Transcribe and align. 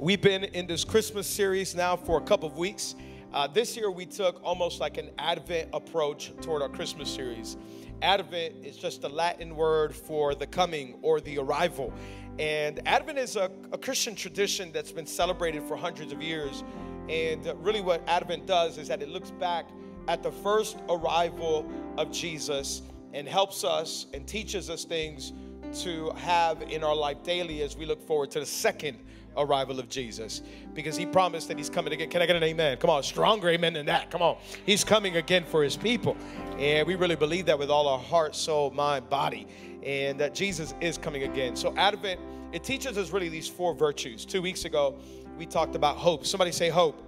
We've 0.00 0.22
been 0.22 0.44
in 0.44 0.66
this 0.66 0.82
Christmas 0.82 1.26
series 1.26 1.74
now 1.74 1.94
for 1.94 2.16
a 2.16 2.22
couple 2.22 2.48
of 2.48 2.56
weeks. 2.56 2.94
Uh, 3.34 3.46
this 3.46 3.76
year, 3.76 3.90
we 3.90 4.06
took 4.06 4.42
almost 4.42 4.80
like 4.80 4.96
an 4.96 5.10
Advent 5.18 5.68
approach 5.74 6.32
toward 6.40 6.62
our 6.62 6.70
Christmas 6.70 7.10
series. 7.10 7.58
Advent 8.00 8.64
is 8.64 8.78
just 8.78 9.04
a 9.04 9.08
Latin 9.10 9.54
word 9.54 9.94
for 9.94 10.34
the 10.34 10.46
coming 10.46 10.98
or 11.02 11.20
the 11.20 11.36
arrival. 11.36 11.92
And 12.38 12.80
Advent 12.88 13.18
is 13.18 13.36
a, 13.36 13.50
a 13.72 13.76
Christian 13.76 14.14
tradition 14.14 14.72
that's 14.72 14.90
been 14.90 15.04
celebrated 15.04 15.64
for 15.64 15.76
hundreds 15.76 16.12
of 16.12 16.22
years. 16.22 16.64
And 17.10 17.44
really, 17.62 17.82
what 17.82 18.02
Advent 18.08 18.46
does 18.46 18.78
is 18.78 18.88
that 18.88 19.02
it 19.02 19.10
looks 19.10 19.32
back 19.32 19.68
at 20.08 20.22
the 20.22 20.32
first 20.32 20.78
arrival 20.88 21.70
of 21.98 22.10
Jesus 22.10 22.80
and 23.12 23.28
helps 23.28 23.64
us 23.64 24.06
and 24.14 24.26
teaches 24.26 24.70
us 24.70 24.86
things 24.86 25.34
to 25.82 26.10
have 26.16 26.62
in 26.62 26.82
our 26.82 26.96
life 26.96 27.22
daily 27.22 27.60
as 27.60 27.76
we 27.76 27.84
look 27.84 28.00
forward 28.06 28.30
to 28.30 28.40
the 28.40 28.46
second 28.46 28.96
arrival 29.36 29.78
of 29.78 29.88
Jesus 29.88 30.42
because 30.74 30.96
he 30.96 31.06
promised 31.06 31.48
that 31.48 31.58
he's 31.58 31.70
coming 31.70 31.92
again. 31.92 32.10
Can 32.10 32.22
I 32.22 32.26
get 32.26 32.36
an 32.36 32.42
amen? 32.42 32.78
Come 32.78 32.90
on, 32.90 33.02
stronger 33.02 33.48
amen 33.48 33.72
than 33.72 33.86
that. 33.86 34.10
Come 34.10 34.22
on. 34.22 34.38
He's 34.66 34.84
coming 34.84 35.16
again 35.16 35.44
for 35.44 35.62
his 35.62 35.76
people. 35.76 36.16
And 36.58 36.86
we 36.86 36.94
really 36.94 37.16
believe 37.16 37.46
that 37.46 37.58
with 37.58 37.70
all 37.70 37.88
our 37.88 37.98
heart, 37.98 38.34
soul, 38.34 38.70
mind, 38.70 39.08
body, 39.08 39.46
and 39.82 40.18
that 40.20 40.34
Jesus 40.34 40.74
is 40.80 40.98
coming 40.98 41.24
again. 41.24 41.56
So, 41.56 41.74
Advent, 41.76 42.20
it 42.52 42.64
teaches 42.64 42.98
us 42.98 43.10
really 43.10 43.28
these 43.28 43.48
four 43.48 43.74
virtues. 43.74 44.24
Two 44.24 44.42
weeks 44.42 44.64
ago, 44.64 44.98
we 45.38 45.46
talked 45.46 45.74
about 45.74 45.96
hope. 45.96 46.26
Somebody 46.26 46.52
say 46.52 46.68
hope. 46.68 47.06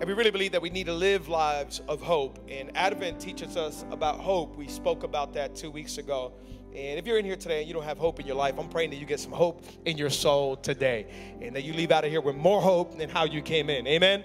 And 0.00 0.04
we 0.04 0.12
really 0.12 0.30
believe 0.30 0.52
that 0.52 0.62
we 0.62 0.70
need 0.70 0.86
to 0.86 0.92
live 0.92 1.28
lives 1.28 1.80
of 1.88 2.00
hope. 2.00 2.38
And 2.48 2.70
Advent 2.76 3.18
teaches 3.20 3.56
us 3.56 3.84
about 3.90 4.20
hope. 4.20 4.56
We 4.56 4.68
spoke 4.68 5.02
about 5.02 5.32
that 5.34 5.56
two 5.56 5.70
weeks 5.70 5.98
ago. 5.98 6.32
And 6.74 6.98
if 6.98 7.06
you're 7.06 7.18
in 7.18 7.24
here 7.24 7.36
today 7.36 7.60
and 7.60 7.68
you 7.68 7.74
don't 7.74 7.84
have 7.84 7.98
hope 7.98 8.20
in 8.20 8.26
your 8.26 8.36
life, 8.36 8.58
I'm 8.58 8.68
praying 8.68 8.90
that 8.90 8.96
you 8.96 9.06
get 9.06 9.20
some 9.20 9.32
hope 9.32 9.64
in 9.84 9.98
your 9.98 10.10
soul 10.10 10.56
today 10.56 11.06
and 11.40 11.56
that 11.56 11.64
you 11.64 11.72
leave 11.72 11.90
out 11.90 12.04
of 12.04 12.10
here 12.10 12.20
with 12.20 12.36
more 12.36 12.60
hope 12.60 12.96
than 12.98 13.08
how 13.08 13.24
you 13.24 13.42
came 13.42 13.68
in. 13.70 13.86
Amen. 13.86 14.22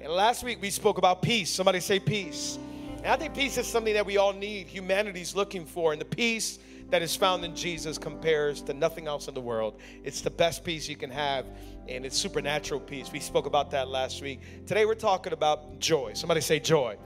And 0.00 0.12
last 0.12 0.44
week 0.44 0.60
we 0.60 0.70
spoke 0.70 0.98
about 0.98 1.22
peace. 1.22 1.50
Somebody 1.50 1.80
say 1.80 1.98
peace. 1.98 2.58
And 2.98 3.06
I 3.06 3.16
think 3.16 3.34
peace 3.34 3.58
is 3.58 3.66
something 3.66 3.94
that 3.94 4.06
we 4.06 4.16
all 4.16 4.32
need, 4.32 4.68
humanity's 4.68 5.34
looking 5.34 5.66
for. 5.66 5.92
And 5.92 6.00
the 6.00 6.06
peace 6.06 6.58
that 6.90 7.02
is 7.02 7.16
found 7.16 7.44
in 7.44 7.56
Jesus 7.56 7.96
compares 7.98 8.60
to 8.62 8.74
nothing 8.74 9.08
else 9.08 9.26
in 9.26 9.34
the 9.34 9.40
world. 9.40 9.80
It's 10.04 10.20
the 10.20 10.30
best 10.30 10.62
peace 10.62 10.88
you 10.88 10.94
can 10.94 11.10
have, 11.10 11.46
and 11.88 12.04
it's 12.04 12.18
supernatural 12.18 12.80
peace. 12.80 13.10
We 13.10 13.18
spoke 13.18 13.46
about 13.46 13.70
that 13.70 13.88
last 13.88 14.20
week. 14.20 14.66
Today 14.66 14.84
we're 14.84 14.94
talking 14.94 15.32
about 15.32 15.78
joy. 15.78 16.12
Somebody 16.12 16.42
say 16.42 16.60
joy. 16.60 16.98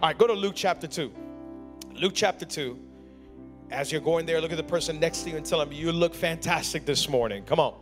All 0.00 0.08
right, 0.08 0.16
go 0.16 0.28
to 0.28 0.32
Luke 0.32 0.54
chapter 0.54 0.86
2. 0.86 1.12
Luke 1.94 2.12
chapter 2.14 2.46
2. 2.46 2.85
As 3.70 3.90
you're 3.90 4.00
going 4.00 4.26
there, 4.26 4.40
look 4.40 4.52
at 4.52 4.56
the 4.56 4.62
person 4.62 5.00
next 5.00 5.22
to 5.22 5.30
you 5.30 5.36
and 5.36 5.44
tell 5.44 5.58
them, 5.58 5.72
You 5.72 5.92
look 5.92 6.14
fantastic 6.14 6.84
this 6.84 7.08
morning. 7.08 7.44
Come 7.44 7.60
on. 7.60 7.74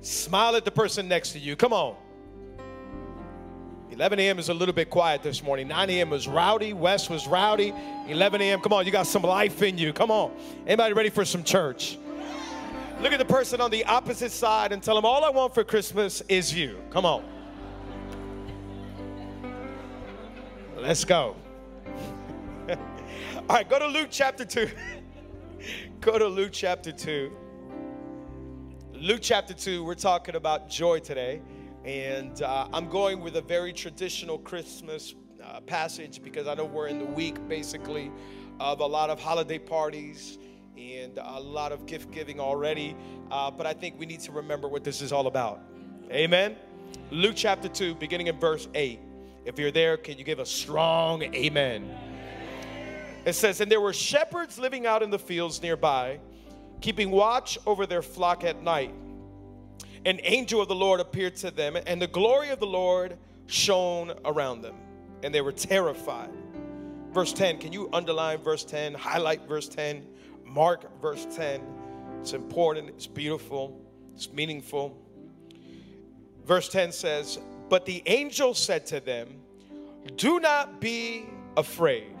Smile 0.00 0.56
at 0.56 0.64
the 0.64 0.70
person 0.70 1.08
next 1.08 1.32
to 1.32 1.38
you. 1.38 1.56
Come 1.56 1.72
on. 1.72 1.96
11 3.90 4.18
a.m. 4.18 4.38
is 4.40 4.48
a 4.48 4.54
little 4.54 4.74
bit 4.74 4.90
quiet 4.90 5.22
this 5.22 5.42
morning. 5.42 5.68
9 5.68 5.88
a.m. 5.88 6.10
was 6.10 6.26
rowdy. 6.26 6.72
West 6.72 7.08
was 7.10 7.28
rowdy. 7.28 7.72
11 8.08 8.40
a.m. 8.42 8.60
Come 8.60 8.72
on, 8.72 8.84
you 8.84 8.90
got 8.90 9.06
some 9.06 9.22
life 9.22 9.62
in 9.62 9.78
you. 9.78 9.92
Come 9.92 10.10
on. 10.10 10.32
Anybody 10.66 10.94
ready 10.94 11.10
for 11.10 11.24
some 11.24 11.44
church? 11.44 11.96
Look 13.00 13.12
at 13.12 13.18
the 13.18 13.24
person 13.24 13.60
on 13.60 13.70
the 13.70 13.84
opposite 13.84 14.32
side 14.32 14.72
and 14.72 14.82
tell 14.82 14.96
them, 14.96 15.04
All 15.04 15.24
I 15.24 15.30
want 15.30 15.54
for 15.54 15.62
Christmas 15.62 16.22
is 16.28 16.52
you. 16.52 16.80
Come 16.90 17.06
on. 17.06 17.24
Let's 20.76 21.04
go. 21.04 21.36
All 22.68 22.76
right, 23.56 23.68
go 23.68 23.78
to 23.78 23.86
Luke 23.86 24.08
chapter 24.10 24.44
2. 24.44 24.70
go 26.00 26.18
to 26.18 26.26
Luke 26.26 26.52
chapter 26.52 26.92
2. 26.92 27.30
Luke 28.94 29.20
chapter 29.20 29.52
2, 29.52 29.84
we're 29.84 29.94
talking 29.94 30.34
about 30.34 30.70
joy 30.70 30.98
today. 30.98 31.42
And 31.84 32.40
uh, 32.40 32.68
I'm 32.72 32.88
going 32.88 33.20
with 33.20 33.36
a 33.36 33.42
very 33.42 33.74
traditional 33.74 34.38
Christmas 34.38 35.14
uh, 35.42 35.60
passage 35.60 36.22
because 36.22 36.46
I 36.46 36.54
know 36.54 36.64
we're 36.64 36.86
in 36.86 36.98
the 36.98 37.04
week 37.04 37.36
basically 37.48 38.10
of 38.58 38.80
a 38.80 38.86
lot 38.86 39.10
of 39.10 39.20
holiday 39.20 39.58
parties 39.58 40.38
and 40.78 41.18
a 41.18 41.38
lot 41.38 41.70
of 41.70 41.84
gift 41.84 42.10
giving 42.12 42.40
already. 42.40 42.96
Uh, 43.30 43.50
but 43.50 43.66
I 43.66 43.74
think 43.74 43.98
we 43.98 44.06
need 44.06 44.20
to 44.20 44.32
remember 44.32 44.68
what 44.68 44.84
this 44.84 45.02
is 45.02 45.12
all 45.12 45.26
about. 45.26 45.60
Amen. 46.10 46.56
Luke 47.10 47.34
chapter 47.36 47.68
2, 47.68 47.96
beginning 47.96 48.28
in 48.28 48.40
verse 48.40 48.68
8. 48.74 49.00
If 49.44 49.58
you're 49.58 49.70
there, 49.70 49.98
can 49.98 50.16
you 50.16 50.24
give 50.24 50.38
a 50.38 50.46
strong 50.46 51.22
amen? 51.34 52.13
It 53.24 53.34
says, 53.34 53.60
And 53.60 53.70
there 53.70 53.80
were 53.80 53.92
shepherds 53.92 54.58
living 54.58 54.86
out 54.86 55.02
in 55.02 55.10
the 55.10 55.18
fields 55.18 55.62
nearby, 55.62 56.20
keeping 56.80 57.10
watch 57.10 57.58
over 57.66 57.86
their 57.86 58.02
flock 58.02 58.44
at 58.44 58.62
night. 58.62 58.94
An 60.04 60.20
angel 60.22 60.60
of 60.60 60.68
the 60.68 60.74
Lord 60.74 61.00
appeared 61.00 61.36
to 61.36 61.50
them, 61.50 61.76
and 61.86 62.00
the 62.00 62.06
glory 62.06 62.50
of 62.50 62.60
the 62.60 62.66
Lord 62.66 63.16
shone 63.46 64.12
around 64.24 64.62
them, 64.62 64.74
and 65.22 65.34
they 65.34 65.40
were 65.40 65.52
terrified. 65.52 66.30
Verse 67.12 67.32
10, 67.32 67.58
can 67.58 67.72
you 67.72 67.88
underline 67.92 68.38
verse 68.38 68.64
10, 68.64 68.94
highlight 68.94 69.46
verse 69.48 69.68
10, 69.68 70.04
mark 70.44 71.00
verse 71.00 71.26
10? 71.36 71.62
It's 72.20 72.32
important, 72.32 72.88
it's 72.90 73.06
beautiful, 73.06 73.80
it's 74.14 74.30
meaningful. 74.32 74.98
Verse 76.44 76.68
10 76.68 76.92
says, 76.92 77.38
But 77.70 77.86
the 77.86 78.02
angel 78.06 78.52
said 78.52 78.84
to 78.86 79.00
them, 79.00 79.28
Do 80.16 80.40
not 80.40 80.80
be 80.80 81.26
afraid. 81.56 82.13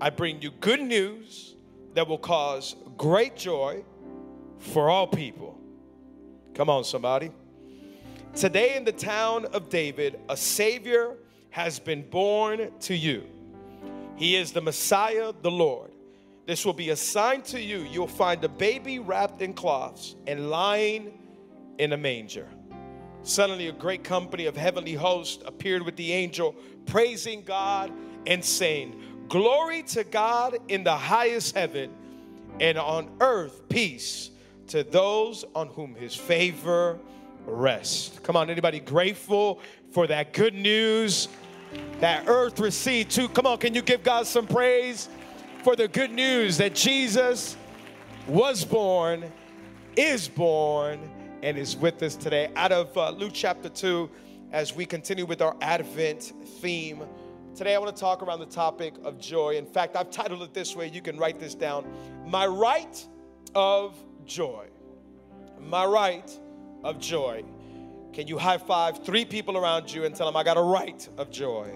I 0.00 0.08
bring 0.08 0.40
you 0.40 0.50
good 0.50 0.80
news 0.80 1.56
that 1.94 2.08
will 2.08 2.18
cause 2.18 2.74
great 2.96 3.36
joy 3.36 3.84
for 4.58 4.88
all 4.88 5.06
people. 5.06 5.58
Come 6.54 6.70
on, 6.70 6.84
somebody. 6.84 7.30
Today, 8.34 8.76
in 8.76 8.84
the 8.84 8.92
town 8.92 9.44
of 9.46 9.68
David, 9.68 10.18
a 10.28 10.36
Savior 10.36 11.16
has 11.50 11.78
been 11.78 12.08
born 12.08 12.70
to 12.80 12.96
you. 12.96 13.24
He 14.16 14.36
is 14.36 14.52
the 14.52 14.62
Messiah, 14.62 15.32
the 15.42 15.50
Lord. 15.50 15.90
This 16.46 16.64
will 16.64 16.72
be 16.72 16.90
a 16.90 16.96
sign 16.96 17.42
to 17.42 17.60
you. 17.60 17.80
You'll 17.80 18.06
find 18.06 18.42
a 18.44 18.48
baby 18.48 18.98
wrapped 18.98 19.42
in 19.42 19.52
cloths 19.52 20.16
and 20.26 20.48
lying 20.48 21.18
in 21.78 21.92
a 21.92 21.96
manger. 21.96 22.48
Suddenly, 23.22 23.68
a 23.68 23.72
great 23.72 24.02
company 24.02 24.46
of 24.46 24.56
heavenly 24.56 24.94
hosts 24.94 25.42
appeared 25.44 25.82
with 25.82 25.96
the 25.96 26.12
angel, 26.12 26.54
praising 26.86 27.42
God 27.42 27.92
and 28.26 28.44
saying, 28.44 29.09
Glory 29.30 29.84
to 29.84 30.02
God 30.02 30.58
in 30.66 30.82
the 30.82 30.96
highest 30.96 31.54
heaven, 31.54 31.92
and 32.58 32.76
on 32.76 33.08
earth 33.20 33.68
peace 33.68 34.32
to 34.66 34.82
those 34.82 35.44
on 35.54 35.68
whom 35.68 35.94
his 35.94 36.16
favor 36.16 36.98
rests. 37.46 38.18
Come 38.24 38.34
on, 38.34 38.50
anybody 38.50 38.80
grateful 38.80 39.60
for 39.92 40.08
that 40.08 40.32
good 40.32 40.54
news 40.54 41.28
that 42.00 42.24
earth 42.26 42.58
received 42.58 43.12
too? 43.12 43.28
Come 43.28 43.46
on, 43.46 43.58
can 43.58 43.72
you 43.72 43.82
give 43.82 44.02
God 44.02 44.26
some 44.26 44.48
praise 44.48 45.08
for 45.62 45.76
the 45.76 45.86
good 45.86 46.10
news 46.10 46.56
that 46.56 46.74
Jesus 46.74 47.56
was 48.26 48.64
born, 48.64 49.30
is 49.96 50.26
born, 50.26 51.08
and 51.44 51.56
is 51.56 51.76
with 51.76 52.02
us 52.02 52.16
today? 52.16 52.50
Out 52.56 52.72
of 52.72 52.96
uh, 52.98 53.10
Luke 53.10 53.32
chapter 53.32 53.68
2, 53.68 54.10
as 54.50 54.74
we 54.74 54.84
continue 54.84 55.24
with 55.24 55.40
our 55.40 55.56
Advent 55.60 56.32
theme 56.58 57.04
Today, 57.54 57.74
I 57.74 57.78
want 57.78 57.94
to 57.94 58.00
talk 58.00 58.22
around 58.22 58.40
the 58.40 58.46
topic 58.46 58.94
of 59.04 59.18
joy. 59.18 59.56
In 59.56 59.66
fact, 59.66 59.96
I've 59.96 60.10
titled 60.10 60.42
it 60.42 60.54
this 60.54 60.76
way. 60.76 60.88
You 60.88 61.02
can 61.02 61.18
write 61.18 61.38
this 61.38 61.54
down 61.54 61.84
My 62.26 62.46
Right 62.46 63.04
of 63.54 63.98
Joy. 64.24 64.66
My 65.58 65.84
Right 65.84 66.30
of 66.84 66.98
Joy. 67.00 67.44
Can 68.12 68.26
you 68.26 68.38
high 68.38 68.58
five 68.58 69.04
three 69.04 69.24
people 69.24 69.56
around 69.56 69.92
you 69.92 70.04
and 70.04 70.14
tell 70.14 70.26
them, 70.26 70.36
I 70.36 70.42
got 70.42 70.56
a 70.56 70.62
right 70.62 71.08
of 71.16 71.30
joy? 71.30 71.70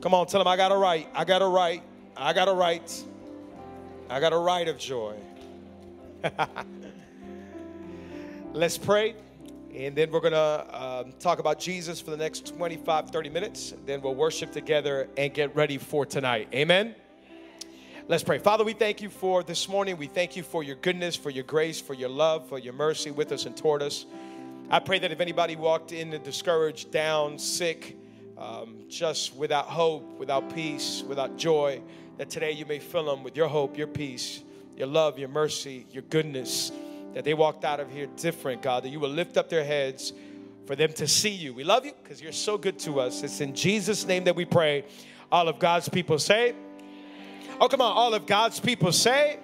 Come 0.00 0.14
on, 0.14 0.26
tell 0.26 0.40
them, 0.40 0.48
I 0.48 0.56
got 0.56 0.72
a 0.72 0.76
right. 0.76 1.08
I 1.14 1.24
got 1.24 1.42
a 1.42 1.46
right. 1.46 1.82
I 2.16 2.32
got 2.32 2.48
a 2.48 2.52
right. 2.52 3.04
I 4.08 4.20
got 4.20 4.32
a 4.32 4.38
right 4.38 4.66
of 4.68 4.78
joy. 4.78 5.16
Let's 8.52 8.78
pray. 8.78 9.16
And 9.76 9.94
then 9.94 10.10
we're 10.10 10.20
going 10.20 10.32
to 10.32 10.82
um, 10.82 11.12
talk 11.20 11.38
about 11.38 11.58
Jesus 11.58 12.00
for 12.00 12.10
the 12.10 12.16
next 12.16 12.46
25, 12.56 13.10
30 13.10 13.28
minutes. 13.28 13.74
Then 13.84 14.00
we'll 14.00 14.14
worship 14.14 14.50
together 14.50 15.06
and 15.18 15.34
get 15.34 15.54
ready 15.54 15.76
for 15.76 16.06
tonight. 16.06 16.48
Amen. 16.54 16.94
Let's 18.08 18.22
pray. 18.22 18.38
Father, 18.38 18.64
we 18.64 18.72
thank 18.72 19.02
you 19.02 19.10
for 19.10 19.42
this 19.42 19.68
morning. 19.68 19.98
We 19.98 20.06
thank 20.06 20.34
you 20.34 20.42
for 20.42 20.62
your 20.62 20.76
goodness, 20.76 21.14
for 21.14 21.28
your 21.28 21.44
grace, 21.44 21.78
for 21.78 21.92
your 21.92 22.08
love, 22.08 22.48
for 22.48 22.58
your 22.58 22.72
mercy 22.72 23.10
with 23.10 23.32
us 23.32 23.44
and 23.44 23.54
toward 23.54 23.82
us. 23.82 24.06
I 24.70 24.78
pray 24.78 24.98
that 24.98 25.12
if 25.12 25.20
anybody 25.20 25.56
walked 25.56 25.92
in 25.92 26.08
discouraged, 26.22 26.90
down, 26.90 27.38
sick, 27.38 27.98
um, 28.38 28.78
just 28.88 29.36
without 29.36 29.66
hope, 29.66 30.18
without 30.18 30.54
peace, 30.54 31.04
without 31.06 31.36
joy, 31.36 31.82
that 32.16 32.30
today 32.30 32.52
you 32.52 32.64
may 32.64 32.78
fill 32.78 33.04
them 33.04 33.22
with 33.22 33.36
your 33.36 33.48
hope, 33.48 33.76
your 33.76 33.88
peace, 33.88 34.42
your 34.74 34.86
love, 34.86 35.18
your 35.18 35.28
mercy, 35.28 35.84
your 35.92 36.02
goodness, 36.04 36.72
that 37.16 37.24
they 37.24 37.32
walked 37.32 37.64
out 37.64 37.80
of 37.80 37.90
here 37.90 38.06
different, 38.18 38.60
God, 38.60 38.82
that 38.82 38.90
you 38.90 39.00
will 39.00 39.08
lift 39.08 39.38
up 39.38 39.48
their 39.48 39.64
heads 39.64 40.12
for 40.66 40.76
them 40.76 40.92
to 40.92 41.08
see 41.08 41.30
you. 41.30 41.54
We 41.54 41.64
love 41.64 41.86
you 41.86 41.92
because 42.02 42.20
you're 42.20 42.30
so 42.30 42.58
good 42.58 42.78
to 42.80 43.00
us. 43.00 43.22
It's 43.22 43.40
in 43.40 43.54
Jesus' 43.54 44.06
name 44.06 44.24
that 44.24 44.36
we 44.36 44.44
pray. 44.44 44.84
All 45.32 45.48
of 45.48 45.58
God's 45.58 45.88
people 45.88 46.18
say, 46.18 46.54
Oh, 47.58 47.68
come 47.68 47.80
on. 47.80 47.96
All 47.96 48.12
of 48.12 48.26
God's 48.26 48.60
people 48.60 48.92
say, 48.92 49.38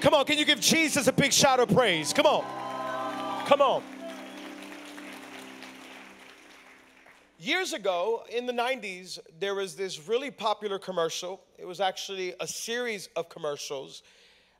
Come 0.00 0.14
on. 0.14 0.24
Can 0.24 0.38
you 0.38 0.46
give 0.46 0.60
Jesus 0.60 1.06
a 1.08 1.12
big 1.12 1.30
shout 1.30 1.60
of 1.60 1.68
praise? 1.68 2.14
Come 2.14 2.24
on. 2.24 2.42
Come 3.46 3.60
on. 3.60 3.82
Years 7.38 7.74
ago 7.74 8.24
in 8.34 8.46
the 8.46 8.52
90s, 8.54 9.18
there 9.38 9.54
was 9.54 9.76
this 9.76 10.08
really 10.08 10.30
popular 10.30 10.78
commercial. 10.78 11.42
It 11.58 11.66
was 11.66 11.80
actually 11.80 12.32
a 12.40 12.46
series 12.46 13.10
of 13.14 13.28
commercials 13.28 14.02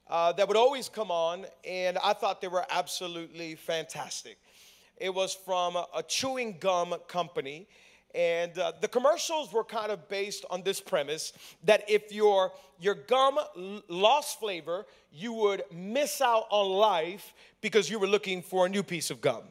uh, 0.09 0.33
that 0.33 0.49
would 0.49 0.57
always 0.57 0.89
come 0.89 1.11
on, 1.11 1.47
and 1.67 1.99
I 1.99 2.13
thought 2.13 2.41
they 2.41 2.49
were 2.49 2.65
absolutely 2.71 3.55
fantastic. 3.55 4.39
It 4.97 5.15
was 5.15 5.35
from 5.35 5.77
a 5.77 6.03
chewing 6.07 6.59
gum 6.59 6.95
company 7.07 7.69
and 8.15 8.59
uh, 8.59 8.73
the 8.81 8.89
commercials 8.89 9.53
were 9.53 9.65
kind 9.65 9.93
of 9.93 10.09
based 10.09 10.45
on 10.51 10.63
this 10.63 10.81
premise 10.81 11.33
that 11.65 11.89
if 11.89 12.13
your, 12.13 12.53
your 12.81 12.95
gum 12.95 13.39
lost 13.89 14.41
flavor, 14.41 14.87
you 15.13 15.33
would 15.35 15.63
miss 15.73 16.21
out 16.21 16.47
on 16.51 16.71
life 16.71 17.35
because 17.61 17.91
you 17.91 17.99
were 17.99 18.07
looking 18.07 18.41
for 18.41 18.67
a 18.67 18.69
new 18.69 18.83
piece 18.83 19.11
of 19.11 19.21
gum. 19.21 19.43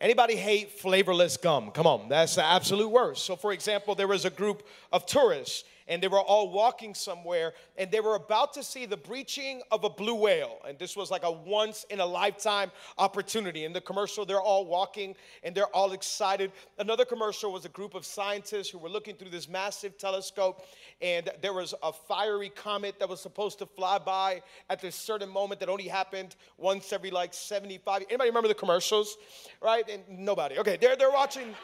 Anybody 0.00 0.36
hate 0.36 0.72
flavorless 0.72 1.36
gum? 1.36 1.70
Come 1.70 1.86
on, 1.86 2.08
that's 2.08 2.34
the 2.34 2.44
absolute 2.44 2.88
worst. 2.88 3.24
So, 3.24 3.36
for 3.36 3.52
example, 3.52 3.94
there 3.94 4.08
was 4.08 4.24
a 4.24 4.30
group 4.30 4.66
of 4.92 5.06
tourists 5.06 5.64
and 5.88 6.02
they 6.02 6.08
were 6.08 6.20
all 6.20 6.50
walking 6.50 6.94
somewhere 6.94 7.52
and 7.76 7.90
they 7.90 8.00
were 8.00 8.14
about 8.14 8.52
to 8.54 8.62
see 8.62 8.86
the 8.86 8.96
breaching 8.96 9.62
of 9.70 9.84
a 9.84 9.90
blue 9.90 10.14
whale. 10.14 10.58
And 10.66 10.78
this 10.78 10.96
was 10.96 11.10
like 11.10 11.24
a 11.24 11.30
once 11.30 11.84
in 11.90 12.00
a 12.00 12.06
lifetime 12.06 12.70
opportunity. 12.98 13.64
In 13.64 13.72
the 13.72 13.80
commercial 13.80 14.24
they're 14.24 14.40
all 14.40 14.66
walking 14.66 15.14
and 15.42 15.54
they're 15.54 15.74
all 15.74 15.92
excited. 15.92 16.52
Another 16.78 17.04
commercial 17.04 17.52
was 17.52 17.64
a 17.64 17.68
group 17.68 17.94
of 17.94 18.04
scientists 18.04 18.68
who 18.68 18.78
were 18.78 18.88
looking 18.88 19.16
through 19.16 19.30
this 19.30 19.48
massive 19.48 19.98
telescope 19.98 20.64
and 21.00 21.30
there 21.40 21.52
was 21.52 21.74
a 21.82 21.92
fiery 21.92 22.50
comet 22.50 22.98
that 22.98 23.08
was 23.08 23.20
supposed 23.20 23.58
to 23.58 23.66
fly 23.66 23.98
by 23.98 24.42
at 24.70 24.80
this 24.80 24.94
certain 24.94 25.28
moment 25.28 25.60
that 25.60 25.68
only 25.68 25.88
happened 25.88 26.36
once 26.58 26.92
every 26.92 27.10
like 27.10 27.34
75 27.34 28.02
anybody 28.08 28.30
remember 28.30 28.48
the 28.48 28.54
commercials? 28.54 29.16
Right? 29.60 29.88
And 29.88 30.02
nobody. 30.08 30.58
Okay 30.58 30.76
they're, 30.80 30.96
they're 30.96 31.10
watching 31.10 31.54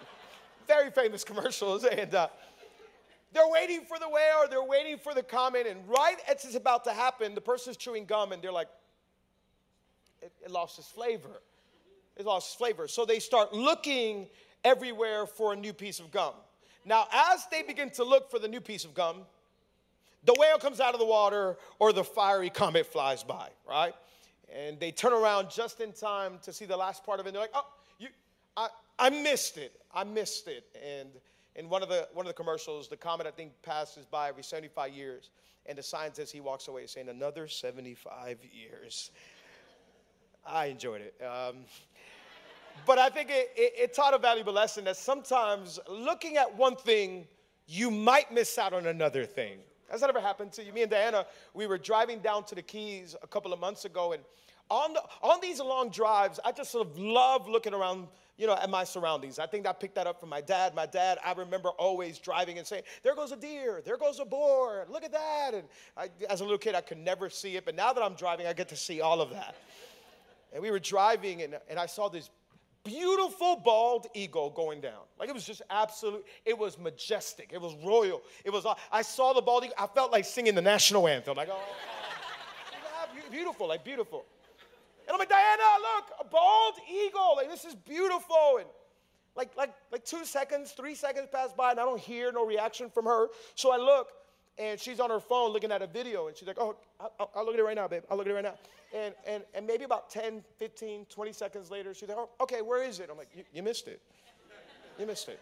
very 0.66 0.90
famous 0.90 1.24
commercials 1.24 1.84
and 1.84 2.14
uh, 2.14 2.28
they're 3.34 3.48
waiting 3.48 3.84
for 3.84 3.98
the 3.98 4.08
whale 4.08 4.44
or 4.44 4.48
they're 4.48 4.64
waiting 4.64 4.96
for 4.96 5.12
the 5.12 5.22
comment, 5.22 5.66
and 5.66 5.86
right 5.88 6.16
as 6.28 6.44
it's 6.44 6.54
about 6.54 6.84
to 6.84 6.92
happen, 6.92 7.34
the 7.34 7.40
person's 7.40 7.76
chewing 7.76 8.06
gum 8.06 8.32
and 8.32 8.40
they're 8.40 8.52
like, 8.52 8.68
it, 10.22 10.32
it 10.44 10.50
lost 10.50 10.78
its 10.78 10.88
flavor. 10.88 11.42
It 12.16 12.24
lost 12.24 12.48
its 12.48 12.54
flavor. 12.54 12.88
So 12.88 13.04
they 13.04 13.18
start 13.18 13.52
looking 13.52 14.28
everywhere 14.64 15.26
for 15.26 15.52
a 15.52 15.56
new 15.56 15.72
piece 15.72 16.00
of 16.00 16.10
gum. 16.10 16.34
Now, 16.86 17.06
as 17.12 17.46
they 17.50 17.62
begin 17.62 17.90
to 17.90 18.04
look 18.04 18.30
for 18.30 18.38
the 18.38 18.48
new 18.48 18.60
piece 18.60 18.84
of 18.84 18.94
gum, 18.94 19.22
the 20.24 20.34
whale 20.38 20.58
comes 20.58 20.80
out 20.80 20.94
of 20.94 21.00
the 21.00 21.06
water 21.06 21.56
or 21.78 21.92
the 21.92 22.04
fiery 22.04 22.50
comet 22.50 22.86
flies 22.86 23.22
by, 23.22 23.48
right? 23.68 23.94
And 24.54 24.78
they 24.78 24.92
turn 24.92 25.12
around 25.12 25.50
just 25.50 25.80
in 25.80 25.92
time 25.92 26.38
to 26.42 26.52
see 26.52 26.64
the 26.64 26.76
last 26.76 27.04
part 27.04 27.20
of 27.20 27.26
it. 27.26 27.30
And 27.30 27.34
they're 27.34 27.42
like, 27.42 27.50
oh, 27.54 27.66
you, 27.98 28.08
I, 28.56 28.68
I 28.98 29.10
missed 29.10 29.58
it. 29.58 29.80
I 29.92 30.04
missed 30.04 30.46
it. 30.48 30.64
And 30.82 31.08
in 31.56 31.68
one 31.68 31.82
of 31.82 31.88
the 31.88 32.08
one 32.12 32.26
of 32.26 32.28
the 32.28 32.34
commercials, 32.34 32.88
the 32.88 32.96
comet 32.96 33.26
I 33.26 33.30
think 33.30 33.52
passes 33.62 34.04
by 34.06 34.28
every 34.28 34.42
75 34.42 34.92
years, 34.92 35.30
and 35.66 35.78
the 35.78 35.82
sign 35.82 36.12
says 36.14 36.30
he 36.30 36.40
walks 36.40 36.68
away 36.68 36.86
saying 36.86 37.08
another 37.08 37.48
75 37.48 38.38
years. 38.52 39.10
I 40.46 40.66
enjoyed 40.66 41.00
it. 41.00 41.14
Um, 41.24 41.58
but 42.86 42.98
I 42.98 43.08
think 43.08 43.30
it, 43.30 43.52
it, 43.56 43.72
it 43.76 43.94
taught 43.94 44.14
a 44.14 44.18
valuable 44.18 44.52
lesson 44.52 44.84
that 44.84 44.96
sometimes 44.96 45.78
looking 45.88 46.36
at 46.36 46.54
one 46.54 46.76
thing, 46.76 47.26
you 47.66 47.90
might 47.90 48.32
miss 48.32 48.58
out 48.58 48.72
on 48.72 48.86
another 48.86 49.24
thing. 49.24 49.58
Has 49.90 50.00
that 50.00 50.10
ever 50.10 50.20
happened 50.20 50.52
to 50.52 50.64
you? 50.64 50.72
Me 50.72 50.82
and 50.82 50.90
Diana, 50.90 51.24
we 51.54 51.66
were 51.66 51.78
driving 51.78 52.18
down 52.18 52.44
to 52.44 52.54
the 52.54 52.62
Keys 52.62 53.14
a 53.22 53.26
couple 53.26 53.52
of 53.52 53.60
months 53.60 53.84
ago, 53.84 54.12
and 54.12 54.22
on, 54.70 54.94
the, 54.94 55.02
on 55.22 55.40
these 55.40 55.60
long 55.60 55.90
drives, 55.90 56.40
I 56.44 56.52
just 56.52 56.72
sort 56.72 56.88
of 56.88 56.98
love 56.98 57.48
looking 57.48 57.74
around 57.74 58.08
you 58.36 58.46
know, 58.46 58.54
at 58.54 58.68
my 58.68 58.84
surroundings. 58.84 59.38
I 59.38 59.46
think 59.46 59.66
I 59.66 59.72
picked 59.72 59.94
that 59.94 60.06
up 60.06 60.18
from 60.18 60.28
my 60.28 60.40
dad. 60.40 60.74
My 60.74 60.86
dad, 60.86 61.18
I 61.24 61.32
remember 61.32 61.70
always 61.70 62.18
driving 62.18 62.58
and 62.58 62.66
saying, 62.66 62.82
There 63.02 63.14
goes 63.14 63.32
a 63.32 63.36
deer, 63.36 63.82
there 63.84 63.96
goes 63.96 64.18
a 64.18 64.24
boar, 64.24 64.86
look 64.90 65.04
at 65.04 65.12
that. 65.12 65.52
And 65.54 65.64
I, 65.96 66.08
as 66.28 66.40
a 66.40 66.44
little 66.44 66.58
kid, 66.58 66.74
I 66.74 66.80
could 66.80 66.98
never 66.98 67.30
see 67.30 67.56
it, 67.56 67.64
but 67.64 67.74
now 67.74 67.92
that 67.92 68.02
I'm 68.02 68.14
driving, 68.14 68.46
I 68.46 68.52
get 68.52 68.68
to 68.70 68.76
see 68.76 69.00
all 69.00 69.20
of 69.20 69.30
that. 69.30 69.54
And 70.52 70.62
we 70.62 70.70
were 70.70 70.78
driving, 70.78 71.42
and, 71.42 71.58
and 71.68 71.78
I 71.78 71.86
saw 71.86 72.08
this 72.08 72.30
beautiful 72.84 73.56
bald 73.56 74.06
eagle 74.14 74.50
going 74.50 74.80
down. 74.80 75.00
Like 75.18 75.28
it 75.28 75.34
was 75.34 75.46
just 75.46 75.62
absolute, 75.70 76.24
it 76.44 76.56
was 76.56 76.78
majestic, 76.78 77.50
it 77.52 77.60
was 77.60 77.74
royal. 77.84 78.22
It 78.44 78.52
was, 78.52 78.66
I 78.92 79.02
saw 79.02 79.32
the 79.32 79.42
bald 79.42 79.64
eagle, 79.64 79.76
I 79.78 79.86
felt 79.86 80.12
like 80.12 80.24
singing 80.24 80.54
the 80.54 80.62
national 80.62 81.08
anthem. 81.08 81.36
Like, 81.36 81.48
oh, 81.50 81.60
beautiful, 83.30 83.68
like 83.68 83.84
beautiful. 83.84 84.24
And 85.06 85.12
I'm 85.12 85.18
like, 85.18 85.28
Diana, 85.28 85.62
look, 85.80 86.10
a 86.20 86.24
bald 86.24 86.74
eagle. 86.90 87.34
Like, 87.36 87.50
this 87.50 87.64
is 87.64 87.74
beautiful. 87.74 88.56
And 88.58 88.66
like, 89.36 89.56
like, 89.56 89.74
like 89.92 90.04
two 90.04 90.24
seconds, 90.24 90.72
three 90.72 90.94
seconds 90.94 91.28
pass 91.30 91.52
by, 91.52 91.72
and 91.72 91.80
I 91.80 91.84
don't 91.84 92.00
hear 92.00 92.32
no 92.32 92.46
reaction 92.46 92.88
from 92.88 93.04
her. 93.04 93.28
So 93.54 93.72
I 93.72 93.76
look, 93.76 94.08
and 94.58 94.78
she's 94.78 95.00
on 95.00 95.10
her 95.10 95.20
phone 95.20 95.52
looking 95.52 95.72
at 95.72 95.82
a 95.82 95.86
video, 95.86 96.28
and 96.28 96.36
she's 96.36 96.46
like, 96.46 96.58
oh, 96.60 96.76
I'll, 97.00 97.30
I'll 97.34 97.44
look 97.44 97.54
at 97.54 97.60
it 97.60 97.64
right 97.64 97.76
now, 97.76 97.88
babe. 97.88 98.02
I'll 98.10 98.16
look 98.16 98.26
at 98.26 98.30
it 98.30 98.34
right 98.34 98.44
now. 98.44 98.54
And, 98.94 99.14
and, 99.26 99.42
and 99.54 99.66
maybe 99.66 99.84
about 99.84 100.08
10, 100.08 100.44
15, 100.58 101.06
20 101.06 101.32
seconds 101.32 101.70
later, 101.70 101.92
she's 101.92 102.08
like, 102.08 102.18
oh, 102.18 102.30
okay, 102.40 102.62
where 102.62 102.84
is 102.84 103.00
it? 103.00 103.08
I'm 103.10 103.18
like, 103.18 103.28
you, 103.52 103.62
missed 103.62 103.88
it. 103.88 104.00
You 104.98 105.06
missed 105.06 105.28
it. 105.28 105.40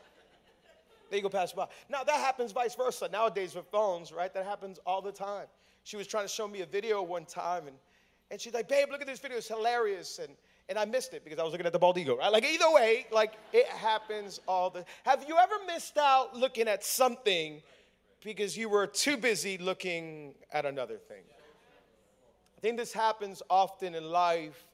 There 1.11 1.19
you 1.19 1.23
go, 1.23 1.29
pass 1.29 1.53
by. 1.53 1.67
Now, 1.91 2.03
that 2.05 2.15
happens 2.15 2.53
vice 2.53 2.75
versa. 2.75 3.11
Nowadays 3.13 3.55
with 3.55 3.67
phones, 3.67 4.11
right? 4.13 4.33
That 4.33 4.47
happens 4.47 4.81
all 4.87 5.03
the 5.03 5.13
time. 5.13 5.47
She 5.85 5.99
was 5.99 6.07
trying 6.07 6.25
to 6.25 6.33
show 6.33 6.49
me 6.49 6.63
a 6.63 6.67
video 6.67 7.03
one 7.03 7.27
time, 7.27 7.67
and 7.67 7.77
and 8.33 8.41
she's 8.41 8.55
like, 8.55 8.67
babe, 8.67 8.89
look 8.91 9.03
at 9.03 9.07
this 9.07 9.19
video. 9.19 9.37
It's 9.37 9.47
hilarious. 9.47 10.19
And, 10.19 10.31
and 10.71 10.79
I 10.79 10.87
missed 10.87 11.13
it 11.13 11.23
because 11.23 11.39
I 11.39 11.43
was 11.43 11.53
looking 11.53 11.67
at 11.67 11.73
the 11.75 11.79
bald 11.79 11.99
eagle, 11.99 12.17
right? 12.17 12.33
Like, 12.33 12.45
either 12.45 12.71
way, 12.71 13.07
like, 13.13 13.35
it 13.53 13.67
happens 13.67 14.41
all 14.49 14.71
the 14.71 14.87
Have 15.05 15.27
you 15.29 15.37
ever 15.37 15.55
missed 15.67 15.99
out 15.99 16.35
looking 16.35 16.67
at 16.67 16.83
something 16.83 17.63
because 18.25 18.57
you 18.57 18.71
were 18.71 18.87
too 18.87 19.19
busy 19.19 19.59
looking 19.59 20.35
at 20.51 20.65
another 20.65 20.97
thing? 20.97 21.23
I 22.57 22.61
think 22.63 22.79
this 22.79 22.95
happens 22.95 23.43
often 23.51 23.95
in 23.95 24.05
life 24.05 24.65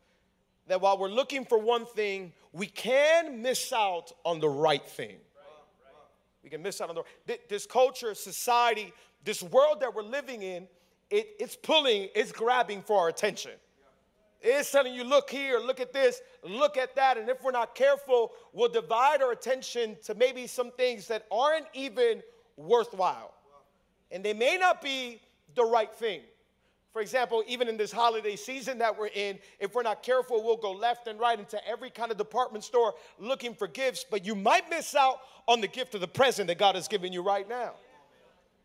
that 0.69 0.81
while 0.81 0.97
we're 0.97 1.09
looking 1.09 1.45
for 1.45 1.59
one 1.59 1.85
thing, 1.85 2.33
we 2.53 2.67
can 2.67 3.43
miss 3.43 3.73
out 3.73 4.13
on 4.25 4.39
the 4.39 4.49
right 4.49 4.85
thing. 4.85 5.17
We 6.45 6.51
can 6.51 6.63
miss 6.63 6.81
out 6.81 6.91
on 6.91 6.95
the 7.27 7.39
this 7.49 7.67
culture, 7.67 8.15
society, 8.15 8.93
this 9.25 9.43
world 9.43 9.81
that 9.81 9.93
we're 9.95 10.03
living 10.03 10.43
in 10.43 10.69
it, 11.11 11.29
it's 11.39 11.57
pulling, 11.57 12.09
it's 12.15 12.33
grabbing 12.33 12.83
for 12.83 13.01
our 13.01 13.09
attention. 13.09 13.53
It's 14.41 14.71
telling 14.71 14.95
you, 14.95 15.03
look 15.03 15.31
here, 15.31 15.59
look 15.59 15.81
at 15.81 15.93
this, 15.93 16.21
look 16.45 16.77
at 16.77 16.95
that. 16.97 17.19
And 17.19 17.29
if 17.29 17.43
we're 17.43 17.51
not 17.51 17.75
careful, 17.75 18.33
we'll 18.53 18.69
divide 18.69 19.21
our 19.21 19.33
attention 19.33 19.97
to 20.05 20.15
maybe 20.15 20.47
some 20.47 20.71
things 20.73 21.09
that 21.09 21.27
aren't 21.31 21.67
even 21.75 22.23
worthwhile. 22.57 23.35
And 24.11 24.25
they 24.25 24.35
may 24.35 24.57
not 24.57 24.81
be 24.81 25.21
the 25.55 25.65
right 25.65 25.93
thing. 25.93 26.21
For 26.93 27.03
example, 27.03 27.45
even 27.47 27.69
in 27.69 27.77
this 27.77 27.93
holiday 27.93 28.37
season 28.37 28.79
that 28.79 28.99
we're 28.99 29.09
in, 29.09 29.39
if 29.61 29.75
we're 29.75 29.83
not 29.83 30.03
careful, 30.03 30.43
we'll 30.43 30.57
go 30.57 30.73
left 30.73 31.07
and 31.07 31.19
right 31.21 31.39
into 31.39 31.61
every 31.69 31.91
kind 31.91 32.11
of 32.11 32.17
department 32.17 32.65
store 32.65 32.95
looking 33.19 33.55
for 33.55 33.67
gifts, 33.67 34.05
but 34.09 34.25
you 34.25 34.35
might 34.35 34.71
miss 34.71 34.95
out 34.95 35.19
on 35.47 35.61
the 35.61 35.69
gift 35.69 35.95
of 35.95 36.01
the 36.01 36.09
present 36.09 36.49
that 36.49 36.59
God 36.59 36.75
has 36.77 36.89
given 36.89 37.13
you 37.13 37.23
right 37.23 37.49
now. 37.49 37.73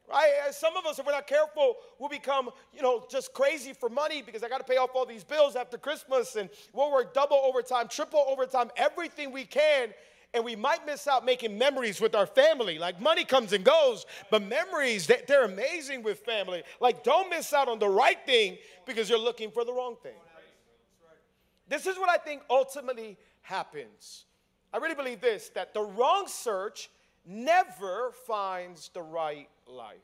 Right? 0.09 0.31
Some 0.51 0.75
of 0.75 0.85
us, 0.85 0.99
if 0.99 1.05
we're 1.05 1.13
not 1.13 1.27
careful, 1.27 1.77
will 1.97 2.09
become, 2.09 2.49
you 2.73 2.81
know, 2.81 3.05
just 3.09 3.33
crazy 3.33 3.73
for 3.73 3.89
money 3.89 4.21
because 4.21 4.43
I 4.43 4.49
got 4.49 4.57
to 4.57 4.63
pay 4.63 4.77
off 4.77 4.91
all 4.93 5.05
these 5.05 5.23
bills 5.23 5.55
after 5.55 5.77
Christmas 5.77 6.35
and 6.35 6.49
we'll 6.73 6.91
work 6.91 7.13
double 7.13 7.37
overtime, 7.37 7.87
triple 7.87 8.25
overtime, 8.27 8.69
everything 8.75 9.31
we 9.31 9.45
can. 9.45 9.89
And 10.33 10.43
we 10.43 10.55
might 10.55 10.85
miss 10.85 11.07
out 11.07 11.25
making 11.25 11.57
memories 11.57 12.01
with 12.01 12.15
our 12.15 12.25
family. 12.25 12.79
Like 12.79 12.99
money 12.99 13.23
comes 13.23 13.53
and 13.53 13.63
goes, 13.63 14.05
but 14.31 14.41
memories, 14.41 15.07
they're 15.27 15.45
amazing 15.45 16.03
with 16.03 16.19
family. 16.19 16.63
Like 16.81 17.03
don't 17.03 17.29
miss 17.29 17.53
out 17.53 17.67
on 17.67 17.79
the 17.79 17.89
right 17.89 18.17
thing 18.25 18.57
because 18.85 19.09
you're 19.09 19.19
looking 19.19 19.51
for 19.51 19.63
the 19.63 19.71
wrong 19.71 19.95
thing. 20.01 20.15
This 21.69 21.87
is 21.87 21.97
what 21.97 22.09
I 22.09 22.17
think 22.17 22.41
ultimately 22.49 23.17
happens. 23.41 24.25
I 24.73 24.77
really 24.77 24.95
believe 24.95 25.21
this 25.21 25.49
that 25.49 25.73
the 25.73 25.81
wrong 25.81 26.25
search 26.27 26.89
never 27.25 28.11
finds 28.27 28.89
the 28.89 29.01
right 29.01 29.47
life. 29.67 29.97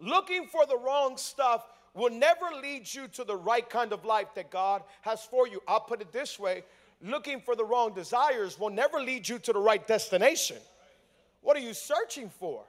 Looking 0.00 0.46
for 0.46 0.66
the 0.66 0.78
wrong 0.78 1.16
stuff 1.16 1.66
will 1.94 2.10
never 2.10 2.46
lead 2.62 2.92
you 2.92 3.08
to 3.08 3.24
the 3.24 3.36
right 3.36 3.68
kind 3.68 3.92
of 3.92 4.04
life 4.04 4.28
that 4.34 4.50
God 4.50 4.82
has 5.02 5.24
for 5.24 5.48
you. 5.48 5.60
I'll 5.66 5.80
put 5.80 6.00
it 6.00 6.12
this 6.12 6.38
way 6.38 6.62
looking 7.02 7.40
for 7.40 7.54
the 7.54 7.64
wrong 7.64 7.92
desires 7.92 8.58
will 8.58 8.70
never 8.70 9.00
lead 9.00 9.28
you 9.28 9.38
to 9.38 9.52
the 9.52 9.60
right 9.60 9.86
destination. 9.86 10.56
What 11.42 11.56
are 11.56 11.60
you 11.60 11.74
searching 11.74 12.28
for? 12.28 12.64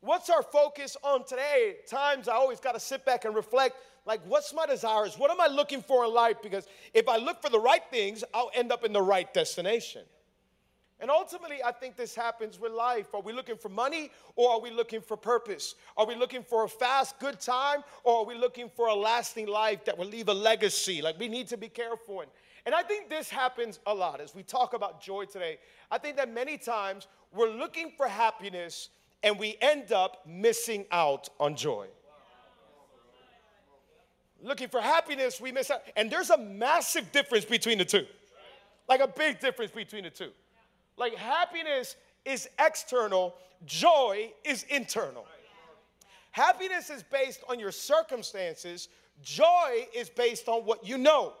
What's 0.00 0.30
our 0.30 0.42
focus 0.42 0.96
on 1.02 1.24
today? 1.24 1.76
Times 1.88 2.28
I 2.28 2.34
always 2.34 2.60
got 2.60 2.72
to 2.72 2.80
sit 2.80 3.04
back 3.04 3.24
and 3.24 3.34
reflect 3.34 3.76
like, 4.06 4.20
what's 4.26 4.54
my 4.54 4.64
desires? 4.64 5.18
What 5.18 5.30
am 5.30 5.40
I 5.40 5.48
looking 5.48 5.82
for 5.82 6.04
in 6.04 6.14
life? 6.14 6.36
Because 6.42 6.66
if 6.94 7.08
I 7.08 7.16
look 7.16 7.42
for 7.42 7.50
the 7.50 7.58
right 7.58 7.82
things, 7.90 8.22
I'll 8.32 8.50
end 8.54 8.70
up 8.70 8.84
in 8.84 8.92
the 8.92 9.02
right 9.02 9.32
destination. 9.34 10.02
And 11.00 11.10
ultimately, 11.10 11.62
I 11.64 11.70
think 11.70 11.96
this 11.96 12.14
happens 12.14 12.58
with 12.58 12.72
life. 12.72 13.14
Are 13.14 13.20
we 13.20 13.32
looking 13.32 13.56
for 13.56 13.68
money 13.68 14.10
or 14.34 14.50
are 14.50 14.60
we 14.60 14.70
looking 14.70 15.00
for 15.00 15.16
purpose? 15.16 15.76
Are 15.96 16.04
we 16.04 16.16
looking 16.16 16.42
for 16.42 16.64
a 16.64 16.68
fast, 16.68 17.20
good 17.20 17.38
time 17.40 17.84
or 18.02 18.20
are 18.20 18.24
we 18.24 18.34
looking 18.34 18.68
for 18.68 18.88
a 18.88 18.94
lasting 18.94 19.46
life 19.46 19.84
that 19.84 19.96
will 19.96 20.06
leave 20.06 20.28
a 20.28 20.34
legacy? 20.34 21.00
Like, 21.00 21.18
we 21.18 21.28
need 21.28 21.46
to 21.48 21.56
be 21.56 21.68
careful. 21.68 22.24
And, 22.66 22.74
I 22.74 22.82
think 22.82 23.08
this 23.08 23.30
happens 23.30 23.80
a 23.86 23.94
lot 23.94 24.20
as 24.20 24.34
we 24.34 24.42
talk 24.42 24.74
about 24.74 25.00
joy 25.00 25.24
today. 25.24 25.58
I 25.90 25.98
think 25.98 26.16
that 26.16 26.32
many 26.32 26.58
times 26.58 27.06
we're 27.32 27.50
looking 27.50 27.92
for 27.96 28.06
happiness 28.06 28.90
and 29.22 29.38
we 29.38 29.56
end 29.60 29.92
up 29.92 30.26
missing 30.26 30.84
out 30.90 31.28
on 31.40 31.56
joy. 31.56 31.86
Looking 34.42 34.68
for 34.68 34.80
happiness, 34.80 35.40
we 35.40 35.50
miss 35.50 35.70
out. 35.70 35.82
And 35.96 36.10
there's 36.10 36.30
a 36.30 36.38
massive 36.38 37.10
difference 37.10 37.44
between 37.44 37.78
the 37.78 37.84
two. 37.84 38.06
Like 38.88 39.00
a 39.00 39.08
big 39.08 39.40
difference 39.40 39.72
between 39.72 40.04
the 40.04 40.10
two. 40.10 40.30
Like 40.98 41.14
happiness 41.14 41.96
is 42.24 42.48
external, 42.58 43.34
joy 43.64 44.32
is 44.44 44.64
internal. 44.68 45.24
Happiness 46.32 46.90
is 46.90 47.02
based 47.02 47.42
on 47.48 47.58
your 47.58 47.72
circumstances, 47.72 48.88
joy 49.22 49.86
is 49.94 50.10
based 50.10 50.48
on 50.48 50.62
what 50.62 50.86
you 50.86 50.98
know. 50.98 51.32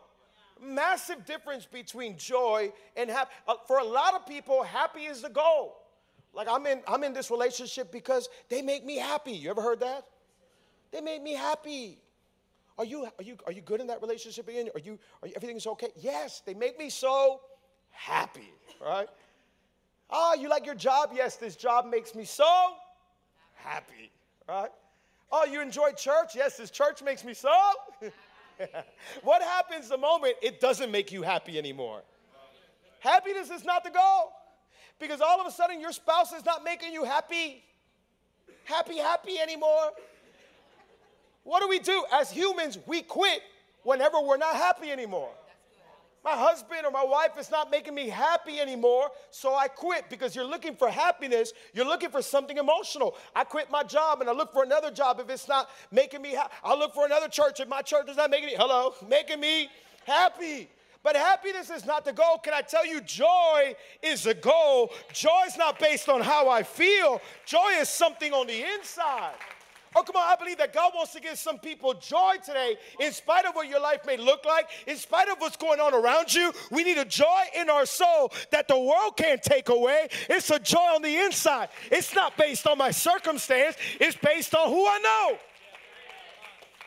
Massive 0.60 1.24
difference 1.24 1.66
between 1.66 2.16
joy 2.16 2.72
and 2.96 3.08
happy. 3.08 3.30
Uh, 3.46 3.54
for 3.66 3.78
a 3.78 3.84
lot 3.84 4.14
of 4.14 4.26
people, 4.26 4.62
happy 4.62 5.02
is 5.02 5.22
the 5.22 5.28
goal. 5.28 5.76
Like 6.34 6.48
I'm 6.50 6.66
in, 6.66 6.80
I'm 6.88 7.04
in 7.04 7.12
this 7.12 7.30
relationship 7.30 7.92
because 7.92 8.28
they 8.48 8.62
make 8.62 8.84
me 8.84 8.96
happy. 8.96 9.32
You 9.32 9.50
ever 9.50 9.62
heard 9.62 9.80
that? 9.80 10.04
They 10.90 11.00
make 11.00 11.22
me 11.22 11.34
happy. 11.34 11.98
Are 12.76 12.84
you, 12.84 13.04
are 13.04 13.22
you, 13.22 13.36
are 13.46 13.52
you 13.52 13.60
good 13.60 13.80
in 13.80 13.88
that 13.88 14.00
relationship 14.00 14.48
again? 14.48 14.68
Are 14.74 14.80
you, 14.80 14.98
are 15.22 15.28
you, 15.28 15.34
everything's 15.36 15.66
okay? 15.66 15.88
Yes, 15.96 16.42
they 16.44 16.54
make 16.54 16.78
me 16.78 16.90
so 16.90 17.40
happy, 17.90 18.52
right? 18.80 19.08
Oh, 20.10 20.34
you 20.34 20.48
like 20.48 20.64
your 20.64 20.74
job? 20.74 21.10
Yes, 21.14 21.36
this 21.36 21.56
job 21.56 21.86
makes 21.86 22.14
me 22.14 22.24
so 22.24 22.46
happy, 23.54 24.10
right? 24.48 24.70
Oh, 25.30 25.44
you 25.44 25.60
enjoy 25.60 25.92
church? 25.92 26.34
Yes, 26.34 26.56
this 26.56 26.70
church 26.70 27.02
makes 27.02 27.24
me 27.24 27.34
so. 27.34 27.52
what 29.22 29.42
happens 29.42 29.88
the 29.88 29.98
moment 29.98 30.34
it 30.42 30.60
doesn't 30.60 30.90
make 30.90 31.12
you 31.12 31.22
happy 31.22 31.58
anymore? 31.58 32.02
Happiness 33.00 33.50
is 33.50 33.64
not 33.64 33.84
the 33.84 33.90
goal 33.90 34.32
because 34.98 35.20
all 35.20 35.40
of 35.40 35.46
a 35.46 35.50
sudden 35.50 35.80
your 35.80 35.92
spouse 35.92 36.32
is 36.32 36.44
not 36.44 36.64
making 36.64 36.92
you 36.92 37.04
happy, 37.04 37.62
happy, 38.64 38.96
happy 38.96 39.38
anymore. 39.38 39.90
What 41.44 41.62
do 41.62 41.68
we 41.68 41.78
do? 41.78 42.04
As 42.12 42.30
humans, 42.30 42.78
we 42.86 43.02
quit 43.02 43.42
whenever 43.82 44.20
we're 44.20 44.38
not 44.38 44.54
happy 44.54 44.90
anymore. 44.90 45.30
My 46.24 46.32
husband 46.32 46.84
or 46.84 46.90
my 46.90 47.04
wife 47.04 47.38
is 47.38 47.50
not 47.50 47.70
making 47.70 47.94
me 47.94 48.08
happy 48.08 48.60
anymore, 48.60 49.10
so 49.30 49.54
I 49.54 49.68
quit 49.68 50.10
because 50.10 50.34
you're 50.34 50.44
looking 50.44 50.74
for 50.74 50.90
happiness. 50.90 51.52
You're 51.72 51.86
looking 51.86 52.10
for 52.10 52.22
something 52.22 52.58
emotional. 52.58 53.16
I 53.34 53.44
quit 53.44 53.70
my 53.70 53.82
job 53.82 54.20
and 54.20 54.28
I 54.28 54.32
look 54.32 54.52
for 54.52 54.64
another 54.64 54.90
job 54.90 55.20
if 55.20 55.30
it's 55.30 55.48
not 55.48 55.70
making 55.90 56.22
me 56.22 56.30
happy. 56.32 56.52
I'll 56.64 56.78
look 56.78 56.94
for 56.94 57.06
another 57.06 57.28
church 57.28 57.60
if 57.60 57.68
my 57.68 57.82
church 57.82 58.08
is 58.08 58.16
not 58.16 58.30
making 58.30 58.48
me, 58.48 58.54
hello, 58.58 58.94
making 59.08 59.40
me 59.40 59.70
happy. 60.06 60.68
But 61.02 61.14
happiness 61.16 61.70
is 61.70 61.86
not 61.86 62.04
the 62.04 62.12
goal. 62.12 62.38
Can 62.42 62.52
I 62.52 62.60
tell 62.60 62.84
you, 62.84 63.00
joy 63.00 63.76
is 64.02 64.24
the 64.24 64.34
goal? 64.34 64.92
Joy 65.12 65.44
is 65.46 65.56
not 65.56 65.78
based 65.78 66.08
on 66.08 66.20
how 66.20 66.48
I 66.48 66.62
feel, 66.62 67.20
joy 67.46 67.70
is 67.78 67.88
something 67.88 68.32
on 68.32 68.46
the 68.46 68.64
inside. 68.74 69.34
Oh, 69.98 70.04
come 70.04 70.14
on, 70.14 70.22
I 70.22 70.36
believe 70.36 70.58
that 70.58 70.72
God 70.72 70.92
wants 70.94 71.12
to 71.14 71.20
give 71.20 71.36
some 71.36 71.58
people 71.58 71.92
joy 71.94 72.36
today, 72.44 72.76
in 73.00 73.10
spite 73.10 73.44
of 73.46 73.56
what 73.56 73.68
your 73.68 73.80
life 73.80 74.06
may 74.06 74.16
look 74.16 74.44
like, 74.44 74.68
in 74.86 74.96
spite 74.96 75.28
of 75.28 75.38
what's 75.38 75.56
going 75.56 75.80
on 75.80 75.92
around 75.92 76.32
you. 76.32 76.52
We 76.70 76.84
need 76.84 76.98
a 76.98 77.04
joy 77.04 77.42
in 77.56 77.68
our 77.68 77.84
soul 77.84 78.32
that 78.52 78.68
the 78.68 78.78
world 78.78 79.16
can't 79.16 79.42
take 79.42 79.70
away. 79.70 80.06
It's 80.30 80.50
a 80.50 80.60
joy 80.60 80.78
on 80.78 81.02
the 81.02 81.16
inside. 81.16 81.70
It's 81.90 82.14
not 82.14 82.36
based 82.36 82.68
on 82.68 82.78
my 82.78 82.92
circumstance, 82.92 83.74
it's 83.98 84.16
based 84.16 84.54
on 84.54 84.68
who 84.68 84.86
I 84.86 84.98
know. 85.00 85.38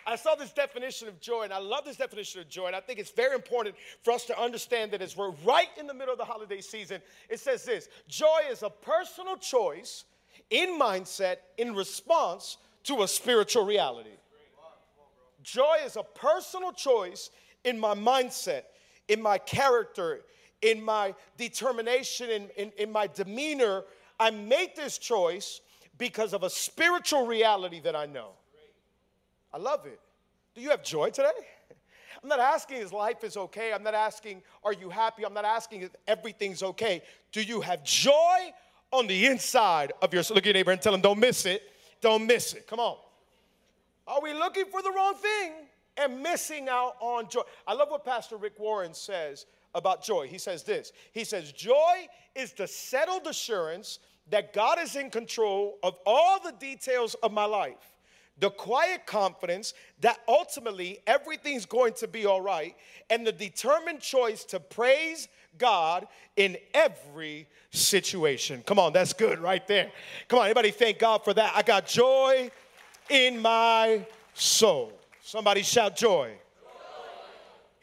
I 0.07 0.15
saw 0.15 0.35
this 0.35 0.53
definition 0.53 1.09
of 1.09 1.19
joy, 1.19 1.43
and 1.43 1.51
I 1.51 1.59
love 1.59 1.83
this 1.83 1.97
definition 1.97 2.39
of 2.39 2.47
joy, 2.47 2.67
and 2.67 2.75
I 2.77 2.79
think 2.79 2.97
it's 2.97 3.11
very 3.11 3.35
important 3.35 3.75
for 4.03 4.11
us 4.11 4.23
to 4.27 4.41
understand 4.41 4.91
that 4.91 5.01
as 5.01 5.17
we're 5.17 5.31
right 5.43 5.67
in 5.77 5.85
the 5.85 5.93
middle 5.93 6.13
of 6.13 6.17
the 6.17 6.25
holiday 6.25 6.61
season, 6.61 7.01
it 7.29 7.41
says 7.41 7.65
this 7.65 7.89
joy 8.07 8.39
is 8.49 8.63
a 8.63 8.69
personal 8.69 9.35
choice 9.35 10.05
in 10.49 10.79
mindset 10.79 11.37
in 11.57 11.75
response 11.75 12.57
to 12.83 13.03
a 13.03 13.07
spiritual 13.07 13.65
reality. 13.65 14.09
Joy 15.43 15.77
is 15.85 15.95
a 15.95 16.03
personal 16.03 16.71
choice 16.71 17.31
in 17.63 17.79
my 17.79 17.95
mindset, 17.95 18.63
in 19.07 19.21
my 19.21 19.37
character, 19.37 20.21
in 20.61 20.83
my 20.83 21.15
determination, 21.37 22.29
in, 22.29 22.49
in, 22.57 22.71
in 22.77 22.91
my 22.91 23.07
demeanor. 23.07 23.83
I 24.19 24.29
make 24.29 24.75
this 24.75 24.97
choice 24.97 25.61
because 25.97 26.33
of 26.33 26.43
a 26.43 26.49
spiritual 26.49 27.25
reality 27.25 27.79
that 27.81 27.95
I 27.95 28.05
know. 28.05 28.29
I 29.53 29.57
love 29.57 29.85
it. 29.85 29.99
Do 30.55 30.61
you 30.61 30.69
have 30.69 30.83
joy 30.83 31.09
today? 31.09 31.29
I'm 32.23 32.29
not 32.29 32.39
asking 32.39 32.77
if 32.77 32.93
life 32.93 33.23
is 33.23 33.35
okay. 33.35 33.73
I'm 33.73 33.83
not 33.83 33.95
asking, 33.95 34.43
are 34.63 34.73
you 34.73 34.89
happy? 34.89 35.25
I'm 35.25 35.33
not 35.33 35.45
asking 35.45 35.81
if 35.81 35.95
everything's 36.07 36.61
okay. 36.61 37.01
Do 37.31 37.41
you 37.41 37.61
have 37.61 37.83
joy 37.83 38.53
on 38.91 39.07
the 39.07 39.25
inside 39.25 39.93
of 40.01 40.13
your, 40.13 40.23
look 40.29 40.39
at 40.39 40.45
your 40.45 40.53
neighbor 40.53 40.71
and 40.71 40.81
tell 40.81 40.93
him, 40.93 41.01
don't 41.01 41.19
miss 41.19 41.45
it. 41.45 41.63
Don't 42.01 42.25
miss 42.25 42.53
it. 42.53 42.67
Come 42.67 42.79
on. 42.79 42.97
Are 44.07 44.21
we 44.21 44.33
looking 44.33 44.65
for 44.65 44.81
the 44.81 44.91
wrong 44.91 45.13
thing 45.15 45.53
and 45.97 46.21
missing 46.21 46.67
out 46.67 46.95
on 46.99 47.29
joy? 47.29 47.41
I 47.67 47.73
love 47.73 47.89
what 47.89 48.03
Pastor 48.03 48.37
Rick 48.37 48.59
Warren 48.59 48.93
says 48.93 49.45
about 49.75 50.03
joy. 50.03 50.27
He 50.27 50.37
says 50.37 50.63
this 50.63 50.91
He 51.13 51.23
says, 51.23 51.51
Joy 51.51 52.07
is 52.35 52.53
the 52.53 52.67
settled 52.67 53.27
assurance 53.27 53.99
that 54.29 54.53
God 54.53 54.79
is 54.79 54.95
in 54.95 55.09
control 55.09 55.77
of 55.83 55.95
all 56.05 56.39
the 56.43 56.53
details 56.53 57.15
of 57.15 57.31
my 57.31 57.45
life. 57.45 57.91
The 58.39 58.49
quiet 58.49 59.05
confidence 59.05 59.73
that 59.99 60.19
ultimately 60.27 60.99
everything's 61.05 61.65
going 61.65 61.93
to 61.95 62.07
be 62.07 62.25
all 62.25 62.41
right, 62.41 62.75
and 63.09 63.27
the 63.27 63.31
determined 63.31 63.99
choice 63.99 64.43
to 64.45 64.59
praise 64.59 65.27
God 65.57 66.07
in 66.35 66.57
every 66.73 67.47
situation. 67.71 68.63
Come 68.65 68.79
on, 68.79 68.93
that's 68.93 69.13
good 69.13 69.39
right 69.39 69.65
there. 69.67 69.91
Come 70.27 70.39
on, 70.39 70.45
anybody 70.45 70.71
thank 70.71 70.99
God 70.99 71.23
for 71.23 71.33
that? 71.33 71.53
I 71.55 71.61
got 71.61 71.87
joy 71.87 72.51
in 73.09 73.41
my 73.41 74.05
soul. 74.33 74.93
Somebody 75.21 75.61
shout 75.61 75.95
joy. 75.95 76.33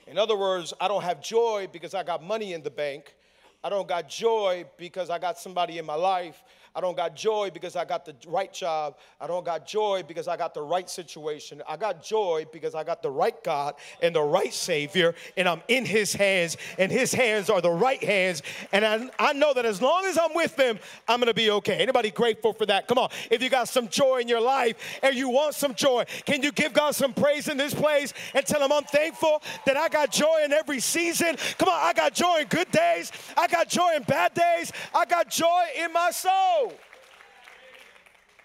In 0.07 0.17
other 0.17 0.37
words, 0.37 0.73
I 0.81 0.89
don't 0.89 1.03
have 1.03 1.21
joy 1.23 1.69
because 1.71 1.95
I 1.95 2.03
got 2.03 2.23
money 2.23 2.55
in 2.55 2.63
the 2.63 2.71
bank. 2.71 3.15
I 3.63 3.69
don't 3.69 3.87
got 3.87 4.09
joy 4.09 4.65
because 4.79 5.11
I 5.11 5.19
got 5.19 5.39
somebody 5.39 5.79
in 5.79 5.85
my 5.85 5.95
life. 5.95 6.43
I 6.79 6.81
don't 6.81 6.97
got 6.97 7.17
joy 7.17 7.51
because 7.53 7.75
I 7.75 7.85
got 7.85 8.05
the 8.05 8.15
right 8.29 8.53
job. 8.53 8.99
I 9.21 9.27
don't 9.27 9.45
got 9.45 9.67
joy 9.67 10.05
because 10.07 10.29
I 10.29 10.37
got 10.37 10.55
the 10.55 10.63
right 10.63 10.89
situation. 10.89 11.61
I 11.69 11.77
got 11.77 12.05
joy 12.05 12.45
because 12.53 12.77
I 12.77 12.85
got 12.85 13.03
the 13.03 13.11
right 13.11 13.35
God 13.43 13.75
and 14.01 14.15
the 14.15 14.23
right 14.23 14.55
Savior, 14.55 15.17
and 15.37 15.49
I'm 15.49 15.61
in 15.67 15.85
His 15.85 16.13
hands, 16.13 16.57
and 16.79 16.93
His 16.93 17.13
hands 17.13 17.51
are 17.51 17.61
the 17.61 17.69
right 17.69 18.01
hands. 18.01 18.45
And 18.71 18.85
I, 18.85 19.11
I 19.19 19.33
know 19.33 19.53
that 19.55 19.67
as 19.67 19.83
long 19.83 20.05
as 20.05 20.17
I'm 20.17 20.33
with 20.35 20.55
them, 20.55 20.79
I'm 21.09 21.19
gonna 21.19 21.35
be 21.35 21.51
okay. 21.51 21.79
Anybody 21.79 22.13
grateful 22.13 22.53
for 22.53 22.65
that? 22.67 22.87
Come 22.87 22.99
on. 22.99 23.11
If 23.29 23.43
you 23.43 23.49
got 23.51 23.69
some 23.69 23.89
joy 23.89 24.19
in 24.19 24.29
your 24.29 24.41
life 24.41 25.01
and 25.03 25.17
you 25.17 25.31
want 25.31 25.57
some 25.57 25.75
joy, 25.75 26.05
can 26.27 26.45
you 26.45 26.53
give 26.53 26.73
God 26.75 26.95
some 26.95 27.13
praise 27.13 27.49
in 27.49 27.57
this 27.57 27.75
place 27.75 28.15
and 28.35 28.47
tell 28.47 28.63
Him 28.63 28.71
I'm 28.71 28.85
thankful 28.85 29.43
that 29.67 29.77
I 29.77 29.89
got 29.89 30.13
joy 30.13 30.43
in 30.45 30.53
every 30.53 30.79
season? 30.79 31.39
Come 31.59 31.71
on, 31.71 31.81
I 31.83 31.93
got 31.93 32.15
joy 32.15 32.43
in 32.43 32.47
good 32.47 32.71
days, 32.71 33.11
I 33.37 33.49
got 33.49 33.69
joy 33.69 33.97
in 33.97 34.05
bad 34.05 34.33
days, 34.33 34.73
I 34.95 35.07
got 35.07 35.29
joy 35.29 35.65
in 35.77 35.93
my 35.93 36.13
soul. 36.13 36.68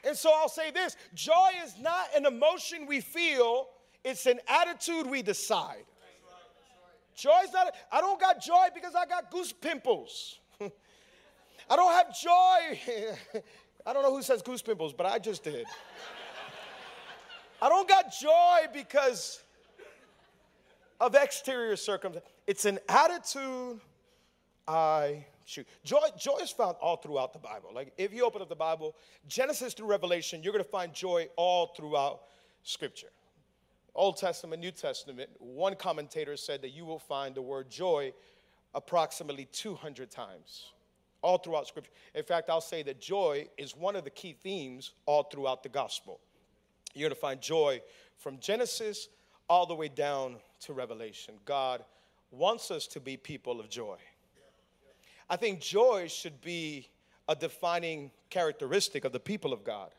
And 0.06 0.18
so 0.18 0.32
I'll 0.34 0.50
say 0.50 0.72
this 0.72 0.98
joy 1.14 1.50
is 1.64 1.76
not 1.80 2.08
an 2.16 2.26
emotion 2.26 2.86
we 2.88 3.00
feel, 3.00 3.70
it's 4.04 4.26
an 4.26 4.40
attitude 4.48 5.08
we 5.08 5.22
decide. 5.22 5.86
Joy 7.16 7.42
is 7.46 7.54
not, 7.54 7.74
I 7.92 8.02
don't 8.02 8.20
got 8.20 8.42
joy 8.42 8.68
because 8.74 8.96
I 8.96 9.06
got 9.06 9.32
goose 9.32 9.54
pimples. 9.54 10.40
I 11.70 11.76
don't 11.76 11.94
have 11.94 12.20
joy. 12.20 13.42
I 13.86 13.94
don't 13.94 14.04
know 14.04 14.16
who 14.16 14.22
says 14.24 14.42
goose 14.42 14.62
pimples, 14.62 14.94
but 14.94 15.06
I 15.06 15.20
just 15.20 15.44
did. 15.44 15.66
I 17.62 17.70
don't 17.70 17.88
got 17.88 18.12
joy 18.20 18.68
because 18.74 19.42
of 21.00 21.16
exterior 21.16 21.76
circumstances. 21.76 22.30
It's 22.48 22.66
an 22.66 22.80
attitude 22.90 23.80
I 24.68 25.26
shoot. 25.46 25.68
Joy, 25.84 26.00
joy 26.18 26.38
is 26.42 26.52
found 26.52 26.76
all 26.82 26.98
throughout 26.98 27.34
the 27.34 27.40
Bible. 27.40 27.72
Like 27.74 27.94
if 27.98 28.14
you 28.14 28.26
open 28.26 28.42
up 28.42 28.50
the 28.50 28.56
Bible, 28.56 28.96
Genesis 29.28 29.74
through 29.74 29.88
Revelation, 29.88 30.42
you're 30.44 30.54
going 30.54 30.64
to 30.64 30.70
find 30.70 30.94
joy 30.94 31.28
all 31.36 31.68
throughout 31.76 32.22
Scripture. 32.64 33.10
Old 33.96 34.18
Testament, 34.18 34.62
New 34.62 34.72
Testament, 34.72 35.30
one 35.40 35.76
commentator 35.76 36.36
said 36.36 36.62
that 36.64 36.70
you 36.70 36.86
will 36.86 37.00
find 37.00 37.36
the 37.36 37.42
word 37.42 37.70
joy 37.70 38.12
approximately 38.74 39.46
200 39.52 40.10
times 40.10 40.72
all 41.22 41.38
throughout 41.38 41.68
Scripture. 41.68 41.92
In 42.16 42.24
fact, 42.24 42.50
I'll 42.50 42.62
say 42.62 42.84
that 42.84 43.00
joy 43.00 43.48
is 43.58 43.76
one 43.76 43.96
of 43.96 44.04
the 44.04 44.10
key 44.10 44.34
themes 44.34 44.92
all 45.06 45.24
throughout 45.24 45.64
the 45.64 45.70
gospel. 45.70 46.20
You're 46.94 47.10
going 47.10 47.16
to 47.16 47.22
find 47.22 47.42
joy 47.42 47.82
from 48.18 48.40
Genesis 48.40 49.10
all 49.50 49.66
the 49.66 49.76
way 49.76 49.88
down 49.88 50.38
to 50.62 50.74
Revelation. 50.74 51.36
God 51.46 51.84
wants 52.32 52.72
us 52.72 52.88
to 52.88 53.00
be 53.00 53.18
people 53.18 53.60
of 53.60 53.70
joy. 53.70 53.98
I 55.30 55.36
think 55.36 55.60
joy 55.60 56.08
should 56.08 56.42
be 56.42 56.90
a 57.28 57.36
defining 57.36 58.12
characteristic 58.30 59.06
of 59.06 59.12
the 59.12 59.20
people 59.20 59.54
of 59.54 59.64
God. 59.64 59.92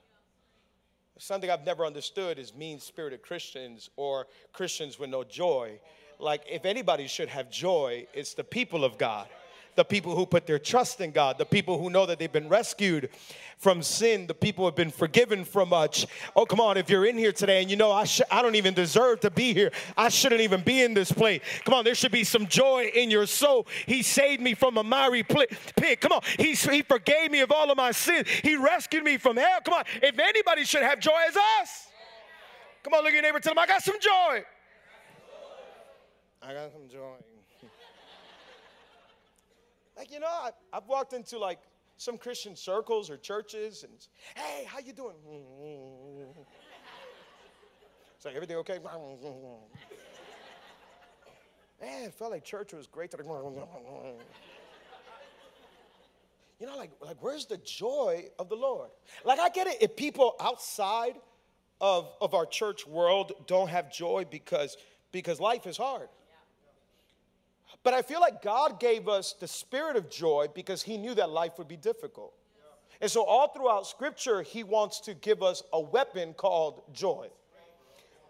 Something 1.18 1.50
I've 1.50 1.64
never 1.64 1.86
understood 1.86 2.38
is 2.38 2.54
mean 2.54 2.80
spirited 2.80 3.22
Christians 3.22 3.88
or 3.96 4.26
Christians 4.52 4.98
with 4.98 5.10
no 5.10 5.24
joy. 5.24 5.78
Like, 6.18 6.42
if 6.50 6.64
anybody 6.64 7.06
should 7.06 7.28
have 7.28 7.50
joy, 7.50 8.06
it's 8.12 8.34
the 8.34 8.44
people 8.44 8.84
of 8.84 8.98
God 8.98 9.28
the 9.76 9.84
people 9.84 10.14
who 10.14 10.26
put 10.26 10.46
their 10.46 10.58
trust 10.58 11.00
in 11.00 11.10
God, 11.10 11.38
the 11.38 11.44
people 11.44 11.78
who 11.78 11.90
know 11.90 12.06
that 12.06 12.18
they've 12.18 12.32
been 12.32 12.48
rescued 12.48 13.10
from 13.58 13.82
sin, 13.82 14.26
the 14.26 14.34
people 14.34 14.62
who 14.62 14.66
have 14.66 14.74
been 14.74 14.90
forgiven 14.90 15.44
from 15.44 15.70
much. 15.70 16.06
Oh, 16.36 16.44
come 16.44 16.60
on, 16.60 16.76
if 16.76 16.90
you're 16.90 17.06
in 17.06 17.16
here 17.16 17.32
today 17.32 17.62
and 17.62 17.70
you 17.70 17.76
know 17.76 17.90
I, 17.90 18.04
sh- 18.04 18.20
I 18.30 18.42
don't 18.42 18.56
even 18.56 18.74
deserve 18.74 19.20
to 19.20 19.30
be 19.30 19.52
here, 19.54 19.72
I 19.96 20.08
shouldn't 20.08 20.40
even 20.40 20.62
be 20.62 20.82
in 20.82 20.94
this 20.94 21.10
place. 21.10 21.40
Come 21.64 21.74
on, 21.74 21.84
there 21.84 21.94
should 21.94 22.12
be 22.12 22.24
some 22.24 22.46
joy 22.46 22.90
in 22.94 23.10
your 23.10 23.26
soul. 23.26 23.66
He 23.86 24.02
saved 24.02 24.42
me 24.42 24.54
from 24.54 24.76
a 24.76 24.84
miry 24.84 25.22
pit. 25.22 26.00
Come 26.00 26.12
on, 26.12 26.20
he, 26.38 26.52
he 26.54 26.82
forgave 26.82 27.30
me 27.30 27.40
of 27.40 27.52
all 27.52 27.70
of 27.70 27.76
my 27.76 27.92
sins. 27.92 28.28
He 28.28 28.56
rescued 28.56 29.04
me 29.04 29.16
from 29.16 29.36
hell. 29.36 29.60
Come 29.64 29.74
on, 29.74 29.84
if 30.02 30.18
anybody 30.18 30.64
should 30.64 30.82
have 30.82 31.00
joy, 31.00 31.18
it's 31.28 31.36
us. 31.60 31.88
Come 32.82 32.94
on, 32.94 33.02
look 33.02 33.08
at 33.08 33.14
your 33.14 33.22
neighbor, 33.22 33.40
tell 33.40 33.52
him, 33.52 33.58
I 33.58 33.66
got 33.66 33.82
some 33.82 33.98
joy. 33.98 34.44
I 36.42 36.52
got 36.52 36.72
some 36.72 36.88
joy. 36.90 37.33
Like, 39.96 40.12
you 40.12 40.20
know, 40.20 40.26
I, 40.26 40.50
I've 40.72 40.86
walked 40.86 41.12
into 41.12 41.38
like 41.38 41.60
some 41.96 42.18
Christian 42.18 42.56
circles 42.56 43.10
or 43.10 43.16
churches 43.16 43.84
and, 43.84 43.92
hey, 44.34 44.64
how 44.64 44.78
you 44.78 44.92
doing? 44.92 45.14
It's 48.16 48.24
like, 48.24 48.36
everything 48.36 48.56
okay? 48.56 48.78
Man, 51.82 52.04
it 52.04 52.14
felt 52.14 52.30
like 52.30 52.42
church 52.42 52.72
was 52.72 52.86
great. 52.86 53.12
You 56.60 56.66
know, 56.68 56.76
like, 56.76 56.92
like 57.02 57.16
where's 57.20 57.46
the 57.46 57.58
joy 57.58 58.26
of 58.38 58.48
the 58.48 58.54
Lord? 58.54 58.88
Like, 59.24 59.40
I 59.40 59.50
get 59.50 59.66
it 59.66 59.78
if 59.82 59.96
people 59.96 60.36
outside 60.40 61.16
of, 61.80 62.08
of 62.20 62.32
our 62.32 62.46
church 62.46 62.86
world 62.86 63.32
don't 63.46 63.68
have 63.68 63.92
joy 63.92 64.24
because, 64.30 64.78
because 65.12 65.40
life 65.40 65.66
is 65.66 65.76
hard. 65.76 66.08
But 67.84 67.94
I 67.94 68.02
feel 68.02 68.20
like 68.20 68.42
God 68.42 68.80
gave 68.80 69.08
us 69.08 69.34
the 69.38 69.46
spirit 69.46 69.96
of 69.96 70.10
joy 70.10 70.48
because 70.52 70.82
He 70.82 70.96
knew 70.96 71.14
that 71.14 71.30
life 71.30 71.58
would 71.58 71.68
be 71.68 71.76
difficult. 71.76 72.32
And 73.00 73.10
so, 73.10 73.22
all 73.24 73.48
throughout 73.48 73.86
Scripture, 73.86 74.42
He 74.42 74.64
wants 74.64 75.00
to 75.00 75.14
give 75.14 75.42
us 75.42 75.62
a 75.72 75.80
weapon 75.80 76.34
called 76.34 76.82
joy 76.92 77.28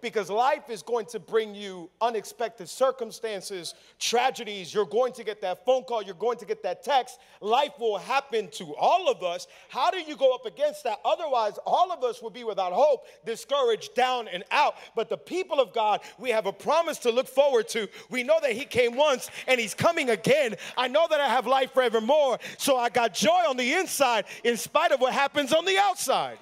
because 0.04 0.28
life 0.28 0.68
is 0.68 0.82
going 0.82 1.06
to 1.06 1.18
bring 1.18 1.54
you 1.54 1.90
unexpected 2.02 2.68
circumstances, 2.68 3.74
tragedies. 3.98 4.72
You're 4.72 4.84
going 4.84 5.14
to 5.14 5.24
get 5.24 5.40
that 5.40 5.64
phone 5.64 5.82
call, 5.82 6.02
you're 6.02 6.14
going 6.14 6.36
to 6.38 6.44
get 6.44 6.62
that 6.62 6.84
text. 6.84 7.18
Life 7.40 7.72
will 7.80 7.96
happen 7.96 8.48
to 8.52 8.76
all 8.76 9.10
of 9.10 9.22
us. 9.22 9.46
How 9.70 9.90
do 9.90 9.98
you 9.98 10.14
go 10.14 10.34
up 10.34 10.44
against 10.44 10.84
that? 10.84 11.00
Otherwise, 11.06 11.58
all 11.66 11.90
of 11.90 12.04
us 12.04 12.20
will 12.20 12.28
be 12.28 12.44
without 12.44 12.72
hope, 12.74 13.06
discouraged, 13.24 13.94
down, 13.94 14.28
and 14.28 14.44
out. 14.50 14.74
But 14.94 15.08
the 15.08 15.16
people 15.16 15.58
of 15.58 15.72
God, 15.72 16.02
we 16.18 16.28
have 16.30 16.44
a 16.44 16.52
promise 16.52 16.98
to 16.98 17.10
look 17.10 17.26
forward 17.26 17.66
to. 17.68 17.88
We 18.10 18.22
know 18.22 18.38
that 18.42 18.52
He 18.52 18.66
came 18.66 18.96
once 18.96 19.30
and 19.48 19.58
He's 19.58 19.72
coming 19.72 20.10
again. 20.10 20.56
I 20.76 20.86
know 20.86 21.06
that 21.08 21.20
I 21.20 21.28
have 21.28 21.46
life 21.46 21.72
forevermore. 21.72 22.38
So 22.58 22.76
I 22.76 22.90
got 22.90 23.14
joy 23.14 23.44
on 23.48 23.56
the 23.56 23.72
inside 23.72 24.26
in 24.44 24.58
spite 24.58 24.92
of 24.92 25.00
what 25.00 25.14
happens 25.14 25.54
on 25.54 25.64
the 25.64 25.78
outside. 25.78 26.36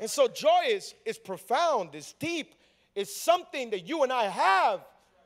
And 0.00 0.08
so 0.08 0.28
joy 0.28 0.62
is, 0.68 0.94
is 1.04 1.18
profound, 1.18 1.94
is 1.94 2.14
deep, 2.18 2.54
is 2.94 3.14
something 3.14 3.70
that 3.70 3.86
you 3.86 4.02
and 4.02 4.12
I 4.12 4.24
have 4.24 4.80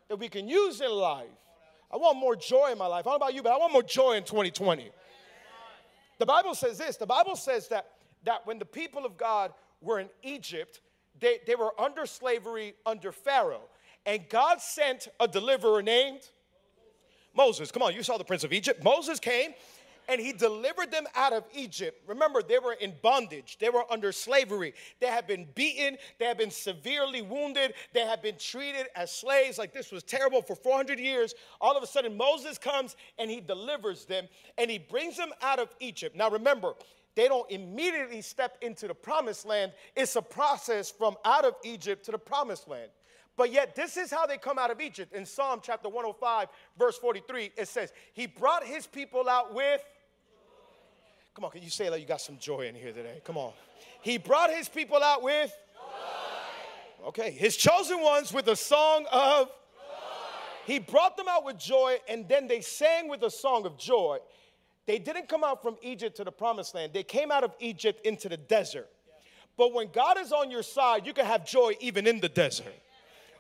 that 0.08 0.16
we 0.16 0.28
can 0.28 0.48
use 0.48 0.80
in 0.80 0.90
life. 0.90 1.26
I 1.92 1.96
want 1.96 2.18
more 2.18 2.36
joy 2.36 2.70
in 2.72 2.78
my 2.78 2.86
life. 2.86 3.06
I 3.06 3.10
don't 3.10 3.20
know 3.20 3.26
about 3.26 3.34
you, 3.34 3.42
but 3.42 3.52
I 3.52 3.56
want 3.56 3.72
more 3.72 3.82
joy 3.82 4.12
in 4.12 4.24
2020. 4.24 4.90
The 6.18 6.26
Bible 6.26 6.54
says 6.54 6.78
this 6.78 6.96
the 6.96 7.06
Bible 7.06 7.36
says 7.36 7.68
that, 7.68 7.86
that 8.24 8.46
when 8.46 8.58
the 8.58 8.64
people 8.64 9.04
of 9.04 9.16
God 9.16 9.52
were 9.80 10.00
in 10.00 10.08
Egypt, 10.22 10.80
they, 11.20 11.38
they 11.46 11.54
were 11.54 11.78
under 11.80 12.06
slavery 12.06 12.74
under 12.86 13.12
Pharaoh. 13.12 13.68
And 14.06 14.28
God 14.28 14.60
sent 14.60 15.08
a 15.18 15.26
deliverer 15.26 15.82
named 15.82 16.20
Moses. 17.34 17.70
Come 17.70 17.82
on, 17.82 17.94
you 17.94 18.02
saw 18.02 18.18
the 18.18 18.24
Prince 18.24 18.44
of 18.44 18.52
Egypt. 18.52 18.84
Moses 18.84 19.18
came 19.18 19.54
and 20.08 20.20
he 20.20 20.32
delivered 20.32 20.90
them 20.90 21.06
out 21.14 21.32
of 21.32 21.44
Egypt. 21.54 22.02
Remember, 22.06 22.42
they 22.42 22.58
were 22.58 22.74
in 22.74 22.94
bondage, 23.02 23.58
they 23.58 23.68
were 23.68 23.84
under 23.90 24.12
slavery. 24.12 24.74
They 25.00 25.06
had 25.06 25.26
been 25.26 25.46
beaten, 25.54 25.96
they 26.18 26.26
had 26.26 26.38
been 26.38 26.50
severely 26.50 27.22
wounded, 27.22 27.74
they 27.92 28.06
had 28.06 28.22
been 28.22 28.36
treated 28.38 28.86
as 28.94 29.10
slaves. 29.10 29.58
Like 29.58 29.72
this 29.72 29.92
was 29.92 30.02
terrible 30.02 30.42
for 30.42 30.54
400 30.54 30.98
years. 30.98 31.34
All 31.60 31.76
of 31.76 31.82
a 31.82 31.86
sudden, 31.86 32.16
Moses 32.16 32.58
comes 32.58 32.96
and 33.18 33.30
he 33.30 33.40
delivers 33.40 34.04
them 34.04 34.28
and 34.58 34.70
he 34.70 34.78
brings 34.78 35.16
them 35.16 35.30
out 35.42 35.58
of 35.58 35.74
Egypt. 35.80 36.16
Now, 36.16 36.30
remember, 36.30 36.74
they 37.14 37.28
don't 37.28 37.48
immediately 37.50 38.22
step 38.22 38.58
into 38.60 38.88
the 38.88 38.94
promised 38.94 39.46
land. 39.46 39.72
It's 39.94 40.16
a 40.16 40.22
process 40.22 40.90
from 40.90 41.16
out 41.24 41.44
of 41.44 41.54
Egypt 41.64 42.04
to 42.06 42.12
the 42.12 42.18
promised 42.18 42.68
land. 42.68 42.90
But 43.36 43.52
yet, 43.52 43.74
this 43.74 43.96
is 43.96 44.10
how 44.10 44.26
they 44.26 44.38
come 44.38 44.58
out 44.58 44.70
of 44.70 44.80
Egypt. 44.80 45.12
In 45.12 45.26
Psalm 45.26 45.60
chapter 45.62 45.88
105, 45.88 46.48
verse 46.78 46.98
43, 46.98 47.50
it 47.56 47.66
says, 47.66 47.92
He 48.12 48.26
brought 48.26 48.64
his 48.64 48.86
people 48.86 49.28
out 49.28 49.52
with 49.52 49.82
Come 51.34 51.44
on, 51.44 51.50
can 51.50 51.62
you 51.62 51.70
say 51.70 51.88
that 51.88 52.00
you 52.00 52.06
got 52.06 52.20
some 52.20 52.38
joy 52.38 52.68
in 52.68 52.76
here 52.76 52.92
today? 52.92 53.20
Come 53.24 53.36
on. 53.36 53.52
He 54.02 54.18
brought 54.18 54.50
his 54.50 54.68
people 54.68 55.02
out 55.02 55.20
with 55.20 55.50
joy. 55.74 57.08
Okay, 57.08 57.30
his 57.32 57.56
chosen 57.56 58.00
ones 58.00 58.32
with 58.32 58.46
a 58.48 58.54
song 58.54 59.04
of 59.10 59.48
joy. 59.48 59.52
He 60.64 60.78
brought 60.78 61.16
them 61.16 61.26
out 61.28 61.44
with 61.44 61.58
joy, 61.58 61.96
and 62.08 62.28
then 62.28 62.46
they 62.46 62.60
sang 62.60 63.08
with 63.08 63.22
a 63.24 63.30
song 63.30 63.66
of 63.66 63.76
joy. 63.76 64.18
They 64.86 64.98
didn't 64.98 65.28
come 65.28 65.42
out 65.42 65.60
from 65.60 65.76
Egypt 65.82 66.16
to 66.18 66.24
the 66.24 66.32
promised 66.32 66.74
land, 66.74 66.92
they 66.92 67.02
came 67.02 67.32
out 67.32 67.42
of 67.42 67.52
Egypt 67.58 68.06
into 68.06 68.28
the 68.28 68.36
desert. 68.36 68.88
But 69.56 69.72
when 69.72 69.88
God 69.92 70.18
is 70.18 70.32
on 70.32 70.50
your 70.50 70.62
side, 70.62 71.06
you 71.06 71.12
can 71.12 71.26
have 71.26 71.44
joy 71.44 71.74
even 71.80 72.06
in 72.06 72.20
the 72.20 72.28
desert. 72.28 72.74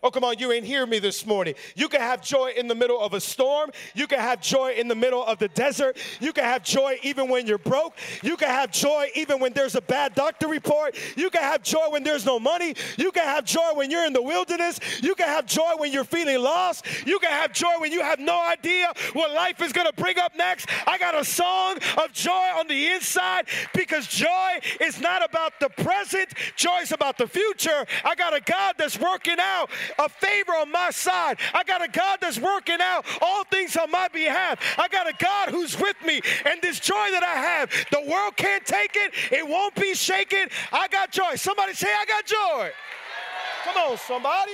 Oh, 0.04 0.10
come 0.10 0.22
on, 0.22 0.38
you 0.38 0.52
ain't 0.52 0.66
hear 0.66 0.84
me 0.84 0.98
this 0.98 1.24
morning. 1.24 1.54
You 1.74 1.88
can 1.88 2.02
have 2.02 2.20
joy 2.20 2.52
in 2.58 2.68
the 2.68 2.74
middle 2.74 3.00
of 3.00 3.14
a 3.14 3.20
storm. 3.20 3.70
You 3.94 4.06
can 4.06 4.18
have 4.18 4.42
joy 4.42 4.72
in 4.72 4.86
the 4.86 4.94
middle 4.94 5.24
of 5.24 5.38
the 5.38 5.48
desert. 5.48 5.96
You 6.20 6.34
can 6.34 6.44
have 6.44 6.62
joy 6.62 6.98
even 7.02 7.30
when 7.30 7.46
you're 7.46 7.56
broke. 7.56 7.96
You 8.22 8.36
can 8.36 8.50
have 8.50 8.70
joy 8.70 9.08
even 9.14 9.40
when 9.40 9.54
there's 9.54 9.76
a 9.76 9.80
bad 9.80 10.14
doctor 10.14 10.46
report. 10.46 10.94
You 11.16 11.30
can 11.30 11.40
have 11.40 11.62
joy 11.62 11.86
when 11.88 12.04
there's 12.04 12.26
no 12.26 12.38
money. 12.38 12.74
You 12.98 13.12
can 13.12 13.24
have 13.24 13.46
joy 13.46 13.70
when 13.72 13.90
you're 13.90 14.04
in 14.04 14.12
the 14.12 14.20
wilderness. 14.20 14.78
You 15.02 15.14
can 15.14 15.26
have 15.26 15.46
joy 15.46 15.72
when 15.78 15.90
you're 15.90 16.04
feeling 16.04 16.38
lost. 16.38 16.84
You 17.06 17.18
can 17.18 17.30
have 17.30 17.54
joy 17.54 17.72
when 17.78 17.90
you 17.90 18.02
have 18.02 18.18
no 18.18 18.38
idea 18.46 18.92
what 19.14 19.32
life 19.32 19.62
is 19.62 19.72
going 19.72 19.86
to 19.86 19.94
bring 19.94 20.18
up 20.18 20.36
next. 20.36 20.68
I 20.86 20.98
got 20.98 21.18
a 21.18 21.24
song 21.24 21.78
of 21.96 22.12
joy 22.12 22.50
on 22.58 22.68
the 22.68 22.88
inside 22.88 23.46
because 23.72 24.06
joy 24.06 24.60
is 24.82 25.00
not 25.00 25.24
about 25.24 25.58
the 25.60 25.70
present, 25.82 26.28
joy 26.56 26.80
is 26.82 26.92
about 26.92 27.16
the 27.16 27.26
future. 27.26 27.86
I 28.04 28.14
got 28.14 28.36
a 28.36 28.40
God 28.42 28.74
that's 28.76 29.00
working 29.00 29.38
out 29.40 29.70
a 29.98 30.08
favor 30.08 30.52
on 30.52 30.70
my 30.70 30.90
side. 30.90 31.38
I 31.52 31.64
got 31.64 31.84
a 31.84 31.88
God 31.88 32.18
that's 32.20 32.38
working 32.38 32.78
out 32.80 33.04
all 33.20 33.44
things 33.44 33.76
on 33.76 33.90
my 33.90 34.08
behalf. 34.08 34.58
I 34.78 34.88
got 34.88 35.08
a 35.08 35.14
God 35.18 35.50
who's 35.50 35.78
with 35.78 35.96
me. 36.04 36.20
And 36.44 36.60
this 36.62 36.80
joy 36.80 37.08
that 37.12 37.22
I 37.22 37.34
have, 37.34 37.70
the 37.90 38.10
world 38.10 38.36
can't 38.36 38.64
take 38.64 38.92
it, 38.94 39.12
it 39.32 39.46
won't 39.46 39.74
be 39.74 39.94
shaken. 39.94 40.48
I 40.72 40.88
got 40.88 41.10
joy. 41.10 41.34
Somebody 41.36 41.74
say, 41.74 41.88
I 41.88 42.04
got 42.06 42.26
joy. 42.26 42.70
Come 43.64 43.90
on, 43.90 43.98
somebody. 43.98 44.52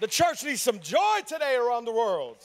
The 0.00 0.08
church 0.08 0.44
needs 0.44 0.62
some 0.62 0.80
joy 0.80 1.20
today 1.26 1.54
around 1.54 1.84
the 1.84 1.92
world. 1.92 2.36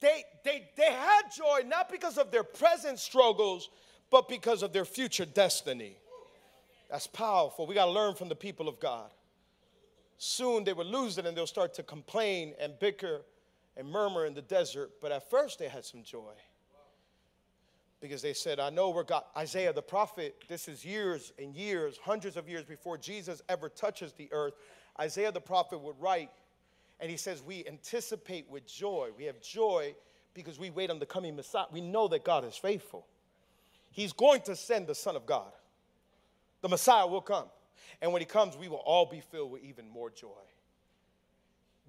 They, 0.00 0.24
they, 0.44 0.68
they 0.76 0.90
had 0.90 1.22
joy 1.36 1.60
not 1.66 1.90
because 1.90 2.16
of 2.16 2.30
their 2.30 2.42
present 2.42 2.98
struggles, 2.98 3.68
but 4.10 4.28
because 4.28 4.62
of 4.62 4.72
their 4.72 4.84
future 4.84 5.26
destiny. 5.26 5.96
That's 6.90 7.06
powerful. 7.06 7.66
We 7.66 7.74
got 7.74 7.84
to 7.84 7.92
learn 7.92 8.14
from 8.14 8.28
the 8.28 8.34
people 8.34 8.66
of 8.66 8.80
God 8.80 9.10
soon 10.22 10.64
they 10.64 10.74
would 10.74 10.86
lose 10.86 11.16
it 11.16 11.24
and 11.24 11.34
they'll 11.34 11.46
start 11.46 11.72
to 11.72 11.82
complain 11.82 12.52
and 12.60 12.78
bicker 12.78 13.22
and 13.74 13.88
murmur 13.88 14.26
in 14.26 14.34
the 14.34 14.42
desert. 14.42 14.90
But 15.00 15.12
at 15.12 15.30
first 15.30 15.58
they 15.58 15.66
had 15.66 15.82
some 15.82 16.02
joy. 16.02 16.34
Because 18.02 18.20
they 18.20 18.34
said, 18.34 18.60
I 18.60 18.68
know 18.68 18.90
we're 18.90 19.02
God. 19.02 19.24
Isaiah 19.34 19.72
the 19.72 19.80
prophet, 19.80 20.36
this 20.46 20.68
is 20.68 20.84
years 20.84 21.32
and 21.38 21.54
years, 21.54 21.98
hundreds 22.02 22.36
of 22.36 22.50
years 22.50 22.66
before 22.66 22.98
Jesus 22.98 23.40
ever 23.48 23.70
touches 23.70 24.12
the 24.12 24.28
earth. 24.30 24.52
Isaiah 24.98 25.32
the 25.32 25.40
prophet 25.40 25.80
would 25.80 25.96
write, 25.98 26.30
and 27.00 27.10
he 27.10 27.16
says, 27.16 27.42
We 27.42 27.66
anticipate 27.66 28.48
with 28.50 28.66
joy. 28.66 29.10
We 29.16 29.24
have 29.24 29.40
joy 29.40 29.94
because 30.34 30.58
we 30.58 30.68
wait 30.68 30.90
on 30.90 30.98
the 30.98 31.06
coming 31.06 31.34
Messiah. 31.34 31.66
We 31.72 31.80
know 31.80 32.08
that 32.08 32.24
God 32.24 32.44
is 32.44 32.56
faithful. 32.56 33.06
He's 33.90 34.12
going 34.12 34.42
to 34.42 34.54
send 34.54 34.86
the 34.86 34.94
Son 34.94 35.16
of 35.16 35.24
God. 35.24 35.52
The 36.60 36.68
Messiah 36.68 37.06
will 37.06 37.22
come. 37.22 37.46
And 38.00 38.12
when 38.12 38.20
he 38.20 38.26
comes, 38.26 38.56
we 38.56 38.68
will 38.68 38.76
all 38.78 39.06
be 39.06 39.20
filled 39.20 39.50
with 39.50 39.62
even 39.62 39.88
more 39.88 40.10
joy. 40.10 40.28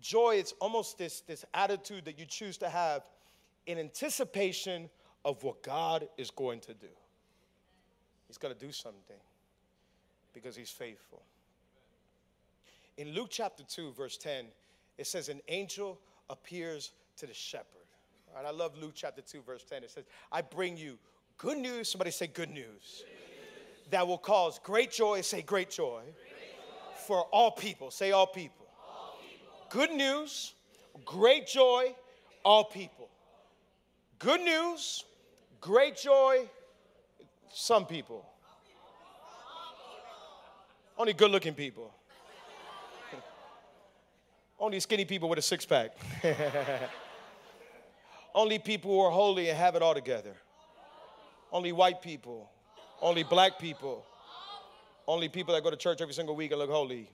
Joy 0.01 0.35
is 0.35 0.53
almost 0.59 0.97
this, 0.97 1.21
this 1.21 1.45
attitude 1.53 2.05
that 2.05 2.17
you 2.17 2.25
choose 2.25 2.57
to 2.57 2.69
have 2.69 3.03
in 3.67 3.77
anticipation 3.77 4.89
of 5.23 5.43
what 5.43 5.61
God 5.61 6.07
is 6.17 6.31
going 6.31 6.59
to 6.61 6.73
do. 6.73 6.87
He's 8.27 8.37
going 8.37 8.53
to 8.53 8.59
do 8.59 8.71
something 8.71 9.17
because 10.33 10.55
he's 10.55 10.69
faithful. 10.69 11.21
In 12.97 13.13
Luke 13.13 13.27
chapter 13.29 13.63
2, 13.63 13.91
verse 13.91 14.17
10, 14.17 14.45
it 14.97 15.07
says, 15.07 15.29
An 15.29 15.41
angel 15.47 15.99
appears 16.29 16.91
to 17.17 17.27
the 17.27 17.33
shepherd. 17.33 17.65
All 18.29 18.41
right, 18.41 18.47
I 18.47 18.51
love 18.51 18.77
Luke 18.77 18.93
chapter 18.95 19.21
2, 19.21 19.41
verse 19.41 19.63
10. 19.63 19.83
It 19.83 19.91
says, 19.91 20.05
I 20.31 20.41
bring 20.41 20.77
you 20.77 20.97
good 21.37 21.57
news. 21.57 21.89
Somebody 21.89 22.11
say, 22.11 22.27
Good 22.27 22.49
news. 22.49 23.03
That 23.91 24.07
will 24.07 24.17
cause 24.17 24.59
great 24.63 24.91
joy. 24.91 25.21
Say, 25.21 25.41
Great 25.41 25.69
joy. 25.69 26.01
For 27.07 27.21
all 27.31 27.51
people. 27.51 27.91
Say, 27.91 28.11
All 28.11 28.27
people. 28.27 28.65
all 28.87 29.17
people. 29.21 29.55
Good 29.69 29.91
news, 29.91 30.53
great 31.05 31.47
joy, 31.47 31.93
all 32.43 32.63
people. 32.65 33.09
Good 34.19 34.41
news, 34.41 35.03
great 35.59 35.97
joy, 35.97 36.47
some 37.51 37.85
people. 37.85 38.25
Only 40.97 41.13
good 41.13 41.31
looking 41.31 41.53
people. 41.55 41.91
Only 44.59 44.79
skinny 44.79 45.05
people 45.05 45.27
with 45.27 45.39
a 45.39 45.41
six 45.41 45.65
pack. 45.65 45.97
Only 48.35 48.59
people 48.59 48.91
who 48.91 48.99
are 48.99 49.11
holy 49.11 49.49
and 49.49 49.57
have 49.57 49.75
it 49.75 49.81
all 49.81 49.95
together. 49.95 50.35
Only 51.51 51.71
white 51.71 52.01
people. 52.01 52.49
Only 53.01 53.23
black 53.23 53.57
people. 53.57 54.05
Only 55.07 55.27
people 55.27 55.53
that 55.55 55.63
go 55.63 55.71
to 55.71 55.77
church 55.77 56.01
every 56.01 56.13
single 56.13 56.35
week 56.35 56.51
and 56.51 56.59
look 56.59 56.69
holy. 56.69 57.09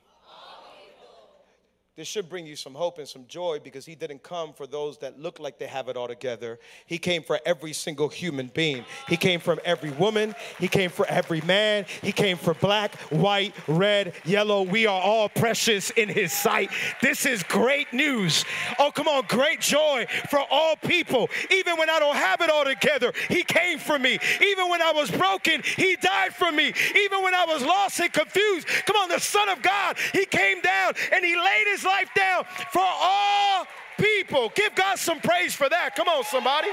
This 1.98 2.08
should 2.08 2.30
bring 2.30 2.46
you 2.46 2.56
some 2.56 2.76
hope 2.76 3.00
and 3.00 3.08
some 3.08 3.26
joy 3.28 3.60
because 3.64 3.84
he 3.84 3.96
didn't 3.96 4.22
come 4.22 4.54
for 4.54 4.68
those 4.68 5.00
that 5.00 5.20
look 5.20 5.40
like 5.40 5.58
they 5.58 5.66
have 5.66 5.90
it 5.90 5.98
all 5.98 6.08
together. 6.08 6.60
He 6.86 7.00
came 7.00 7.24
for 7.24 7.40
every 7.44 7.74
single 7.74 8.08
human 8.08 8.52
being. 8.54 8.86
He 9.08 9.18
came 9.18 9.40
from 9.40 9.60
every 9.66 9.90
woman. 9.90 10.36
He 10.60 10.68
came 10.68 10.92
for 10.92 11.08
every 11.08 11.42
man. 11.42 11.88
He 12.04 12.12
came 12.12 12.38
for 12.38 12.54
black, 12.54 12.94
white, 13.10 13.56
red, 13.68 14.14
yellow. 14.26 14.62
We 14.62 14.86
are 14.86 15.02
all 15.02 15.28
precious 15.28 15.90
in 15.90 16.08
his 16.08 16.32
sight. 16.32 16.70
This 17.02 17.26
is 17.26 17.42
great 17.42 17.92
news. 17.92 18.46
Oh, 18.78 18.92
come 18.94 19.08
on, 19.08 19.24
great 19.28 19.60
joy 19.60 20.06
for 20.30 20.42
all 20.52 20.76
people. 20.76 21.32
Even 21.50 21.78
when 21.78 21.90
I 21.90 21.98
don't 21.98 22.16
have 22.16 22.42
it 22.42 22.52
all 22.52 22.64
together, 22.66 23.12
he 23.28 23.42
came 23.42 23.80
for 23.80 23.98
me. 23.98 24.20
Even 24.40 24.70
when 24.70 24.84
I 24.84 24.92
was 24.92 25.10
broken, 25.10 25.64
he 25.64 25.96
died 25.96 26.36
for 26.36 26.52
me. 26.52 26.72
Even 26.96 27.24
when 27.24 27.34
I 27.34 27.46
was 27.48 27.64
lost 27.64 28.00
and 28.00 28.14
confused, 28.14 28.68
come 28.86 28.98
on, 28.98 29.10
the 29.10 29.20
Son 29.20 29.50
of 29.50 29.64
God, 29.64 29.98
he 30.14 30.26
came 30.26 30.62
down 30.62 30.94
and 31.12 31.26
he 31.26 31.36
laid 31.36 31.66
his 31.66 31.87
life 31.88 32.10
down 32.16 32.44
for 32.72 32.84
all 32.84 33.66
people. 34.00 34.52
Give 34.56 34.74
God 34.76 35.00
some 35.00 35.20
praise 35.20 35.54
for 35.54 35.70
that. 35.70 35.96
Come 35.96 36.08
on, 36.08 36.24
somebody. 36.24 36.70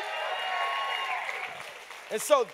And 2.11 2.21
so, 2.21 2.47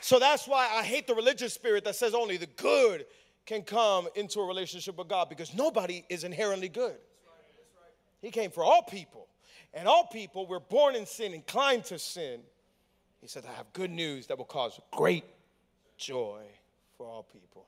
so 0.00 0.18
that's 0.18 0.46
why 0.46 0.68
I 0.72 0.82
hate 0.82 1.06
the 1.06 1.14
religious 1.14 1.52
spirit 1.52 1.84
that 1.84 1.96
says 1.96 2.14
only 2.14 2.36
the 2.36 2.46
good 2.46 3.06
can 3.46 3.62
come 3.62 4.08
into 4.14 4.40
a 4.40 4.46
relationship 4.46 4.96
with 4.96 5.08
God 5.08 5.28
because 5.28 5.54
nobody 5.54 6.04
is 6.08 6.24
inherently 6.24 6.68
good. 6.68 6.96
He 8.20 8.30
came 8.30 8.50
for 8.50 8.62
all 8.62 8.82
people. 8.82 9.26
And 9.74 9.86
all 9.86 10.06
people 10.06 10.46
were 10.46 10.60
born 10.60 10.96
in 10.96 11.06
sin, 11.06 11.34
inclined 11.34 11.84
to 11.84 11.98
sin. 11.98 12.40
He 13.20 13.28
said, 13.28 13.44
I 13.46 13.54
have 13.56 13.72
good 13.72 13.90
news 13.90 14.26
that 14.28 14.38
will 14.38 14.44
cause 14.44 14.80
great 14.90 15.24
joy 15.96 16.42
for 16.96 17.06
all 17.06 17.22
people. 17.22 17.67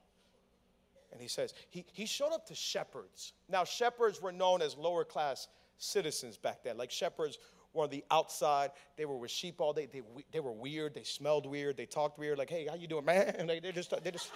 And 1.12 1.20
he 1.20 1.28
says, 1.28 1.54
he, 1.70 1.84
he 1.92 2.06
showed 2.06 2.32
up 2.32 2.46
to 2.46 2.54
shepherds. 2.54 3.32
Now, 3.48 3.64
shepherds 3.64 4.22
were 4.22 4.32
known 4.32 4.62
as 4.62 4.76
lower 4.76 5.04
class 5.04 5.48
citizens 5.78 6.36
back 6.36 6.62
then. 6.62 6.76
Like 6.76 6.90
shepherds 6.90 7.38
were 7.72 7.84
on 7.84 7.90
the 7.90 8.04
outside. 8.10 8.70
They 8.96 9.06
were 9.06 9.16
with 9.16 9.30
sheep 9.30 9.60
all 9.60 9.72
day. 9.72 9.88
They, 9.92 10.02
they 10.32 10.40
were 10.40 10.52
weird. 10.52 10.94
They 10.94 11.02
smelled 11.02 11.46
weird. 11.46 11.76
They 11.76 11.86
talked 11.86 12.18
weird. 12.18 12.38
Like, 12.38 12.50
hey, 12.50 12.66
how 12.68 12.76
you 12.76 12.86
doing, 12.86 13.04
man? 13.04 13.34
Like, 13.48 13.62
they're 13.62 13.72
just, 13.72 13.90
they're 14.02 14.12
just, 14.12 14.30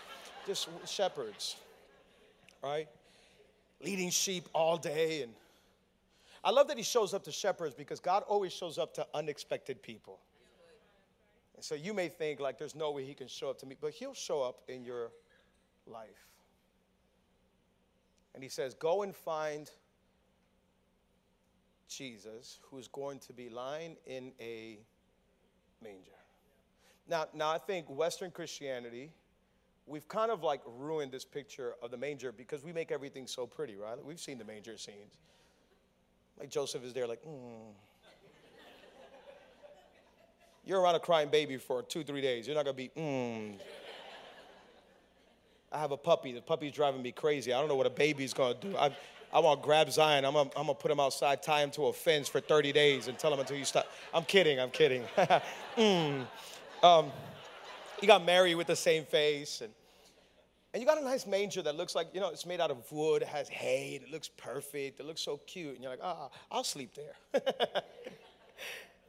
just 0.47 0.69
shepherds, 0.87 1.57
right? 2.63 2.89
Leading 3.81 4.11
sheep 4.11 4.49
all 4.53 4.77
day. 4.77 5.23
And 5.23 5.33
I 6.43 6.51
love 6.51 6.69
that 6.69 6.77
he 6.77 6.83
shows 6.83 7.15
up 7.15 7.25
to 7.25 7.33
shepherds 7.33 7.75
because 7.75 8.01
God 8.01 8.25
always 8.27 8.53
shows 8.53 8.79
up 8.79 8.95
to 8.95 9.07
unexpected 9.15 9.83
people. 9.83 10.19
And 11.55 11.65
so 11.65 11.75
you 11.75 11.95
may 11.95 12.09
think 12.09 12.41
like 12.41 12.59
there's 12.59 12.75
no 12.75 12.91
way 12.91 13.05
he 13.05 13.15
can 13.15 13.29
show 13.29 13.51
up 13.51 13.59
to 13.61 13.67
me, 13.67 13.77
but 13.81 13.93
he'll 13.93 14.15
show 14.15 14.43
up 14.43 14.63
in 14.69 14.85
your 14.85 15.13
life. 15.87 16.34
And 18.35 18.43
he 18.43 18.49
says, 18.49 18.75
Go 18.75 19.03
and 19.03 19.15
find 19.15 19.71
Jesus 21.89 22.59
who's 22.71 22.89
going 22.89 23.19
to 23.21 23.33
be 23.33 23.49
lying 23.49 23.97
in 24.07 24.33
a 24.41 24.79
manger. 25.83 26.11
Now, 27.09 27.27
now 27.35 27.51
I 27.51 27.59
think 27.59 27.89
Western 27.89 28.31
Christianity, 28.31 29.11
we've 29.87 30.09
kind 30.09 30.31
of 30.31 30.43
like 30.43 30.63
ruined 30.67 31.13
this 31.13 31.25
picture 31.25 31.75
of 31.83 31.91
the 31.91 31.97
manger 31.97 32.33
because 32.33 32.65
we 32.65 32.73
make 32.73 32.91
everything 32.91 33.27
so 33.27 33.47
pretty, 33.47 33.77
right? 33.77 34.03
We've 34.03 34.21
seen 34.21 34.39
the 34.39 34.45
manger 34.45 34.77
scenes. 34.77 35.19
Like 36.39 36.51
Joseph 36.51 36.85
is 36.85 36.93
there, 36.93 37.07
like, 37.07 37.23
hmm. 37.23 37.73
You're 40.67 40.81
around 40.81 40.95
a 40.95 41.01
crying 41.01 41.29
baby 41.29 41.59
for 41.59 41.83
two, 41.83 42.05
three 42.05 42.23
days. 42.23 42.47
You're 42.47 42.57
not 42.57 42.65
gonna 42.65 42.75
be, 42.75 42.91
hmm. 42.97 43.59
I 45.75 45.79
have 45.79 45.91
a 45.91 45.97
puppy. 45.97 46.33
The 46.33 46.41
puppy's 46.41 46.73
driving 46.73 47.03
me 47.03 47.11
crazy. 47.11 47.53
I 47.53 47.59
don't 47.59 47.69
know 47.69 47.75
what 47.75 47.87
a 47.87 47.91
baby's 47.91 48.33
gonna 48.33 48.55
do. 48.55 48.77
I, 48.77 48.97
I 49.33 49.41
want 49.41 49.61
to 49.61 49.67
grab 49.67 49.91
Zion. 49.91 50.25
I'm 50.25 50.35
gonna, 50.35 50.51
I'm 50.57 50.67
gonna 50.67 50.75
put 50.75 50.91
him 50.91 51.01
outside, 51.01 51.43
tie 51.43 51.63
him 51.63 51.73
to 51.73 51.87
a 51.87 51.93
fence 51.93 52.29
for 52.29 52.41
30 52.41 52.73
days, 52.73 53.09
and 53.09 53.19
tell 53.19 53.33
him 53.33 53.41
until 53.41 53.57
you 53.57 53.65
stop. 53.65 53.87
I'm 54.15 54.25
kidding. 54.25 54.61
I'm 54.61 54.71
kidding. 54.71 55.03
mm. 55.77 56.25
um, 56.85 57.11
you 58.01 58.07
got 58.07 58.25
Mary 58.25 58.55
with 58.55 58.69
the 58.69 58.77
same 58.77 59.05
face, 59.05 59.61
and 59.61 59.73
and 60.73 60.81
you 60.81 60.89
got 60.89 60.99
a 60.99 61.05
nice 61.05 61.27
manger 61.27 61.63
that 61.63 61.77
looks 61.77 61.97
like 61.97 62.09
you 62.15 62.21
know 62.21 62.29
it's 62.29 62.47
made 62.47 62.61
out 62.61 62.71
of 62.71 62.91
wood. 62.93 63.23
It 63.23 63.29
has 63.29 63.49
hay. 63.49 64.01
It 64.01 64.13
looks 64.13 64.29
perfect. 64.29 65.01
It 65.01 65.07
looks 65.07 65.23
so 65.23 65.41
cute, 65.47 65.75
and 65.75 65.83
you're 65.83 65.91
like, 65.91 66.01
ah, 66.03 66.31
I'll 66.53 66.65
sleep 66.65 66.95
there. 66.95 67.43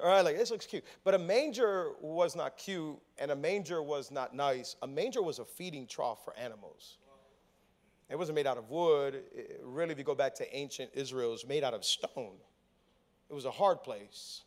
All 0.01 0.09
right, 0.09 0.21
like 0.21 0.37
this 0.37 0.51
looks 0.51 0.65
cute. 0.65 0.83
But 1.03 1.13
a 1.13 1.19
manger 1.19 1.91
was 2.01 2.35
not 2.35 2.57
cute 2.57 2.97
and 3.17 3.31
a 3.31 3.35
manger 3.35 3.81
was 3.81 4.11
not 4.11 4.35
nice. 4.35 4.75
A 4.81 4.87
manger 4.87 5.21
was 5.21 5.39
a 5.39 5.45
feeding 5.45 5.87
trough 5.87 6.23
for 6.23 6.35
animals. 6.37 6.97
It 8.09 8.17
wasn't 8.17 8.35
made 8.35 8.45
out 8.45 8.57
of 8.57 8.69
wood. 8.69 9.23
It, 9.33 9.61
really, 9.63 9.91
if 9.91 9.97
you 9.97 10.03
go 10.03 10.13
back 10.15 10.35
to 10.35 10.55
ancient 10.55 10.91
Israel, 10.93 11.29
it 11.29 11.31
was 11.31 11.47
made 11.47 11.63
out 11.63 11.73
of 11.73 11.83
stone. 11.83 12.35
It 13.29 13.33
was 13.33 13.45
a 13.45 13.51
hard 13.51 13.83
place. 13.83 14.43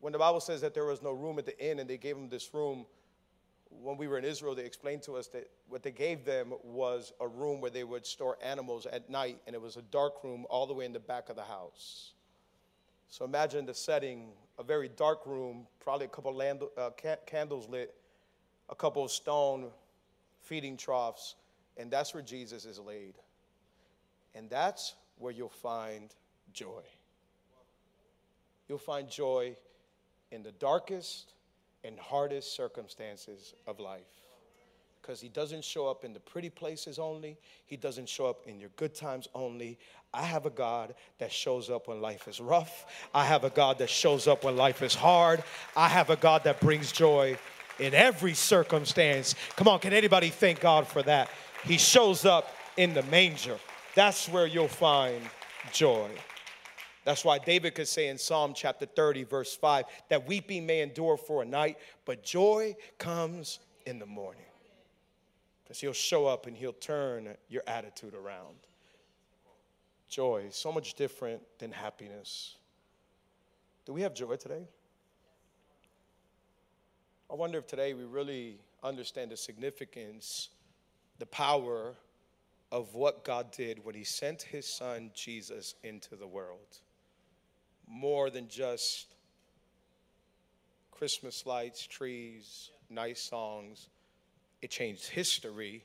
When 0.00 0.12
the 0.12 0.18
Bible 0.18 0.40
says 0.40 0.60
that 0.62 0.74
there 0.74 0.86
was 0.86 1.02
no 1.02 1.12
room 1.12 1.38
at 1.38 1.46
the 1.46 1.58
inn 1.64 1.78
and 1.78 1.88
they 1.88 1.98
gave 1.98 2.16
them 2.16 2.28
this 2.28 2.52
room, 2.52 2.86
when 3.70 3.96
we 3.96 4.08
were 4.08 4.18
in 4.18 4.24
Israel, 4.24 4.54
they 4.54 4.64
explained 4.64 5.02
to 5.02 5.16
us 5.16 5.28
that 5.28 5.48
what 5.68 5.82
they 5.82 5.92
gave 5.92 6.24
them 6.24 6.52
was 6.64 7.12
a 7.20 7.28
room 7.28 7.60
where 7.60 7.70
they 7.70 7.84
would 7.84 8.04
store 8.04 8.36
animals 8.42 8.86
at 8.86 9.08
night, 9.08 9.38
and 9.46 9.54
it 9.54 9.62
was 9.62 9.76
a 9.76 9.82
dark 9.82 10.24
room 10.24 10.44
all 10.50 10.66
the 10.66 10.74
way 10.74 10.84
in 10.84 10.92
the 10.92 10.98
back 10.98 11.28
of 11.28 11.36
the 11.36 11.44
house. 11.44 12.14
So 13.08 13.24
imagine 13.24 13.66
the 13.66 13.74
setting 13.74 14.30
a 14.60 14.62
very 14.62 14.88
dark 14.88 15.26
room, 15.26 15.66
probably 15.80 16.04
a 16.04 16.08
couple 16.10 16.34
land, 16.34 16.62
uh, 16.76 16.90
ca- 16.90 17.16
candles 17.26 17.66
lit, 17.66 17.94
a 18.68 18.74
couple 18.74 19.02
of 19.02 19.10
stone 19.10 19.70
feeding 20.42 20.76
troughs, 20.76 21.34
and 21.78 21.90
that's 21.90 22.12
where 22.12 22.22
Jesus 22.22 22.66
is 22.66 22.78
laid. 22.78 23.14
And 24.34 24.50
that's 24.50 24.94
where 25.16 25.32
you'll 25.32 25.48
find 25.48 26.14
joy. 26.52 26.82
You'll 28.68 28.78
find 28.78 29.08
joy 29.08 29.56
in 30.30 30.42
the 30.42 30.52
darkest 30.52 31.32
and 31.82 31.98
hardest 31.98 32.54
circumstances 32.54 33.54
of 33.66 33.80
life 33.80 34.19
because 35.00 35.20
he 35.20 35.28
doesn't 35.28 35.64
show 35.64 35.88
up 35.88 36.04
in 36.04 36.12
the 36.12 36.20
pretty 36.20 36.50
places 36.50 36.98
only. 36.98 37.38
He 37.66 37.76
doesn't 37.76 38.08
show 38.08 38.26
up 38.26 38.46
in 38.46 38.60
your 38.60 38.70
good 38.76 38.94
times 38.94 39.28
only. 39.34 39.78
I 40.12 40.22
have 40.22 40.46
a 40.46 40.50
God 40.50 40.94
that 41.18 41.32
shows 41.32 41.70
up 41.70 41.88
when 41.88 42.00
life 42.00 42.28
is 42.28 42.40
rough. 42.40 42.86
I 43.14 43.24
have 43.24 43.44
a 43.44 43.50
God 43.50 43.78
that 43.78 43.90
shows 43.90 44.26
up 44.26 44.44
when 44.44 44.56
life 44.56 44.82
is 44.82 44.94
hard. 44.94 45.42
I 45.76 45.88
have 45.88 46.10
a 46.10 46.16
God 46.16 46.44
that 46.44 46.60
brings 46.60 46.92
joy 46.92 47.38
in 47.78 47.94
every 47.94 48.34
circumstance. 48.34 49.34
Come 49.56 49.68
on, 49.68 49.78
can 49.78 49.92
anybody 49.92 50.28
thank 50.28 50.60
God 50.60 50.86
for 50.86 51.02
that? 51.02 51.30
He 51.64 51.78
shows 51.78 52.24
up 52.24 52.54
in 52.76 52.94
the 52.94 53.02
manger. 53.04 53.58
That's 53.94 54.28
where 54.28 54.46
you'll 54.46 54.68
find 54.68 55.22
joy. 55.72 56.08
That's 57.04 57.24
why 57.24 57.38
David 57.38 57.74
could 57.74 57.88
say 57.88 58.08
in 58.08 58.18
Psalm 58.18 58.52
chapter 58.54 58.86
30, 58.86 59.24
verse 59.24 59.56
5, 59.56 59.86
that 60.10 60.26
weeping 60.26 60.66
may 60.66 60.82
endure 60.82 61.16
for 61.16 61.42
a 61.42 61.46
night, 61.46 61.78
but 62.04 62.22
joy 62.22 62.76
comes 62.98 63.60
in 63.86 63.98
the 63.98 64.06
morning. 64.06 64.42
Because 65.70 65.82
he'll 65.82 65.92
show 65.92 66.26
up 66.26 66.48
and 66.48 66.56
he'll 66.56 66.72
turn 66.72 67.28
your 67.48 67.62
attitude 67.64 68.12
around. 68.12 68.56
Joy, 70.08 70.48
so 70.50 70.72
much 70.72 70.94
different 70.94 71.42
than 71.60 71.70
happiness. 71.70 72.56
Do 73.86 73.92
we 73.92 74.02
have 74.02 74.12
joy 74.12 74.34
today? 74.34 74.66
I 77.30 77.34
wonder 77.36 77.56
if 77.56 77.68
today 77.68 77.94
we 77.94 78.02
really 78.02 78.58
understand 78.82 79.30
the 79.30 79.36
significance, 79.36 80.48
the 81.20 81.26
power 81.26 81.94
of 82.72 82.96
what 82.96 83.24
God 83.24 83.52
did 83.52 83.84
when 83.84 83.94
He 83.94 84.02
sent 84.02 84.42
His 84.42 84.66
Son 84.66 85.12
Jesus 85.14 85.76
into 85.84 86.16
the 86.16 86.26
world. 86.26 86.78
More 87.86 88.28
than 88.28 88.48
just 88.48 89.14
Christmas 90.90 91.46
lights, 91.46 91.86
trees, 91.86 92.70
nice 92.90 93.22
songs. 93.22 93.88
It 94.62 94.70
changed 94.70 95.08
history 95.08 95.84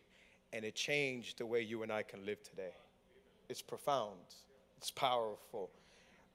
and 0.53 0.65
it 0.65 0.75
changed 0.75 1.37
the 1.37 1.45
way 1.45 1.61
you 1.61 1.83
and 1.83 1.91
I 1.91 2.03
can 2.03 2.25
live 2.25 2.43
today. 2.43 2.73
It's 3.49 3.61
profound, 3.61 4.19
it's 4.77 4.91
powerful. 4.91 5.69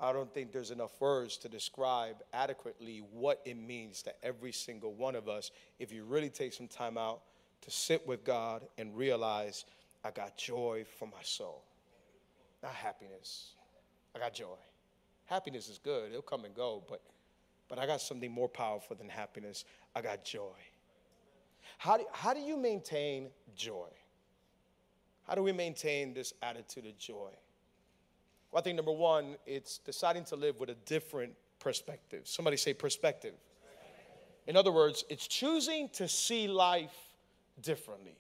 I 0.02 0.14
don't 0.14 0.32
think 0.32 0.52
there's 0.52 0.70
enough 0.70 0.98
words 0.98 1.36
to 1.38 1.48
describe 1.48 2.16
adequately 2.32 3.02
what 3.12 3.42
it 3.44 3.54
means 3.54 4.02
to 4.04 4.24
every 4.24 4.52
single 4.52 4.94
one 4.94 5.14
of 5.14 5.28
us 5.28 5.50
if 5.78 5.92
you 5.92 6.04
really 6.04 6.30
take 6.30 6.54
some 6.54 6.68
time 6.68 6.96
out 6.96 7.20
to 7.62 7.70
sit 7.70 8.06
with 8.06 8.24
God 8.24 8.62
and 8.78 8.96
realize 8.96 9.66
I 10.02 10.10
got 10.10 10.38
joy 10.38 10.86
for 10.98 11.06
my 11.06 11.22
soul, 11.22 11.62
not 12.62 12.72
happiness. 12.72 13.52
I 14.16 14.18
got 14.18 14.32
joy. 14.32 14.56
Happiness 15.26 15.68
is 15.68 15.78
good, 15.78 16.10
it'll 16.10 16.22
come 16.22 16.46
and 16.46 16.54
go, 16.54 16.82
but, 16.88 17.02
but 17.68 17.78
I 17.78 17.86
got 17.86 18.00
something 18.00 18.32
more 18.32 18.48
powerful 18.48 18.96
than 18.96 19.08
happiness. 19.08 19.64
I 19.94 20.00
got 20.00 20.24
joy. 20.24 20.56
How 21.78 21.96
do, 21.96 22.04
how 22.12 22.34
do 22.34 22.40
you 22.40 22.56
maintain 22.56 23.30
joy? 23.54 23.88
How 25.26 25.34
do 25.34 25.42
we 25.42 25.52
maintain 25.52 26.12
this 26.12 26.32
attitude 26.42 26.86
of 26.86 26.98
joy? 26.98 27.30
Well, 28.50 28.60
I 28.60 28.62
think 28.62 28.76
number 28.76 28.92
one, 28.92 29.36
it's 29.46 29.78
deciding 29.78 30.24
to 30.24 30.36
live 30.36 30.58
with 30.58 30.70
a 30.70 30.74
different 30.86 31.34
perspective. 31.60 32.22
Somebody 32.24 32.56
say 32.56 32.74
perspective. 32.74 33.34
In 34.46 34.56
other 34.56 34.72
words, 34.72 35.04
it's 35.08 35.28
choosing 35.28 35.88
to 35.90 36.08
see 36.08 36.48
life 36.48 36.96
differently. 37.62 38.16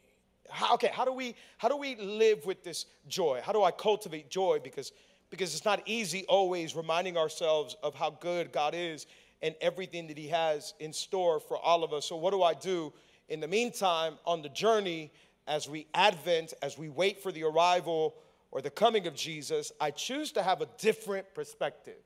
How, 0.48 0.74
okay, 0.74 0.90
how 0.92 1.04
do 1.04 1.12
we 1.12 1.34
how 1.58 1.68
do 1.68 1.76
we 1.76 1.96
live 1.96 2.46
with 2.46 2.62
this 2.62 2.86
joy? 3.08 3.40
How 3.42 3.52
do 3.52 3.62
I 3.62 3.70
cultivate 3.70 4.30
joy? 4.30 4.60
Because 4.62 4.92
because 5.30 5.54
it's 5.54 5.64
not 5.64 5.82
easy 5.86 6.24
always 6.28 6.76
reminding 6.76 7.16
ourselves 7.16 7.76
of 7.82 7.94
how 7.94 8.10
good 8.10 8.52
God 8.52 8.74
is 8.76 9.06
and 9.42 9.54
everything 9.60 10.06
that 10.08 10.18
He 10.18 10.28
has 10.28 10.74
in 10.80 10.92
store 10.92 11.40
for 11.40 11.56
all 11.56 11.82
of 11.82 11.92
us. 11.92 12.06
So 12.06 12.16
what 12.16 12.32
do 12.32 12.42
I 12.42 12.54
do 12.54 12.92
in 13.30 13.40
the 13.40 13.48
meantime 13.48 14.18
on 14.26 14.42
the 14.42 14.48
journey 14.48 15.12
as 15.46 15.68
we 15.68 15.86
advent, 15.94 16.52
as 16.62 16.76
we 16.76 16.88
wait 16.88 17.22
for 17.22 17.32
the 17.32 17.44
arrival 17.44 18.14
or 18.50 18.60
the 18.60 18.70
coming 18.70 19.06
of 19.06 19.14
Jesus, 19.14 19.72
I 19.80 19.92
choose 19.92 20.32
to 20.32 20.42
have 20.42 20.60
a 20.60 20.68
different 20.78 21.32
perspective. 21.34 21.96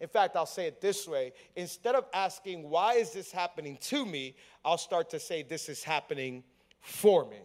In 0.00 0.08
fact, 0.08 0.36
I'll 0.36 0.46
say 0.46 0.66
it 0.66 0.80
this 0.80 1.08
way 1.08 1.32
instead 1.56 1.96
of 1.96 2.06
asking, 2.14 2.70
why 2.70 2.94
is 2.94 3.12
this 3.12 3.32
happening 3.32 3.76
to 3.82 4.06
me, 4.06 4.36
I'll 4.64 4.78
start 4.78 5.10
to 5.10 5.20
say, 5.20 5.42
this 5.42 5.68
is 5.68 5.82
happening 5.82 6.44
for 6.80 7.28
me. 7.28 7.38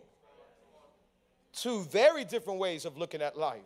Two 1.52 1.82
very 1.84 2.24
different 2.24 2.60
ways 2.60 2.86
of 2.86 2.98
looking 2.98 3.22
at 3.22 3.38
life. 3.38 3.62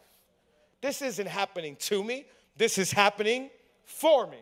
This 0.81 1.01
isn't 1.01 1.27
happening 1.27 1.75
to 1.81 2.03
me, 2.03 2.25
this 2.55 2.77
is 2.77 2.91
happening 2.91 3.49
for 3.83 4.27
me. 4.27 4.39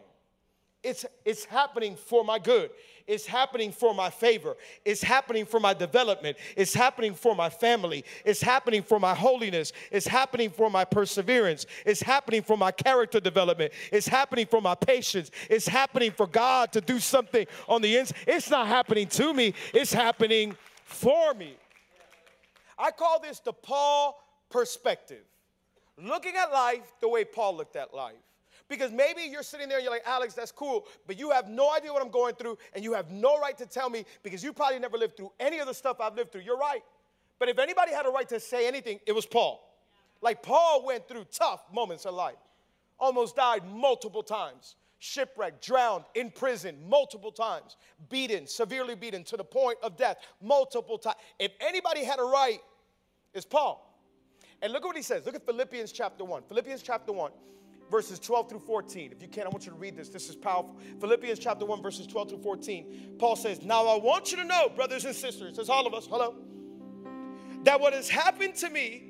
It's, 0.83 1.03
it's 1.25 1.45
happening 1.45 1.95
for 1.95 2.23
my 2.23 2.37
good. 2.37 2.69
It's 3.07 3.25
happening 3.25 3.71
for 3.71 3.93
my 3.93 4.09
favor. 4.09 4.57
It's 4.83 5.03
happening 5.03 5.45
for 5.45 5.59
my 5.59 5.73
development. 5.73 6.37
It's 6.57 6.73
happening 6.73 7.13
for 7.13 7.35
my 7.35 7.49
family. 7.49 8.03
It's 8.25 8.41
happening 8.41 8.81
for 8.81 8.99
my 8.99 9.13
holiness. 9.13 9.73
It's 9.91 10.07
happening 10.07 10.49
for 10.49 10.71
my 10.71 10.85
perseverance. 10.85 11.67
It's 11.85 12.01
happening 12.01 12.41
for 12.41 12.57
my 12.57 12.71
character 12.71 13.19
development. 13.19 13.73
It's 13.91 14.07
happening 14.07 14.47
for 14.47 14.59
my 14.59 14.73
patience. 14.73 15.29
It's 15.49 15.67
happening 15.67 16.11
for 16.11 16.25
God 16.25 16.71
to 16.71 16.81
do 16.81 16.99
something 16.99 17.45
on 17.69 17.83
the 17.83 17.95
inside. 17.97 18.17
It's 18.25 18.49
not 18.49 18.67
happening 18.67 19.07
to 19.09 19.33
me, 19.33 19.53
it's 19.73 19.93
happening 19.93 20.55
for 20.85 21.33
me. 21.35 21.55
I 22.77 22.91
call 22.91 23.19
this 23.19 23.39
the 23.39 23.53
Paul 23.53 24.19
perspective. 24.49 25.23
Looking 25.97 26.35
at 26.35 26.51
life 26.51 26.91
the 27.01 27.07
way 27.07 27.23
Paul 27.23 27.55
looked 27.55 27.75
at 27.75 27.93
life. 27.93 28.15
Because 28.67 28.91
maybe 28.91 29.21
you're 29.21 29.43
sitting 29.43 29.69
there 29.69 29.77
and 29.77 29.83
you're 29.83 29.93
like, 29.93 30.07
Alex, 30.07 30.33
that's 30.33 30.51
cool, 30.51 30.87
but 31.05 31.19
you 31.19 31.29
have 31.29 31.47
no 31.47 31.71
idea 31.73 31.93
what 31.93 32.01
I'm 32.01 32.09
going 32.09 32.33
through, 32.35 32.57
and 32.73 32.83
you 32.83 32.93
have 32.93 33.11
no 33.11 33.39
right 33.39 33.57
to 33.59 33.65
tell 33.65 33.89
me 33.89 34.05
because 34.23 34.43
you 34.43 34.53
probably 34.53 34.79
never 34.79 34.97
lived 34.97 35.17
through 35.17 35.31
any 35.39 35.59
of 35.59 35.67
the 35.67 35.73
stuff 35.73 35.97
I've 35.99 36.15
lived 36.15 36.31
through. 36.31 36.41
You're 36.41 36.57
right. 36.57 36.81
But 37.37 37.49
if 37.49 37.59
anybody 37.59 37.93
had 37.93 38.05
a 38.05 38.09
right 38.09 38.27
to 38.29 38.39
say 38.39 38.67
anything, 38.67 38.99
it 39.05 39.11
was 39.11 39.25
Paul. 39.25 39.61
Like 40.21 40.41
Paul 40.41 40.83
went 40.85 41.07
through 41.07 41.25
tough 41.25 41.63
moments 41.71 42.05
in 42.05 42.15
life, 42.15 42.37
almost 42.97 43.35
died 43.35 43.63
multiple 43.67 44.23
times, 44.23 44.75
shipwrecked, 44.97 45.63
drowned, 45.63 46.05
in 46.15 46.31
prison 46.31 46.77
multiple 46.89 47.31
times, 47.31 47.77
beaten, 48.09 48.47
severely 48.47 48.95
beaten 48.95 49.23
to 49.25 49.37
the 49.37 49.43
point 49.43 49.77
of 49.83 49.97
death 49.97 50.17
multiple 50.41 50.97
times. 50.97 51.17
If 51.37 51.51
anybody 51.59 52.03
had 52.03 52.19
a 52.19 52.23
right, 52.23 52.59
it's 53.33 53.45
Paul. 53.45 53.81
And 54.61 54.73
look 54.73 54.83
at 54.83 54.87
what 54.87 54.95
he 54.95 55.03
says. 55.03 55.25
Look 55.25 55.35
at 55.35 55.45
Philippians 55.45 55.91
chapter 55.91 56.23
1. 56.23 56.43
Philippians 56.47 56.81
chapter 56.81 57.11
1 57.11 57.31
verses 57.89 58.19
12 58.19 58.49
through 58.49 58.59
14. 58.59 59.11
If 59.11 59.21
you 59.21 59.27
can, 59.27 59.45
I 59.45 59.49
want 59.49 59.65
you 59.65 59.71
to 59.71 59.77
read 59.77 59.95
this. 59.95 60.09
This 60.09 60.29
is 60.29 60.35
powerful. 60.35 60.77
Philippians 60.99 61.39
chapter 61.39 61.65
1, 61.65 61.81
verses 61.81 62.07
12 62.07 62.29
through 62.29 62.41
14. 62.41 63.15
Paul 63.19 63.35
says, 63.35 63.61
Now 63.63 63.87
I 63.87 63.97
want 63.97 64.31
you 64.31 64.37
to 64.37 64.43
know, 64.43 64.69
brothers 64.69 65.05
and 65.05 65.15
sisters, 65.15 65.55
says 65.55 65.69
all 65.69 65.85
of 65.87 65.93
us, 65.93 66.07
hello, 66.07 66.35
that 67.63 67.79
what 67.79 67.93
has 67.93 68.09
happened 68.09 68.55
to 68.55 68.69
me 68.69 69.03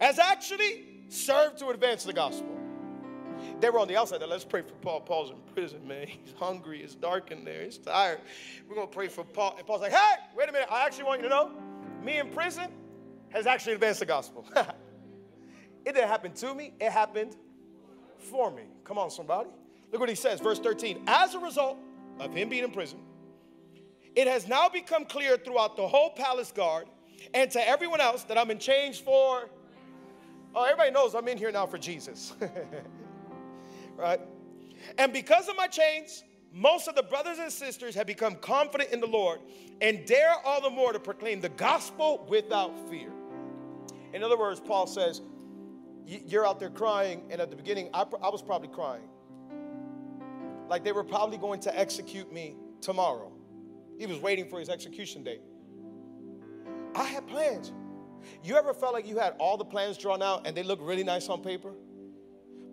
has 0.00 0.18
actually 0.18 0.84
served 1.08 1.58
to 1.58 1.68
advance 1.68 2.04
the 2.04 2.12
gospel. 2.12 2.54
They 3.60 3.70
were 3.70 3.78
on 3.78 3.88
the 3.88 3.96
outside. 3.96 4.22
Let's 4.28 4.44
pray 4.44 4.62
for 4.62 4.74
Paul. 4.74 5.00
Paul's 5.00 5.30
in 5.30 5.36
prison, 5.54 5.86
man. 5.86 6.06
He's 6.08 6.34
hungry. 6.38 6.82
It's 6.82 6.94
dark 6.94 7.30
in 7.30 7.44
there. 7.44 7.64
He's 7.64 7.78
tired. 7.78 8.20
We're 8.68 8.74
going 8.74 8.88
to 8.88 8.94
pray 8.94 9.08
for 9.08 9.24
Paul. 9.24 9.54
And 9.58 9.66
Paul's 9.66 9.82
like, 9.82 9.92
hey, 9.92 10.14
wait 10.36 10.48
a 10.48 10.52
minute. 10.52 10.68
I 10.70 10.84
actually 10.84 11.04
want 11.04 11.22
you 11.22 11.28
to 11.28 11.34
know 11.34 11.52
me 12.02 12.18
in 12.18 12.30
prison 12.30 12.70
has 13.30 13.46
actually 13.46 13.74
advanced 13.74 14.00
the 14.00 14.06
gospel. 14.06 14.46
it 14.56 15.92
didn't 15.92 16.08
happen 16.08 16.32
to 16.32 16.54
me, 16.54 16.72
it 16.80 16.90
happened 16.90 17.36
for 18.18 18.50
me. 18.50 18.64
Come 18.84 18.98
on, 18.98 19.10
somebody. 19.10 19.50
Look 19.92 20.00
what 20.00 20.08
he 20.08 20.14
says, 20.14 20.40
verse 20.40 20.58
13. 20.58 21.04
As 21.06 21.34
a 21.34 21.38
result 21.38 21.78
of 22.20 22.32
him 22.32 22.48
being 22.48 22.64
in 22.64 22.70
prison, 22.70 23.00
it 24.14 24.26
has 24.26 24.48
now 24.48 24.68
become 24.68 25.04
clear 25.04 25.36
throughout 25.36 25.76
the 25.76 25.86
whole 25.86 26.10
palace 26.10 26.52
guard 26.52 26.86
and 27.34 27.50
to 27.50 27.68
everyone 27.68 28.00
else 28.00 28.24
that 28.24 28.38
I'm 28.38 28.50
in 28.50 28.58
change 28.58 29.02
for. 29.02 29.48
Oh, 30.54 30.64
everybody 30.64 30.90
knows 30.90 31.14
I'm 31.14 31.28
in 31.28 31.38
here 31.38 31.52
now 31.52 31.66
for 31.66 31.78
Jesus. 31.78 32.34
right? 33.96 34.20
And 34.96 35.12
because 35.12 35.48
of 35.48 35.56
my 35.56 35.66
chains, 35.66 36.24
most 36.52 36.88
of 36.88 36.94
the 36.94 37.02
brothers 37.02 37.38
and 37.38 37.52
sisters 37.52 37.94
have 37.94 38.06
become 38.06 38.36
confident 38.36 38.90
in 38.90 39.00
the 39.00 39.06
Lord 39.06 39.40
and 39.80 40.06
dare 40.06 40.34
all 40.44 40.60
the 40.62 40.70
more 40.70 40.92
to 40.92 41.00
proclaim 41.00 41.40
the 41.40 41.50
gospel 41.50 42.26
without 42.28 42.88
fear. 42.88 43.12
In 44.12 44.22
other 44.22 44.38
words, 44.38 44.60
Paul 44.60 44.86
says, 44.86 45.20
you're 46.08 46.46
out 46.46 46.58
there 46.58 46.70
crying, 46.70 47.22
and 47.30 47.40
at 47.40 47.50
the 47.50 47.56
beginning, 47.56 47.90
I, 47.92 48.04
I 48.22 48.30
was 48.30 48.42
probably 48.42 48.68
crying. 48.68 49.08
Like 50.68 50.84
they 50.84 50.92
were 50.92 51.04
probably 51.04 51.38
going 51.38 51.60
to 51.60 51.78
execute 51.78 52.32
me 52.32 52.56
tomorrow. 52.80 53.32
He 53.98 54.06
was 54.06 54.18
waiting 54.18 54.48
for 54.48 54.58
his 54.58 54.68
execution 54.68 55.24
date. 55.24 55.40
I 56.94 57.04
had 57.04 57.26
plans. 57.26 57.72
You 58.42 58.56
ever 58.56 58.74
felt 58.74 58.92
like 58.92 59.06
you 59.06 59.18
had 59.18 59.34
all 59.38 59.56
the 59.56 59.64
plans 59.64 59.96
drawn 59.98 60.22
out 60.22 60.46
and 60.46 60.56
they 60.56 60.62
look 60.62 60.78
really 60.82 61.04
nice 61.04 61.28
on 61.28 61.42
paper? 61.42 61.72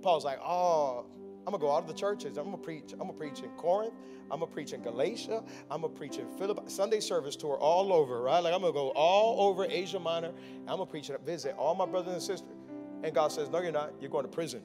Paul's 0.02 0.26
like, 0.26 0.40
oh, 0.44 1.06
I'm 1.46 1.52
gonna 1.52 1.60
go 1.60 1.72
out 1.72 1.84
of 1.84 1.88
the 1.88 1.94
churches. 1.94 2.38
I'm 2.38 2.46
gonna 2.46 2.58
preach. 2.58 2.94
I'm 2.94 3.00
gonna 3.00 3.14
preach 3.14 3.42
in 3.42 3.50
Corinth. 3.52 3.94
I'm 4.32 4.40
gonna 4.40 4.52
preach 4.52 4.74
in 4.74 4.82
Galatia. 4.82 5.44
I'm 5.70 5.82
gonna 5.82 5.94
preach 5.94 6.18
in 6.18 6.28
Philippi. 6.38 6.62
Sunday 6.68 7.00
service 7.00 7.36
tour 7.36 7.58
all 7.58 7.94
over, 7.94 8.22
right? 8.22 8.40
Like 8.40 8.54
I'm 8.54 8.62
gonna 8.62 8.74
go 8.74 8.90
all 8.90 9.48
over 9.48 9.66
Asia 9.66 10.00
Minor. 10.00 10.32
I'm 10.62 10.78
gonna 10.78 10.86
preach 10.88 11.10
and 11.10 11.20
visit 11.20 11.56
all 11.58 11.76
my 11.76 11.86
brothers 11.86 12.14
and 12.14 12.22
sisters. 12.22 12.55
And 13.04 13.14
God 13.14 13.32
says, 13.32 13.50
No, 13.50 13.62
you're 13.62 13.72
not. 13.72 13.94
You're 14.00 14.10
going 14.10 14.26
to 14.26 14.32
prison. 14.32 14.62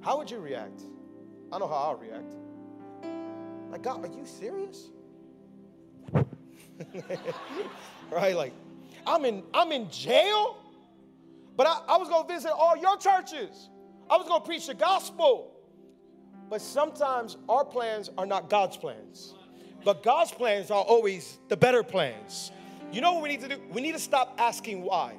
How 0.00 0.18
would 0.18 0.30
you 0.30 0.38
react? 0.38 0.82
I 1.50 1.58
know 1.58 1.66
how 1.66 1.74
I'll 1.74 1.96
react. 1.96 2.34
Like, 3.70 3.82
God, 3.82 4.04
are 4.04 4.08
you 4.08 4.24
serious? 4.24 4.90
right? 8.10 8.36
Like, 8.36 8.52
I'm 9.06 9.24
in, 9.24 9.42
I'm 9.54 9.72
in 9.72 9.90
jail, 9.90 10.58
but 11.56 11.66
I, 11.66 11.80
I 11.88 11.96
was 11.96 12.08
going 12.08 12.26
to 12.26 12.32
visit 12.32 12.52
all 12.52 12.76
your 12.76 12.96
churches. 12.98 13.68
I 14.08 14.16
was 14.16 14.28
going 14.28 14.40
to 14.40 14.46
preach 14.46 14.66
the 14.66 14.74
gospel. 14.74 15.52
But 16.48 16.60
sometimes 16.60 17.36
our 17.48 17.64
plans 17.64 18.10
are 18.16 18.26
not 18.26 18.48
God's 18.48 18.76
plans. 18.76 19.34
But 19.84 20.02
God's 20.02 20.30
plans 20.32 20.70
are 20.70 20.82
always 20.82 21.38
the 21.48 21.56
better 21.56 21.82
plans. 21.82 22.52
You 22.92 23.00
know 23.00 23.14
what 23.14 23.22
we 23.22 23.28
need 23.30 23.40
to 23.40 23.48
do? 23.48 23.60
We 23.72 23.80
need 23.80 23.92
to 23.92 23.98
stop 23.98 24.36
asking 24.38 24.82
why. 24.82 25.14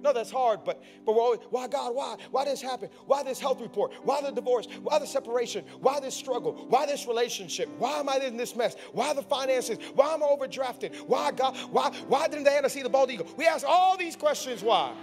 No, 0.00 0.12
that's 0.12 0.30
hard, 0.30 0.60
but 0.64 0.82
but 1.04 1.14
we're 1.16 1.22
always, 1.22 1.40
why 1.50 1.66
God, 1.66 1.94
why? 1.94 2.16
Why 2.30 2.44
this 2.44 2.62
happen? 2.62 2.88
Why 3.06 3.22
this 3.22 3.40
health 3.40 3.60
report? 3.60 3.92
Why 4.04 4.22
the 4.22 4.30
divorce? 4.30 4.66
Why 4.82 4.98
the 4.98 5.06
separation? 5.06 5.64
Why 5.80 5.98
this 5.98 6.14
struggle? 6.14 6.52
Why 6.68 6.86
this 6.86 7.06
relationship? 7.06 7.68
Why 7.78 7.98
am 7.98 8.08
I 8.08 8.16
in 8.18 8.36
this 8.36 8.54
mess? 8.54 8.76
Why 8.92 9.12
the 9.12 9.22
finances? 9.22 9.78
Why 9.94 10.14
am 10.14 10.22
I 10.22 10.26
overdrafted? 10.26 10.96
Why 11.06 11.32
God? 11.32 11.56
Why 11.70 11.90
why 12.06 12.28
didn't 12.28 12.44
Diana 12.44 12.70
see 12.70 12.82
the 12.82 12.88
bald 12.88 13.10
eagle? 13.10 13.26
We 13.36 13.46
ask 13.46 13.66
all 13.66 13.96
these 13.96 14.14
questions 14.14 14.62
why. 14.62 14.94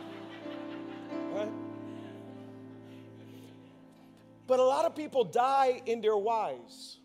But 4.47 4.59
a 4.59 4.63
lot 4.63 4.85
of 4.85 4.95
people 4.95 5.23
die 5.23 5.81
in 5.85 6.01
their 6.01 6.15
whys. 6.15 6.99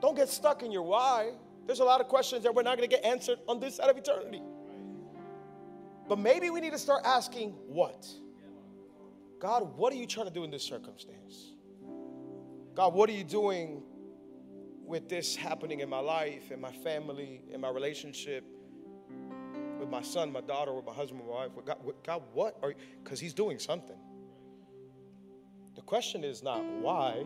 Don't 0.00 0.14
get 0.14 0.28
stuck 0.28 0.62
in 0.62 0.70
your 0.70 0.82
why. 0.82 1.32
There's 1.66 1.80
a 1.80 1.84
lot 1.84 2.00
of 2.00 2.08
questions 2.08 2.42
that 2.44 2.54
we're 2.54 2.62
not 2.62 2.76
going 2.76 2.88
to 2.88 2.94
get 2.94 3.04
answered 3.04 3.38
on 3.48 3.60
this 3.60 3.76
side 3.76 3.88
of 3.88 3.96
eternity. 3.96 4.42
But 6.08 6.18
maybe 6.18 6.50
we 6.50 6.60
need 6.60 6.72
to 6.72 6.78
start 6.78 7.02
asking 7.04 7.50
what? 7.66 8.06
God, 9.40 9.76
what 9.76 9.92
are 9.92 9.96
you 9.96 10.06
trying 10.06 10.26
to 10.26 10.32
do 10.32 10.44
in 10.44 10.50
this 10.50 10.62
circumstance? 10.62 11.52
God, 12.74 12.94
what 12.94 13.08
are 13.10 13.12
you 13.12 13.24
doing 13.24 13.82
with 14.84 15.08
this 15.08 15.34
happening 15.34 15.80
in 15.80 15.88
my 15.88 15.98
life, 15.98 16.50
in 16.50 16.60
my 16.60 16.72
family, 16.72 17.42
in 17.50 17.60
my 17.60 17.68
relationship, 17.68 18.44
with 19.78 19.88
my 19.88 20.02
son, 20.02 20.32
my 20.32 20.40
daughter, 20.40 20.72
with 20.72 20.84
my 20.84 20.92
husband, 20.92 21.20
my 21.26 21.32
wife? 21.32 21.50
God, 21.64 21.78
God 22.04 22.22
what 22.32 22.56
are 22.62 22.70
you? 22.70 22.76
Because 23.02 23.18
He's 23.18 23.34
doing 23.34 23.58
something. 23.58 23.96
The 25.74 25.82
question 25.82 26.24
is 26.24 26.42
not 26.42 26.64
why. 26.64 27.24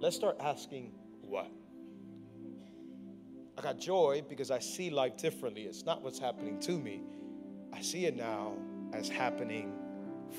Let's 0.00 0.16
start 0.16 0.36
asking 0.40 0.92
what. 1.20 1.50
I 3.56 3.62
got 3.62 3.78
joy 3.78 4.22
because 4.28 4.50
I 4.50 4.58
see 4.58 4.90
life 4.90 5.16
differently. 5.16 5.62
It's 5.62 5.84
not 5.84 6.02
what's 6.02 6.18
happening 6.18 6.58
to 6.60 6.72
me, 6.72 7.02
I 7.72 7.80
see 7.80 8.06
it 8.06 8.16
now 8.16 8.54
as 8.92 9.08
happening 9.08 9.72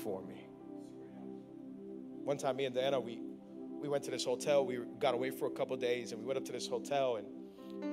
for 0.02 0.22
me. 0.22 0.46
One 2.24 2.38
time, 2.38 2.56
me 2.56 2.64
and 2.64 2.74
Diana, 2.74 3.00
we, 3.00 3.20
we 3.80 3.88
went 3.88 4.04
to 4.04 4.10
this 4.10 4.24
hotel. 4.24 4.64
We 4.64 4.78
got 4.98 5.14
away 5.14 5.30
for 5.30 5.46
a 5.46 5.50
couple 5.50 5.76
days 5.76 6.12
and 6.12 6.20
we 6.20 6.26
went 6.26 6.38
up 6.38 6.44
to 6.46 6.52
this 6.52 6.66
hotel 6.66 7.16
and 7.16 7.26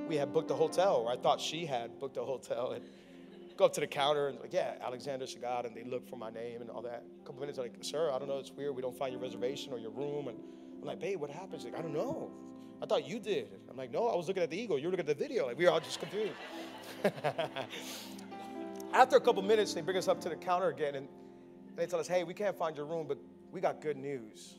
we 0.07 0.15
had 0.15 0.31
booked 0.31 0.51
a 0.51 0.55
hotel, 0.55 0.97
or 1.05 1.11
I 1.11 1.17
thought 1.17 1.41
she 1.41 1.65
had 1.65 1.99
booked 1.99 2.17
a 2.17 2.23
hotel. 2.23 2.71
And 2.71 2.85
go 3.57 3.65
up 3.65 3.73
to 3.73 3.81
the 3.81 3.87
counter 3.87 4.27
and 4.29 4.39
like, 4.39 4.53
yeah, 4.53 4.73
Alexander 4.81 5.25
Sagot, 5.25 5.65
and 5.65 5.75
they 5.75 5.83
look 5.83 6.07
for 6.07 6.15
my 6.15 6.29
name 6.29 6.61
and 6.61 6.69
all 6.69 6.81
that. 6.81 7.03
A 7.21 7.25
couple 7.25 7.41
minutes, 7.41 7.57
like, 7.57 7.75
sir, 7.81 8.11
I 8.11 8.19
don't 8.19 8.27
know, 8.27 8.39
it's 8.39 8.51
weird. 8.51 8.75
We 8.75 8.81
don't 8.81 8.97
find 8.97 9.11
your 9.11 9.21
reservation 9.21 9.71
or 9.73 9.79
your 9.79 9.91
room. 9.91 10.27
And 10.27 10.37
I'm 10.81 10.87
like, 10.87 10.99
babe, 10.99 11.19
what 11.19 11.29
happened? 11.29 11.61
She's 11.61 11.65
like, 11.65 11.77
I 11.77 11.81
don't 11.81 11.93
know. 11.93 12.31
I 12.81 12.85
thought 12.87 13.07
you 13.07 13.19
did. 13.19 13.49
I'm 13.69 13.77
like, 13.77 13.91
no, 13.91 14.07
I 14.07 14.15
was 14.15 14.27
looking 14.27 14.41
at 14.41 14.49
the 14.49 14.59
eagle. 14.59 14.79
You 14.79 14.87
were 14.87 14.91
looking 14.91 15.07
at 15.07 15.17
the 15.17 15.23
video. 15.23 15.45
Like, 15.45 15.57
we 15.57 15.65
were 15.65 15.71
all 15.71 15.79
just 15.79 15.99
confused. 15.99 16.33
After 18.93 19.15
a 19.15 19.21
couple 19.21 19.41
minutes, 19.41 19.73
they 19.73 19.81
bring 19.81 19.97
us 19.97 20.07
up 20.07 20.19
to 20.21 20.29
the 20.29 20.35
counter 20.35 20.67
again 20.67 20.95
and 20.95 21.07
they 21.75 21.85
tell 21.85 21.99
us, 21.99 22.07
hey, 22.07 22.23
we 22.23 22.33
can't 22.33 22.57
find 22.57 22.75
your 22.75 22.85
room, 22.85 23.05
but 23.07 23.17
we 23.51 23.61
got 23.61 23.81
good 23.81 23.97
news. 23.97 24.55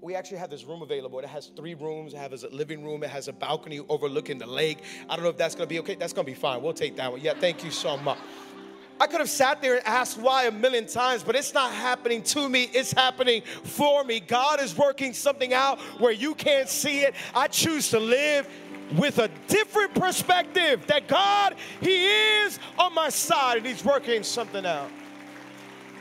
We 0.00 0.14
actually 0.14 0.38
have 0.38 0.50
this 0.50 0.64
room 0.64 0.82
available. 0.82 1.18
It 1.18 1.26
has 1.26 1.50
three 1.56 1.74
rooms. 1.74 2.14
It 2.14 2.18
has 2.18 2.44
a 2.44 2.48
living 2.50 2.84
room. 2.84 3.02
It 3.02 3.10
has 3.10 3.26
a 3.26 3.32
balcony 3.32 3.80
overlooking 3.88 4.38
the 4.38 4.46
lake. 4.46 4.82
I 5.08 5.16
don't 5.16 5.24
know 5.24 5.30
if 5.30 5.36
that's 5.36 5.54
going 5.54 5.66
to 5.66 5.72
be 5.72 5.78
okay. 5.80 5.94
That's 5.94 6.12
going 6.12 6.26
to 6.26 6.30
be 6.30 6.38
fine. 6.38 6.62
We'll 6.62 6.74
take 6.74 6.96
that 6.96 7.10
one. 7.10 7.20
Yeah, 7.20 7.34
thank 7.34 7.64
you 7.64 7.70
so 7.70 7.96
much. 7.96 8.18
I 9.00 9.08
could 9.08 9.18
have 9.18 9.30
sat 9.30 9.60
there 9.60 9.76
and 9.76 9.86
asked 9.86 10.18
why 10.18 10.44
a 10.44 10.52
million 10.52 10.86
times, 10.86 11.24
but 11.24 11.34
it's 11.34 11.52
not 11.52 11.72
happening 11.72 12.22
to 12.24 12.48
me, 12.48 12.70
it's 12.72 12.92
happening 12.92 13.42
for 13.64 14.04
me. 14.04 14.20
God 14.20 14.60
is 14.60 14.76
working 14.78 15.12
something 15.12 15.52
out 15.52 15.80
where 16.00 16.12
you 16.12 16.34
can't 16.34 16.68
see 16.68 17.00
it. 17.00 17.14
I 17.34 17.48
choose 17.48 17.90
to 17.90 17.98
live 17.98 18.48
with 18.92 19.18
a 19.18 19.28
different 19.48 19.94
perspective 19.94 20.86
that 20.86 21.08
God, 21.08 21.56
He 21.80 22.06
is 22.06 22.58
on 22.78 22.94
my 22.94 23.08
side 23.08 23.58
and 23.58 23.66
He's 23.66 23.84
working 23.84 24.22
something 24.22 24.64
out. 24.64 24.90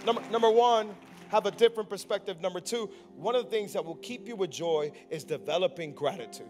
Number, 0.06 0.22
number 0.32 0.50
one, 0.50 0.90
have 1.30 1.46
a 1.46 1.52
different 1.52 1.90
perspective. 1.90 2.42
Number 2.42 2.60
two, 2.60 2.90
one 3.16 3.36
of 3.36 3.46
the 3.46 3.50
things 3.50 3.74
that 3.74 3.84
will 3.84 3.96
keep 3.96 4.28
you 4.28 4.36
with 4.36 4.52
joy 4.52 4.92
is 5.10 5.24
developing 5.24 5.94
gratitude. 5.94 6.46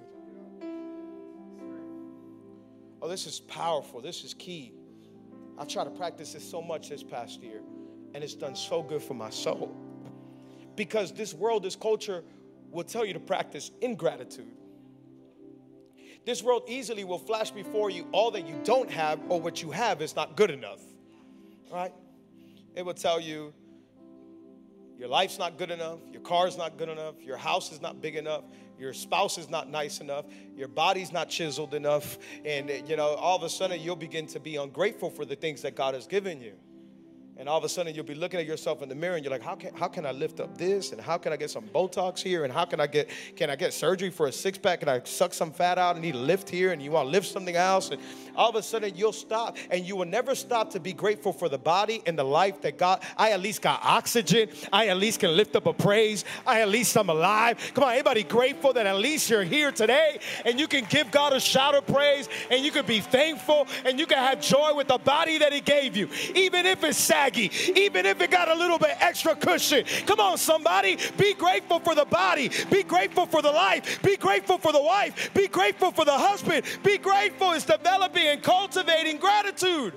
Oh, 3.02 3.08
this 3.08 3.28
is 3.28 3.40
powerful. 3.40 4.02
This 4.02 4.24
is 4.24 4.34
key. 4.34 4.74
I've 5.58 5.68
tried 5.68 5.86
to 5.86 5.92
practice 5.92 6.34
this 6.34 6.50
so 6.50 6.62
much 6.62 6.90
this 6.90 7.04
past 7.04 7.42
year, 7.44 7.62
and 8.14 8.24
it's 8.24 8.34
done 8.34 8.56
so 8.56 8.82
good 8.82 9.04
for 9.04 9.14
my 9.14 9.30
soul. 9.30 9.76
Because 10.76 11.12
this 11.14 11.34
world, 11.34 11.64
this 11.64 11.76
culture 11.76 12.24
will 12.72 12.84
tell 12.84 13.06
you 13.06 13.14
to 13.14 13.20
practice 13.20 13.72
ingratitude. 13.82 14.52
This 16.26 16.42
world 16.42 16.64
easily 16.68 17.04
will 17.04 17.20
flash 17.20 17.52
before 17.52 17.90
you 17.90 18.08
all 18.12 18.32
that 18.32 18.48
you 18.48 18.60
don't 18.64 18.90
have 18.90 19.20
or 19.30 19.42
what 19.42 19.62
you 19.62 19.72
have 19.72 20.02
is 20.02 20.16
not 20.16 20.38
good 20.38 20.52
enough. 20.52 20.80
Right? 21.72 21.94
It 22.76 22.86
will 22.86 22.94
tell 22.94 23.20
you 23.20 23.54
your 24.98 25.10
life's 25.10 25.38
not 25.38 25.58
good 25.58 25.72
enough, 25.72 26.00
your 26.12 26.22
car's 26.22 26.58
not 26.58 26.78
good 26.78 26.88
enough, 26.88 27.16
your 27.22 27.36
house 27.36 27.72
is 27.72 27.82
not 27.82 28.00
big 28.02 28.16
enough, 28.16 28.44
your 28.78 28.94
spouse 28.94 29.38
is 29.38 29.50
not 29.50 29.70
nice 29.70 30.00
enough, 30.00 30.26
your 30.56 30.68
body's 30.68 31.12
not 31.12 31.30
chiseled 31.30 31.74
enough, 31.74 32.18
and 32.46 32.70
you 32.88 32.96
know, 32.96 33.16
all 33.16 33.36
of 33.36 33.44
a 33.44 33.50
sudden 33.50 33.82
you'll 33.82 33.96
begin 33.96 34.28
to 34.28 34.40
be 34.40 34.56
ungrateful 34.56 35.10
for 35.10 35.26
the 35.26 35.36
things 35.36 35.62
that 35.64 35.76
God 35.76 35.94
has 35.94 36.08
given 36.08 36.40
you. 36.42 36.54
And 37.44 37.50
all 37.50 37.58
of 37.58 37.66
a 37.66 37.68
sudden 37.68 37.94
you'll 37.94 38.06
be 38.06 38.16
looking 38.16 38.40
at 38.40 38.46
yourself 38.46 38.82
in 38.84 38.88
the 38.88 38.96
mirror 38.96 39.16
and 39.16 39.26
you're 39.26 39.30
like, 39.30 39.44
how 39.44 39.56
can, 39.56 39.76
how 39.76 39.90
can 39.90 40.06
I 40.06 40.14
lift 40.14 40.40
up 40.40 40.58
this? 40.58 40.94
And 40.94 41.02
how 41.02 41.18
can 41.18 41.34
I 41.34 41.36
get 41.36 41.50
some 41.50 41.66
Botox 41.66 42.20
here? 42.20 42.46
And 42.46 42.54
how 42.54 42.64
can 42.64 42.80
I 42.80 42.88
get, 42.88 43.10
can 43.36 43.50
I 43.50 43.58
get 43.58 43.74
surgery 43.74 44.10
for 44.12 44.28
a 44.28 44.32
six 44.32 44.58
pack? 44.58 44.80
Can 44.80 44.88
I 44.88 45.02
suck 45.04 45.34
some 45.34 45.52
fat 45.52 45.78
out 45.78 45.98
and 45.98 46.06
need 46.06 46.16
a 46.16 46.20
lift 46.20 46.50
here? 46.50 46.72
And 46.72 46.82
you 46.82 46.92
want 46.92 47.08
to 47.08 47.12
lift 47.12 47.28
something 47.28 47.58
else? 47.58 47.90
And 47.90 48.02
all 48.36 48.50
of 48.50 48.56
a 48.56 48.64
sudden 48.64 48.94
you'll 48.96 49.14
stop 49.14 49.58
and 49.70 49.86
you 49.86 49.96
will 49.96 50.06
never 50.06 50.36
stop 50.36 50.72
to 50.72 50.80
be 50.80 50.94
grateful 50.94 51.34
for 51.34 51.50
the 51.50 51.58
body 51.58 52.02
and 52.06 52.18
the 52.18 52.24
life 52.24 52.62
that 52.62 52.78
God, 52.78 53.02
I 53.18 53.32
at 53.32 53.42
least 53.42 53.62
got 53.62 53.80
oxygen. 53.84 54.50
I 54.72 54.88
at 54.88 54.98
least 54.98 55.20
can 55.20 55.36
lift 55.36 55.56
up 55.56 55.66
a 55.66 55.74
praise. 55.74 56.26
I 56.46 56.62
at 56.62 56.70
least 56.70 56.96
I'm 56.98 57.10
alive. 57.10 57.58
Come 57.74 57.84
on, 57.84 57.94
anybody 57.94 58.24
grateful 58.24 58.74
that 58.74 58.86
at 58.86 58.98
least 58.98 59.30
you're 59.30 59.44
here 59.44 59.72
today 59.72 60.20
and 60.46 60.60
you 60.60 60.68
can 60.68 60.86
give 60.86 61.12
God 61.12 61.34
a 61.34 61.40
shout 61.40 61.76
of 61.76 61.86
praise 61.88 62.30
and 62.50 62.64
you 62.64 62.72
can 62.72 62.86
be 62.86 63.00
thankful 63.00 63.68
and 63.86 64.00
you 64.00 64.06
can 64.06 64.18
have 64.18 64.42
joy 64.42 64.74
with 64.74 64.88
the 64.88 64.98
body 64.98 65.38
that 65.40 65.54
he 65.54 65.62
gave 65.62 65.96
you. 65.96 66.10
Even 66.36 66.66
if 66.66 66.84
it's 66.84 66.98
saggy, 66.98 67.52
even 67.76 68.06
if 68.06 68.22
it 68.22 68.32
got 68.32 68.50
a 68.50 68.56
little 68.56 68.80
bit 68.80 68.96
extra 69.00 69.36
cushion. 69.36 69.86
Come 70.06 70.20
on, 70.20 70.38
somebody. 70.38 70.98
Be 71.18 71.34
grateful 71.34 71.80
for 71.80 71.96
the 71.96 72.06
body. 72.06 72.50
Be 72.70 72.84
grateful 72.84 73.26
for 73.26 73.42
the 73.42 73.52
life. 73.52 74.02
Be 74.02 74.18
grateful 74.18 74.58
for 74.58 74.72
the 74.72 74.82
wife. 74.82 75.34
Be 75.34 75.48
grateful 75.48 75.92
for 75.92 76.06
the 76.06 76.18
husband. 76.18 76.66
Be 76.84 76.98
grateful 76.98 77.52
is 77.52 77.66
developing 77.66 78.23
and 78.28 78.42
cultivating 78.42 79.18
gratitude. 79.18 79.94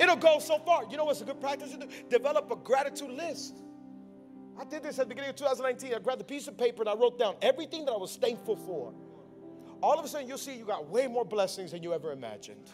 It'll 0.00 0.16
go 0.16 0.38
so 0.38 0.58
far. 0.58 0.84
You 0.90 0.96
know 0.96 1.04
what's 1.04 1.20
a 1.20 1.24
good 1.24 1.40
practice 1.40 1.72
to 1.72 1.78
do? 1.78 1.86
Develop 2.08 2.50
a 2.50 2.56
gratitude 2.56 3.10
list. 3.10 3.56
I 4.58 4.64
did 4.64 4.82
this 4.82 4.98
at 4.98 5.08
the 5.08 5.14
beginning 5.14 5.30
of 5.30 5.36
2019. 5.36 5.94
I 5.94 5.98
grabbed 5.98 6.20
a 6.20 6.24
piece 6.24 6.48
of 6.48 6.56
paper 6.56 6.82
and 6.82 6.88
I 6.88 6.94
wrote 6.94 7.18
down 7.18 7.34
everything 7.42 7.84
that 7.86 7.92
I 7.92 7.96
was 7.96 8.16
thankful 8.16 8.56
for. 8.56 8.94
All 9.82 9.98
of 9.98 10.04
a 10.04 10.08
sudden, 10.08 10.28
you'll 10.28 10.38
see 10.38 10.56
you 10.56 10.64
got 10.64 10.88
way 10.88 11.06
more 11.06 11.24
blessings 11.24 11.72
than 11.72 11.82
you 11.82 11.94
ever 11.94 12.12
imagined 12.12 12.68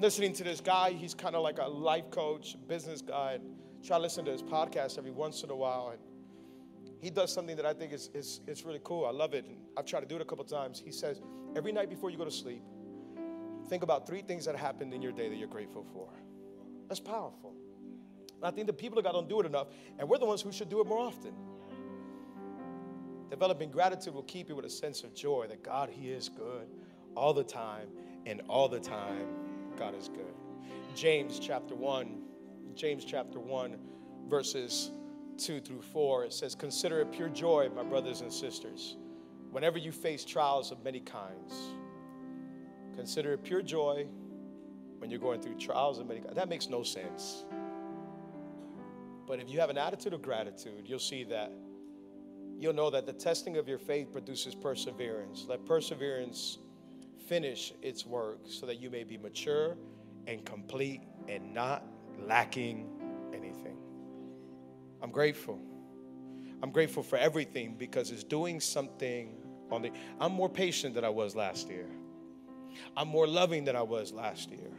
listening 0.00 0.32
to 0.32 0.44
this 0.44 0.60
guy. 0.60 0.92
He's 0.92 1.14
kind 1.14 1.34
of 1.34 1.42
like 1.42 1.58
a 1.58 1.66
life 1.66 2.10
coach, 2.10 2.56
business 2.68 3.02
guy. 3.02 3.34
And 3.34 3.44
try 3.84 3.96
to 3.96 4.02
listen 4.02 4.24
to 4.26 4.30
his 4.30 4.42
podcast 4.42 4.98
every 4.98 5.10
once 5.10 5.42
in 5.42 5.50
a 5.50 5.56
while. 5.56 5.90
And 5.92 6.00
he 7.00 7.10
does 7.10 7.32
something 7.32 7.56
that 7.56 7.66
I 7.66 7.72
think 7.72 7.92
is, 7.92 8.10
is, 8.14 8.40
is 8.46 8.64
really 8.64 8.80
cool. 8.84 9.06
I 9.06 9.10
love 9.10 9.34
it. 9.34 9.44
And 9.44 9.56
I've 9.76 9.86
tried 9.86 10.00
to 10.00 10.06
do 10.06 10.16
it 10.16 10.22
a 10.22 10.24
couple 10.24 10.44
times. 10.44 10.82
He 10.84 10.92
says, 10.92 11.20
every 11.56 11.72
night 11.72 11.88
before 11.88 12.10
you 12.10 12.18
go 12.18 12.24
to 12.24 12.30
sleep, 12.30 12.62
think 13.70 13.84
about 13.84 14.04
three 14.04 14.20
things 14.20 14.44
that 14.44 14.56
happened 14.56 14.92
in 14.92 15.00
your 15.00 15.12
day 15.12 15.28
that 15.28 15.36
you're 15.36 15.48
grateful 15.48 15.86
for. 15.94 16.08
That's 16.88 17.00
powerful. 17.00 17.54
And 18.36 18.44
I 18.44 18.50
think 18.50 18.66
the 18.66 18.72
people 18.72 18.98
of 18.98 19.04
God 19.04 19.12
don't 19.12 19.28
do 19.28 19.38
it 19.40 19.46
enough, 19.46 19.68
and 19.98 20.08
we're 20.08 20.18
the 20.18 20.26
ones 20.26 20.42
who 20.42 20.50
should 20.50 20.68
do 20.68 20.80
it 20.80 20.88
more 20.88 20.98
often. 20.98 21.32
Developing 23.30 23.70
gratitude 23.70 24.12
will 24.12 24.24
keep 24.24 24.48
you 24.48 24.56
with 24.56 24.64
a 24.64 24.70
sense 24.70 25.04
of 25.04 25.14
joy 25.14 25.46
that 25.48 25.62
God, 25.62 25.88
He 25.88 26.10
is 26.10 26.28
good 26.28 26.68
all 27.14 27.32
the 27.32 27.44
time, 27.44 27.86
and 28.26 28.42
all 28.48 28.68
the 28.68 28.80
time, 28.80 29.26
God 29.78 29.94
is 29.94 30.08
good. 30.08 30.34
James 30.96 31.38
chapter 31.38 31.76
1, 31.76 32.22
James 32.74 33.04
chapter 33.04 33.38
1, 33.38 33.76
verses 34.28 34.90
2 35.38 35.60
through 35.60 35.82
4, 35.82 36.24
it 36.24 36.32
says, 36.32 36.56
Consider 36.56 37.00
it 37.02 37.12
pure 37.12 37.28
joy, 37.28 37.68
my 37.74 37.84
brothers 37.84 38.20
and 38.20 38.32
sisters, 38.32 38.96
whenever 39.52 39.78
you 39.78 39.92
face 39.92 40.24
trials 40.24 40.72
of 40.72 40.82
many 40.82 41.00
kinds. 41.00 41.54
Consider 42.96 43.32
it 43.32 43.42
pure 43.42 43.62
joy 43.62 44.06
when 44.98 45.10
you're 45.10 45.20
going 45.20 45.40
through 45.40 45.56
trials 45.56 45.98
and 45.98 46.08
many. 46.08 46.20
That 46.34 46.48
makes 46.48 46.68
no 46.68 46.82
sense. 46.82 47.44
But 49.26 49.40
if 49.40 49.48
you 49.48 49.60
have 49.60 49.70
an 49.70 49.78
attitude 49.78 50.12
of 50.12 50.22
gratitude, 50.22 50.84
you'll 50.86 50.98
see 50.98 51.24
that 51.24 51.52
you'll 52.58 52.74
know 52.74 52.90
that 52.90 53.06
the 53.06 53.12
testing 53.12 53.56
of 53.56 53.68
your 53.68 53.78
faith 53.78 54.12
produces 54.12 54.54
perseverance. 54.54 55.46
Let 55.48 55.64
perseverance 55.64 56.58
finish 57.26 57.72
its 57.80 58.04
work 58.04 58.40
so 58.44 58.66
that 58.66 58.80
you 58.80 58.90
may 58.90 59.04
be 59.04 59.16
mature 59.16 59.76
and 60.26 60.44
complete 60.44 61.02
and 61.28 61.54
not 61.54 61.84
lacking 62.18 62.88
anything. 63.32 63.76
I'm 65.02 65.10
grateful. 65.10 65.58
I'm 66.62 66.70
grateful 66.70 67.02
for 67.02 67.16
everything 67.16 67.76
because 67.78 68.10
it's 68.10 68.24
doing 68.24 68.60
something 68.60 69.34
on 69.70 69.82
the. 69.82 69.92
I'm 70.20 70.32
more 70.32 70.50
patient 70.50 70.94
than 70.94 71.04
I 71.04 71.08
was 71.08 71.34
last 71.34 71.68
year. 71.68 71.86
I'm 72.96 73.08
more 73.08 73.26
loving 73.26 73.64
than 73.64 73.76
I 73.76 73.82
was 73.82 74.12
last 74.12 74.50
year. 74.50 74.70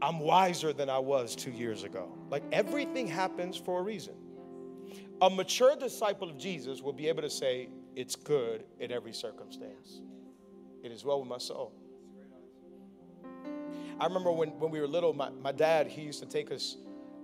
I'm 0.00 0.20
wiser 0.20 0.72
than 0.72 0.88
I 0.88 0.98
was 0.98 1.34
two 1.34 1.50
years 1.50 1.82
ago. 1.82 2.12
Like 2.30 2.44
everything 2.52 3.06
happens 3.06 3.56
for 3.56 3.80
a 3.80 3.82
reason. 3.82 4.14
A 5.20 5.28
mature 5.28 5.74
disciple 5.74 6.30
of 6.30 6.38
Jesus 6.38 6.80
will 6.80 6.92
be 6.92 7.08
able 7.08 7.22
to 7.22 7.30
say, 7.30 7.68
It's 7.96 8.14
good 8.14 8.64
in 8.78 8.92
every 8.92 9.12
circumstance. 9.12 10.00
It 10.84 10.92
is 10.92 11.04
well 11.04 11.18
with 11.20 11.28
my 11.28 11.38
soul. 11.38 11.72
I 14.00 14.04
remember 14.04 14.30
when, 14.30 14.50
when 14.60 14.70
we 14.70 14.80
were 14.80 14.86
little, 14.86 15.12
my, 15.12 15.30
my 15.30 15.50
dad, 15.50 15.88
he 15.88 16.02
used 16.02 16.20
to 16.20 16.26
take 16.26 16.52
us 16.52 16.76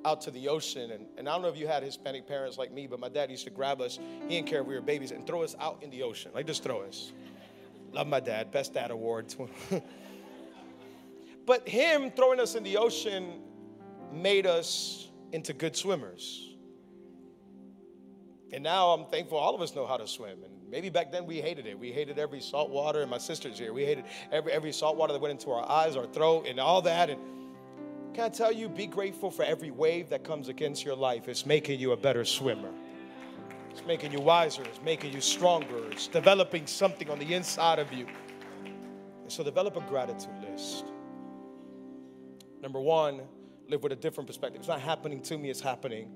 out 0.05 0.21
to 0.23 0.33
the 0.33 0.49
ocean. 0.49 0.91
And, 0.91 1.07
and 1.17 1.29
I 1.29 1.33
don't 1.33 1.43
know 1.43 1.49
if 1.49 1.57
you 1.57 1.69
had 1.69 1.85
Hispanic 1.85 2.27
parents 2.27 2.59
like 2.59 2.73
me, 2.73 2.89
but 2.89 2.99
my 2.99 3.09
dad 3.09 3.31
used 3.31 3.45
to 3.45 3.51
grab 3.51 3.81
us, 3.81 3.99
he 4.23 4.37
didn't 4.37 4.49
care 4.49 4.61
if 4.61 4.67
we 4.67 4.75
were 4.75 4.81
babies, 4.81 5.12
and 5.12 5.25
throw 5.25 5.43
us 5.43 5.55
out 5.61 5.83
in 5.83 5.91
the 5.91 6.03
ocean. 6.03 6.33
Like, 6.35 6.47
just 6.47 6.65
throw 6.65 6.83
us. 6.83 7.12
Love 7.95 8.09
my 8.09 8.18
dad, 8.18 8.51
best 8.51 8.74
dad 8.74 8.90
award. 8.90 9.32
but 11.47 11.68
him 11.68 12.11
throwing 12.11 12.40
us 12.40 12.57
in 12.57 12.64
the 12.64 12.76
ocean 12.76 13.40
made 14.12 14.49
us 14.49 15.09
into 15.30 15.53
good 15.53 15.76
swimmers. 15.76 16.57
And 18.53 18.64
now 18.64 18.88
I'm 18.88 19.07
thankful 19.07 19.38
all 19.38 19.55
of 19.55 19.61
us 19.61 19.76
know 19.76 19.86
how 19.86 19.97
to 19.97 20.09
swim. 20.09 20.42
And 20.42 20.53
maybe 20.68 20.90
back 20.90 21.12
then 21.12 21.24
we 21.24 21.40
hated 21.40 21.66
it. 21.66 21.78
We 21.78 21.92
hated 21.92 22.18
every 22.18 22.40
salt 22.40 22.70
water, 22.70 23.01
and 23.01 23.11
my 23.11 23.18
sister's 23.18 23.61
here. 23.61 23.72
We 23.72 23.84
hated 23.84 24.07
every, 24.32 24.51
every 24.51 24.72
salt 24.72 24.97
water 24.97 25.12
that 25.12 25.22
went 25.22 25.30
into 25.30 25.53
our 25.53 25.68
eyes, 25.70 25.95
our 25.95 26.07
throat, 26.07 26.47
and 26.49 26.59
all 26.59 26.82
that. 26.82 27.11
And 27.11 27.20
can 28.12 28.24
I 28.24 28.28
tell 28.28 28.51
you, 28.51 28.68
be 28.68 28.88
grateful 28.88 29.30
for 29.30 29.45
every 29.45 29.70
wave 29.70 30.09
that 30.11 30.24
comes 30.24 30.49
against 30.49 30.84
your 30.84 30.97
life. 30.97 31.28
It's 31.28 31.47
making 31.47 31.78
you 31.78 31.92
a 31.92 31.97
better 31.97 32.24
swimmer. 32.24 32.72
It's 33.85 33.89
making 33.89 34.12
you 34.12 34.20
wiser. 34.20 34.62
It's 34.62 34.80
making 34.80 35.12
you 35.12 35.20
stronger. 35.20 35.91
It's 35.91 36.07
developing 36.07 36.66
something 36.66 37.11
on 37.11 37.18
the 37.18 37.35
inside 37.35 37.78
of 37.78 37.93
you. 37.93 38.07
And 38.64 39.30
so 39.30 39.45
develop 39.45 39.76
a 39.76 39.82
gratitude 39.82 40.30
list. 40.51 40.87
Number 42.62 42.80
one, 42.80 43.20
live 43.68 43.82
with 43.82 43.93
a 43.93 43.97
different 43.97 44.26
perspective. 44.26 44.61
It's 44.61 44.68
not 44.68 44.80
happening 44.80 45.20
to 45.24 45.37
me, 45.37 45.51
it's 45.51 45.61
happening 45.61 46.11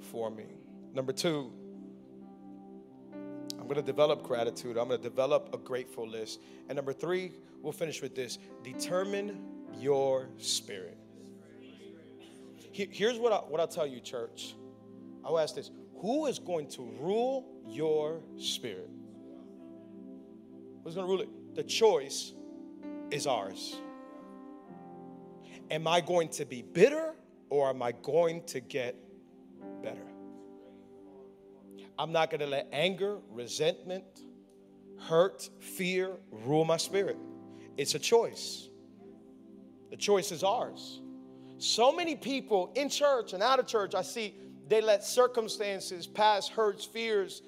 for 0.00 0.30
me. 0.30 0.44
Number 0.92 1.14
two, 1.14 1.50
I'm 3.14 3.64
going 3.68 3.76
to 3.76 3.82
develop 3.82 4.22
gratitude. 4.22 4.76
I'm 4.76 4.88
going 4.88 5.00
to 5.00 5.08
develop 5.08 5.48
a 5.54 5.56
grateful 5.56 6.06
list. 6.06 6.42
And 6.68 6.76
number 6.76 6.92
three, 6.92 7.32
we'll 7.62 7.72
finish 7.72 8.02
with 8.02 8.14
this 8.14 8.36
determine 8.62 9.40
your 9.78 10.28
spirit. 10.36 10.98
Here's 12.70 13.18
what, 13.18 13.32
I, 13.32 13.36
what 13.36 13.62
I'll 13.62 13.66
tell 13.66 13.86
you, 13.86 14.00
church. 14.00 14.56
I'll 15.24 15.38
ask 15.38 15.54
this 15.54 15.70
Who 16.00 16.26
is 16.26 16.38
going 16.38 16.68
to 16.70 16.82
rule 17.00 17.46
your 17.66 18.20
spirit? 18.36 18.90
Who's 20.82 20.94
going 20.94 21.06
to 21.06 21.10
rule 21.10 21.22
it? 21.22 21.54
The 21.54 21.62
choice 21.62 22.32
is 23.10 23.26
ours. 23.26 23.76
Am 25.70 25.86
I 25.86 26.00
going 26.00 26.28
to 26.30 26.44
be 26.44 26.62
bitter 26.62 27.14
or 27.48 27.70
am 27.70 27.82
I 27.82 27.92
going 27.92 28.44
to 28.46 28.60
get 28.60 28.96
better? 29.82 30.06
I'm 31.98 32.12
not 32.12 32.30
going 32.30 32.40
to 32.40 32.46
let 32.46 32.68
anger, 32.72 33.18
resentment, 33.30 34.04
hurt, 34.98 35.48
fear 35.60 36.16
rule 36.30 36.64
my 36.64 36.76
spirit. 36.76 37.16
It's 37.76 37.94
a 37.94 37.98
choice. 37.98 38.68
The 39.90 39.96
choice 39.96 40.32
is 40.32 40.42
ours. 40.42 41.00
So 41.58 41.92
many 41.92 42.16
people 42.16 42.72
in 42.74 42.88
church 42.88 43.32
and 43.32 43.42
out 43.42 43.58
of 43.58 43.66
church, 43.66 43.94
I 43.94 44.02
see 44.02 44.34
they 44.68 44.80
let 44.80 45.04
circumstances, 45.04 46.06
past 46.06 46.50
hurts, 46.52 46.84
fears 46.84 47.42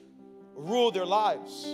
rule 0.55 0.91
their 0.91 1.07
lives. 1.07 1.67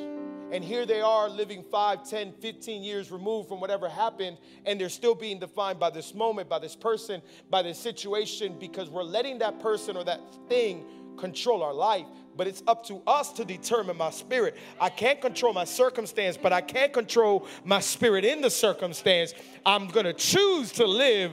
And 0.53 0.63
here 0.63 0.85
they 0.85 1.01
are 1.01 1.31
living 1.31 1.63
5, 1.63 2.09
10, 2.09 2.33
15 2.35 2.83
years 2.83 3.11
removed 3.11 3.49
from 3.49 3.59
whatever 3.59 3.89
happened, 3.89 4.37
and 4.67 4.79
they're 4.79 4.91
still 4.91 5.15
being 5.15 5.39
defined 5.39 5.81
by 5.81 5.89
this 5.89 6.15
moment, 6.15 6.51
by 6.51 6.59
this 6.59 6.77
person, 6.77 7.23
by 7.49 7.63
this 7.63 7.79
situation, 7.79 8.59
because 8.61 8.91
we're 8.91 9.03
letting 9.03 9.39
that 9.39 9.61
person 9.61 9.97
or 9.97 10.05
that 10.05 10.21
thing 10.49 10.85
control 11.17 11.63
our 11.63 11.73
life. 11.73 12.05
But 12.37 12.47
it's 12.47 12.63
up 12.67 12.85
to 12.87 13.01
us 13.07 13.33
to 13.35 13.47
determine 13.47 13.97
my 13.97 14.11
spirit. 14.11 14.57
I 14.79 14.91
can't 14.91 15.23
control 15.23 15.55
my 15.55 15.65
circumstance, 15.65 16.37
but 16.37 16.53
I 16.53 16.61
can't 16.61 16.93
control 16.93 17.47
my 17.65 17.81
spirit 17.81 18.25
in 18.25 18.43
the 18.43 18.51
circumstance. 18.51 19.33
I'm 19.65 19.89
gonna 19.89 20.13
choose 20.13 20.73
to 20.73 20.87
live 20.87 21.33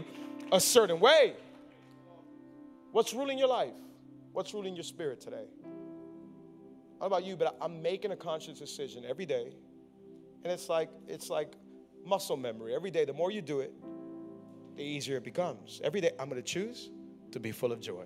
a 0.52 0.62
certain 0.62 1.00
way. 1.00 1.36
What's 2.92 3.14
ruling 3.14 3.38
your 3.38 3.50
life? 3.50 3.74
What's 4.34 4.54
ruling 4.54 4.76
your 4.76 4.84
spirit 4.84 5.20
today? 5.20 5.46
I 5.46 5.68
don't 5.68 7.00
know 7.02 7.06
about 7.08 7.24
you? 7.24 7.36
But 7.36 7.58
I'm 7.62 7.82
making 7.82 8.12
a 8.12 8.16
conscious 8.16 8.60
decision 8.60 9.04
every 9.08 9.26
day. 9.26 9.54
And 10.44 10.54
it's 10.54 10.70
like 10.70 10.90
it's 11.08 11.30
like 11.30 11.54
muscle 12.06 12.38
memory. 12.38 12.76
Every 12.76 12.92
day, 12.92 13.06
the 13.06 13.14
more 13.14 13.32
you 13.32 13.42
do 13.42 13.60
it, 13.60 13.74
the 14.76 14.84
easier 14.84 15.18
it 15.18 15.24
becomes. 15.24 15.82
Every 15.84 16.02
day, 16.02 16.12
I'm 16.20 16.30
going 16.30 16.42
to 16.42 16.48
choose 16.48 16.90
to 17.32 17.40
be 17.40 17.52
full 17.52 17.72
of 17.72 17.80
joy. 17.80 18.06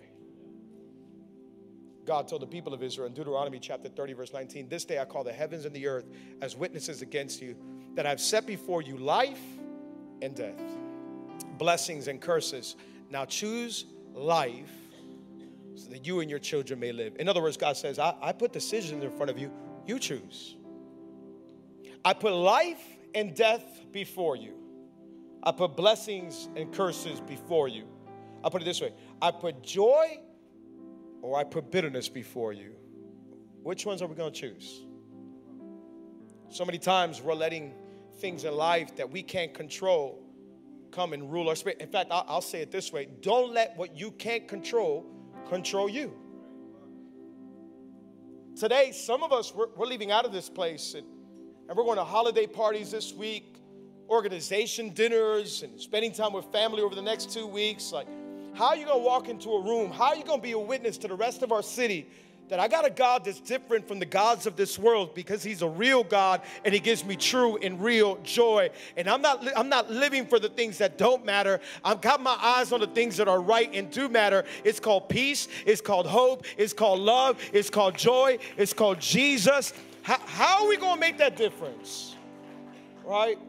God 2.05 2.27
told 2.27 2.41
the 2.41 2.47
people 2.47 2.73
of 2.73 2.83
Israel 2.83 3.07
in 3.07 3.13
Deuteronomy 3.13 3.59
chapter 3.59 3.87
30, 3.87 4.13
verse 4.13 4.33
19, 4.33 4.67
This 4.67 4.83
day 4.83 4.99
I 4.99 5.05
call 5.05 5.23
the 5.23 5.31
heavens 5.31 5.65
and 5.65 5.73
the 5.73 5.87
earth 5.87 6.05
as 6.41 6.55
witnesses 6.55 7.01
against 7.01 7.41
you, 7.41 7.55
that 7.95 8.05
I've 8.05 8.19
set 8.19 8.45
before 8.45 8.81
you 8.81 8.97
life 8.97 9.39
and 10.21 10.35
death, 10.35 10.59
blessings 11.57 12.07
and 12.07 12.19
curses. 12.19 12.75
Now 13.09 13.25
choose 13.25 13.85
life 14.13 14.71
so 15.75 15.89
that 15.89 16.05
you 16.05 16.19
and 16.19 16.29
your 16.29 16.39
children 16.39 16.79
may 16.79 16.91
live. 16.91 17.15
In 17.19 17.27
other 17.27 17.41
words, 17.41 17.57
God 17.57 17.77
says, 17.77 17.99
I, 17.99 18.15
I 18.21 18.31
put 18.31 18.53
decisions 18.53 19.03
in 19.03 19.11
front 19.11 19.29
of 19.29 19.37
you, 19.37 19.51
you 19.85 19.99
choose. 19.99 20.55
I 22.05 22.13
put 22.13 22.33
life 22.33 22.83
and 23.15 23.35
death 23.35 23.63
before 23.91 24.35
you. 24.35 24.53
I 25.41 25.51
put 25.51 25.75
blessings 25.75 26.47
and 26.55 26.73
curses 26.73 27.19
before 27.21 27.67
you. 27.67 27.85
I 28.43 28.49
put 28.49 28.61
it 28.61 28.65
this 28.65 28.81
way 28.81 28.93
I 29.21 29.31
put 29.31 29.63
joy 29.63 30.19
or 31.21 31.37
I 31.37 31.43
put 31.43 31.71
bitterness 31.71 32.09
before 32.09 32.53
you. 32.53 32.73
Which 33.61 33.85
ones 33.85 34.01
are 34.01 34.07
we 34.07 34.15
going 34.15 34.33
to 34.33 34.39
choose? 34.39 34.85
So 36.49 36.65
many 36.65 36.77
times 36.77 37.21
we're 37.21 37.33
letting 37.33 37.73
things 38.19 38.43
in 38.43 38.53
life 38.53 38.95
that 38.97 39.09
we 39.09 39.23
can't 39.23 39.53
control 39.53 40.19
come 40.91 41.13
and 41.13 41.31
rule 41.31 41.49
our 41.49 41.55
spirit. 41.55 41.79
In 41.81 41.89
fact, 41.89 42.09
I'll, 42.11 42.25
I'll 42.27 42.41
say 42.41 42.61
it 42.61 42.71
this 42.71 42.91
way 42.93 43.07
don't 43.21 43.53
let 43.53 43.75
what 43.77 43.97
you 43.97 44.11
can't 44.11 44.47
control 44.47 45.05
control 45.53 45.87
you. 45.87 46.11
Today, 48.55 48.91
some 48.91 49.21
of 49.23 49.31
us, 49.31 49.53
we're, 49.53 49.67
we're 49.75 49.85
leaving 49.85 50.11
out 50.11 50.25
of 50.25 50.31
this 50.31 50.49
place 50.49 50.95
and, 50.95 51.05
and 51.69 51.77
we're 51.77 51.83
going 51.83 51.97
to 51.97 52.03
holiday 52.03 52.47
parties 52.47 52.91
this 52.91 53.13
week, 53.13 53.57
organization 54.09 54.89
dinners, 54.89 55.61
and 55.63 55.79
spending 55.79 56.11
time 56.11 56.33
with 56.33 56.45
family 56.51 56.81
over 56.81 56.95
the 56.95 57.01
next 57.01 57.31
two 57.31 57.45
weeks. 57.45 57.91
Like, 57.91 58.07
how 58.55 58.69
are 58.69 58.75
you 58.75 58.85
going 58.85 58.99
to 58.99 59.05
walk 59.05 59.29
into 59.29 59.49
a 59.51 59.63
room? 59.63 59.91
How 59.91 60.05
are 60.05 60.15
you 60.15 60.23
going 60.23 60.39
to 60.39 60.43
be 60.43 60.53
a 60.53 60.59
witness 60.59 60.97
to 60.99 61.07
the 61.07 61.15
rest 61.15 61.43
of 61.43 61.51
our 61.51 61.63
city 61.63 62.07
that 62.53 62.59
I 62.59 62.67
got 62.67 62.85
a 62.85 62.91
God 62.91 63.25
that's 63.25 63.39
different 63.39 63.87
from 63.87 63.97
the 63.97 64.05
gods 64.05 64.45
of 64.45 64.55
this 64.55 64.77
world 64.77 65.15
because 65.15 65.41
he's 65.41 65.63
a 65.63 65.67
real 65.67 66.03
God 66.03 66.39
and 66.63 66.71
he 66.71 66.79
gives 66.79 67.03
me 67.03 67.15
true 67.15 67.57
and 67.57 67.83
real 67.83 68.19
joy. 68.21 68.69
And 68.95 69.09
I'm 69.09 69.23
not 69.23 69.43
I'm 69.57 69.69
not 69.69 69.89
living 69.89 70.27
for 70.27 70.37
the 70.37 70.49
things 70.49 70.77
that 70.77 70.99
don't 70.99 71.25
matter. 71.25 71.59
I've 71.83 71.99
got 71.99 72.21
my 72.21 72.37
eyes 72.39 72.71
on 72.71 72.79
the 72.79 72.85
things 72.85 73.17
that 73.17 73.27
are 73.27 73.41
right 73.41 73.71
and 73.73 73.89
do 73.89 74.07
matter. 74.07 74.45
It's 74.63 74.79
called 74.79 75.09
peace, 75.09 75.47
it's 75.65 75.81
called 75.81 76.05
hope, 76.05 76.45
it's 76.55 76.73
called 76.73 76.99
love, 76.99 77.41
it's 77.51 77.71
called 77.71 77.97
joy, 77.97 78.37
it's 78.55 78.71
called 78.71 78.99
Jesus. 78.99 79.73
How, 80.03 80.19
how 80.19 80.63
are 80.63 80.69
we 80.69 80.77
going 80.77 80.93
to 80.93 80.99
make 80.99 81.17
that 81.17 81.35
difference? 81.35 82.15
Right? 83.03 83.39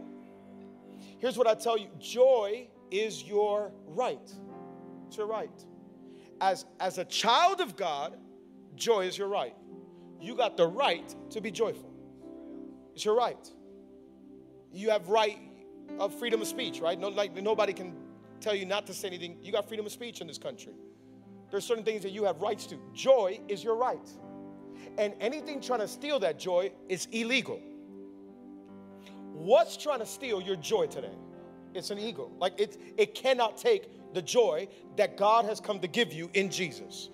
Here's 1.18 1.36
what 1.36 1.46
I 1.46 1.56
tell 1.56 1.76
you 1.76 1.88
joy 2.00 2.68
is 2.90 3.22
your 3.22 3.70
right. 3.86 4.32
It's 5.08 5.18
your 5.18 5.26
right. 5.26 5.50
As, 6.40 6.64
as 6.80 6.96
a 6.96 7.04
child 7.04 7.60
of 7.60 7.76
God, 7.76 8.16
Joy 8.76 9.06
is 9.06 9.16
your 9.16 9.28
right. 9.28 9.54
You 10.20 10.34
got 10.34 10.56
the 10.56 10.66
right 10.66 11.14
to 11.30 11.40
be 11.40 11.50
joyful. 11.50 11.92
It's 12.94 13.04
your 13.04 13.16
right. 13.16 13.50
You 14.72 14.90
have 14.90 15.08
right 15.08 15.38
of 15.98 16.18
freedom 16.18 16.40
of 16.40 16.48
speech, 16.48 16.80
right? 16.80 16.98
No, 16.98 17.08
like 17.08 17.34
nobody 17.34 17.72
can 17.72 17.94
tell 18.40 18.54
you 18.54 18.66
not 18.66 18.86
to 18.86 18.94
say 18.94 19.08
anything. 19.08 19.38
You 19.42 19.52
got 19.52 19.68
freedom 19.68 19.86
of 19.86 19.92
speech 19.92 20.20
in 20.20 20.26
this 20.26 20.38
country. 20.38 20.72
There's 21.50 21.64
certain 21.64 21.84
things 21.84 22.02
that 22.02 22.10
you 22.10 22.24
have 22.24 22.40
rights 22.40 22.66
to. 22.66 22.76
Joy 22.92 23.40
is 23.48 23.62
your 23.62 23.76
right. 23.76 24.08
And 24.98 25.14
anything 25.20 25.60
trying 25.60 25.80
to 25.80 25.88
steal 25.88 26.18
that 26.20 26.38
joy 26.38 26.72
is 26.88 27.06
illegal. 27.12 27.60
What's 29.32 29.76
trying 29.76 30.00
to 30.00 30.06
steal 30.06 30.40
your 30.40 30.56
joy 30.56 30.86
today? 30.86 31.14
It's 31.74 31.90
an 31.90 31.98
ego. 31.98 32.30
Like 32.38 32.58
it, 32.58 32.80
it 32.96 33.14
cannot 33.14 33.56
take 33.56 34.14
the 34.14 34.22
joy 34.22 34.68
that 34.96 35.16
God 35.16 35.44
has 35.44 35.60
come 35.60 35.80
to 35.80 35.88
give 35.88 36.12
you 36.12 36.30
in 36.34 36.50
Jesus 36.50 37.10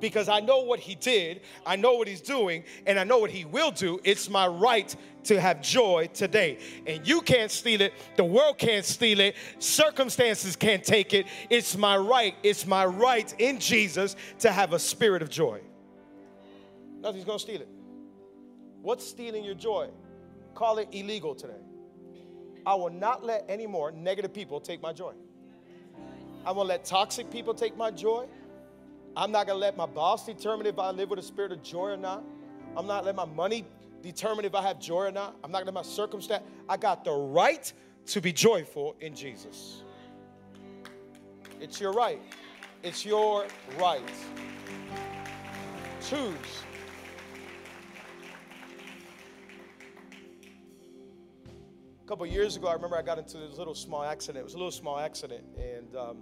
because 0.00 0.28
I 0.28 0.40
know 0.40 0.60
what 0.60 0.80
He 0.80 0.94
did, 0.94 1.42
I 1.64 1.76
know 1.76 1.94
what 1.94 2.08
He's 2.08 2.20
doing, 2.20 2.64
and 2.86 2.98
I 2.98 3.04
know 3.04 3.18
what 3.18 3.30
He 3.30 3.44
will 3.44 3.70
do. 3.70 4.00
It's 4.04 4.28
my 4.28 4.46
right 4.46 4.94
to 5.24 5.40
have 5.40 5.60
joy 5.62 6.10
today. 6.12 6.58
And 6.86 7.06
you 7.06 7.20
can't 7.20 7.50
steal 7.50 7.80
it, 7.80 7.92
the 8.16 8.24
world 8.24 8.58
can't 8.58 8.84
steal 8.84 9.20
it, 9.20 9.36
circumstances 9.58 10.56
can't 10.56 10.84
take 10.84 11.14
it. 11.14 11.26
It's 11.50 11.76
my 11.76 11.96
right, 11.96 12.34
it's 12.42 12.66
my 12.66 12.84
right 12.84 13.32
in 13.38 13.58
Jesus 13.58 14.16
to 14.40 14.52
have 14.52 14.72
a 14.72 14.78
spirit 14.78 15.22
of 15.22 15.30
joy. 15.30 15.60
Nothing's 17.00 17.24
gonna 17.24 17.38
steal 17.38 17.60
it. 17.60 17.68
What's 18.82 19.06
stealing 19.06 19.44
your 19.44 19.54
joy? 19.54 19.88
Call 20.54 20.78
it 20.78 20.88
illegal 20.92 21.34
today. 21.34 21.60
I 22.66 22.74
will 22.74 22.90
not 22.90 23.24
let 23.24 23.44
any 23.48 23.66
more 23.66 23.90
negative 23.92 24.32
people 24.32 24.60
take 24.60 24.80
my 24.80 24.92
joy. 24.92 25.12
I 26.46 26.52
won't 26.52 26.68
let 26.68 26.84
toxic 26.84 27.30
people 27.30 27.54
take 27.54 27.76
my 27.76 27.90
joy. 27.90 28.26
I'm 29.16 29.30
not 29.30 29.46
going 29.46 29.56
to 29.56 29.60
let 29.60 29.76
my 29.76 29.86
boss 29.86 30.26
determine 30.26 30.66
if 30.66 30.78
I 30.78 30.90
live 30.90 31.10
with 31.10 31.18
a 31.18 31.22
spirit 31.22 31.52
of 31.52 31.62
joy 31.62 31.90
or 31.90 31.96
not. 31.96 32.24
I'm 32.76 32.86
not 32.86 33.04
let 33.04 33.14
my 33.14 33.24
money 33.24 33.64
determine 34.02 34.44
if 34.44 34.54
I 34.54 34.62
have 34.62 34.80
joy 34.80 35.04
or 35.04 35.12
not. 35.12 35.36
I'm 35.44 35.52
not 35.52 35.58
going 35.58 35.66
to 35.66 35.72
let 35.72 35.86
my 35.86 35.88
circumstance. 35.88 36.42
I 36.68 36.76
got 36.76 37.04
the 37.04 37.12
right 37.12 37.72
to 38.06 38.20
be 38.20 38.32
joyful 38.32 38.96
in 39.00 39.14
Jesus. 39.14 39.82
It's 41.60 41.80
your 41.80 41.92
right. 41.92 42.20
It's 42.82 43.04
your 43.04 43.46
right. 43.78 44.02
Choose. 46.02 46.34
A 52.02 52.06
couple 52.06 52.26
years 52.26 52.56
ago, 52.56 52.66
I 52.66 52.74
remember 52.74 52.98
I 52.98 53.02
got 53.02 53.18
into 53.18 53.38
this 53.38 53.56
little 53.56 53.74
small 53.74 54.02
accident. 54.02 54.42
It 54.42 54.44
was 54.44 54.52
a 54.52 54.58
little 54.58 54.70
small 54.70 54.98
accident, 54.98 55.44
and 55.56 55.96
um, 55.96 56.18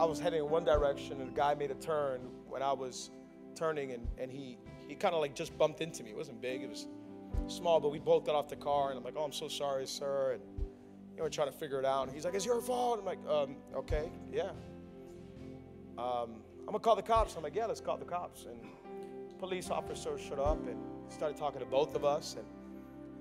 I 0.00 0.04
was 0.04 0.18
heading 0.18 0.38
in 0.38 0.48
one 0.48 0.64
direction, 0.64 1.20
and 1.20 1.28
a 1.28 1.34
guy 1.34 1.54
made 1.54 1.70
a 1.70 1.74
turn 1.74 2.22
when 2.48 2.62
I 2.62 2.72
was 2.72 3.10
turning, 3.54 3.92
and, 3.92 4.08
and 4.16 4.32
he, 4.32 4.56
he 4.88 4.94
kind 4.94 5.14
of 5.14 5.20
like 5.20 5.34
just 5.34 5.56
bumped 5.58 5.82
into 5.82 6.02
me. 6.02 6.08
It 6.08 6.16
wasn't 6.16 6.40
big, 6.40 6.62
it 6.62 6.70
was 6.70 6.86
small, 7.48 7.80
but 7.80 7.92
we 7.92 7.98
both 7.98 8.24
got 8.24 8.34
off 8.34 8.48
the 8.48 8.56
car, 8.56 8.88
and 8.88 8.96
I'm 8.96 9.04
like, 9.04 9.12
oh, 9.18 9.24
I'm 9.24 9.32
so 9.32 9.46
sorry, 9.46 9.86
sir. 9.86 10.32
And 10.32 10.42
you 11.10 11.18
know, 11.18 11.24
we're 11.24 11.28
trying 11.28 11.48
to 11.48 11.54
figure 11.54 11.78
it 11.78 11.84
out. 11.84 12.04
And 12.04 12.14
he's 12.14 12.24
like, 12.24 12.32
it's 12.32 12.46
your 12.46 12.62
fault. 12.62 12.98
I'm 12.98 13.04
like, 13.04 13.18
um, 13.28 13.56
okay, 13.76 14.10
yeah. 14.32 14.52
Um, 15.98 16.36
I'm 16.60 16.64
gonna 16.64 16.78
call 16.78 16.96
the 16.96 17.02
cops. 17.02 17.36
I'm 17.36 17.42
like, 17.42 17.54
yeah, 17.54 17.66
let's 17.66 17.82
call 17.82 17.98
the 17.98 18.06
cops. 18.06 18.46
And 18.46 18.58
police 19.38 19.68
officer 19.68 20.18
showed 20.18 20.38
up 20.38 20.66
and 20.66 20.78
started 21.10 21.36
talking 21.36 21.60
to 21.60 21.66
both 21.66 21.94
of 21.94 22.06
us. 22.06 22.36
And 22.38 22.46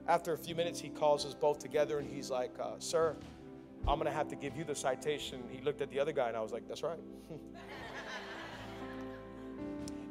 after 0.07 0.32
a 0.32 0.38
few 0.38 0.55
minutes, 0.55 0.80
he 0.80 0.88
calls 0.88 1.25
us 1.25 1.34
both 1.34 1.59
together 1.59 1.99
and 1.99 2.09
he's 2.09 2.30
like, 2.30 2.51
uh, 2.57 2.75
Sir, 2.80 3.17
I'm 3.88 3.95
going 3.95 4.05
to 4.05 4.11
have 4.11 4.27
to 4.30 4.36
give 4.36 4.55
you 4.55 4.63
the 4.63 4.75
citation. 4.75 5.41
He 5.49 5.61
looked 5.61 5.82
at 5.82 5.89
the 5.89 5.99
other 5.99 6.11
guy 6.11 6.27
and 6.27 6.38
I 6.38 6.41
was 6.41 6.51
like, 6.51 6.67
That's 6.67 6.84
right. 6.84 6.99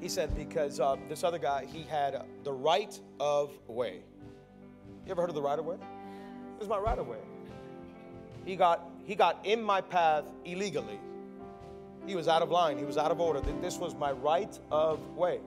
he 0.01 0.09
said, 0.09 0.35
Because 0.35 0.81
uh, 0.81 0.97
this 1.09 1.25
other 1.25 1.39
guy, 1.39 1.67
he 1.67 1.83
had 1.83 2.23
the 2.45 2.53
right 2.53 2.99
of 3.21 3.57
way. 3.67 4.01
You 5.05 5.13
ever 5.13 5.23
heard 5.23 5.31
of 5.31 5.37
the 5.37 5.43
right 5.43 5.59
of 5.59 5.65
way? 5.65 5.77
This 6.57 6.65
is 6.65 6.69
my 6.69 6.79
right 6.79 6.99
of 6.99 7.07
way. 7.07 7.19
He 8.45 8.57
got, 8.57 8.91
he 9.05 9.15
got 9.15 9.45
in 9.45 9.63
my 9.63 9.81
path 9.81 10.25
illegally. 10.45 10.99
He 12.07 12.15
was 12.15 12.27
out 12.27 12.43
of 12.43 12.51
line, 12.51 12.79
he 12.79 12.85
was 12.85 12.97
out 12.97 13.11
of 13.11 13.21
order. 13.21 13.41
This 13.61 13.77
was 13.77 13.95
my 13.95 14.13
right 14.13 14.59
of 14.71 15.07
way. 15.15 15.41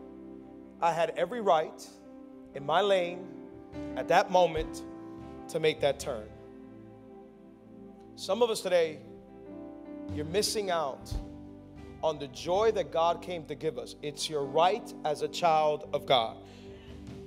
I 0.82 0.92
had 0.92 1.14
every 1.18 1.42
right 1.42 1.88
in 2.56 2.66
my 2.66 2.82
lane 2.82 3.28
at 3.96 4.08
that 4.08 4.32
moment 4.32 4.84
to 5.50 5.60
make 5.60 5.80
that 5.82 6.00
turn. 6.00 6.24
Some 8.22 8.44
of 8.44 8.52
us 8.52 8.62
today, 8.62 9.00
you're 10.14 10.26
missing 10.26 10.70
out 10.70 11.12
on 12.04 12.20
the 12.20 12.28
joy 12.28 12.72
that 12.74 12.92
God 12.92 13.20
came 13.20 13.46
to 13.46 13.56
give 13.56 13.80
us. 13.80 13.96
It's 14.04 14.30
your 14.30 14.44
right 14.44 14.94
as 15.06 15.24
a 15.24 15.28
child 15.28 15.90
of 15.92 16.06
God. 16.06 16.38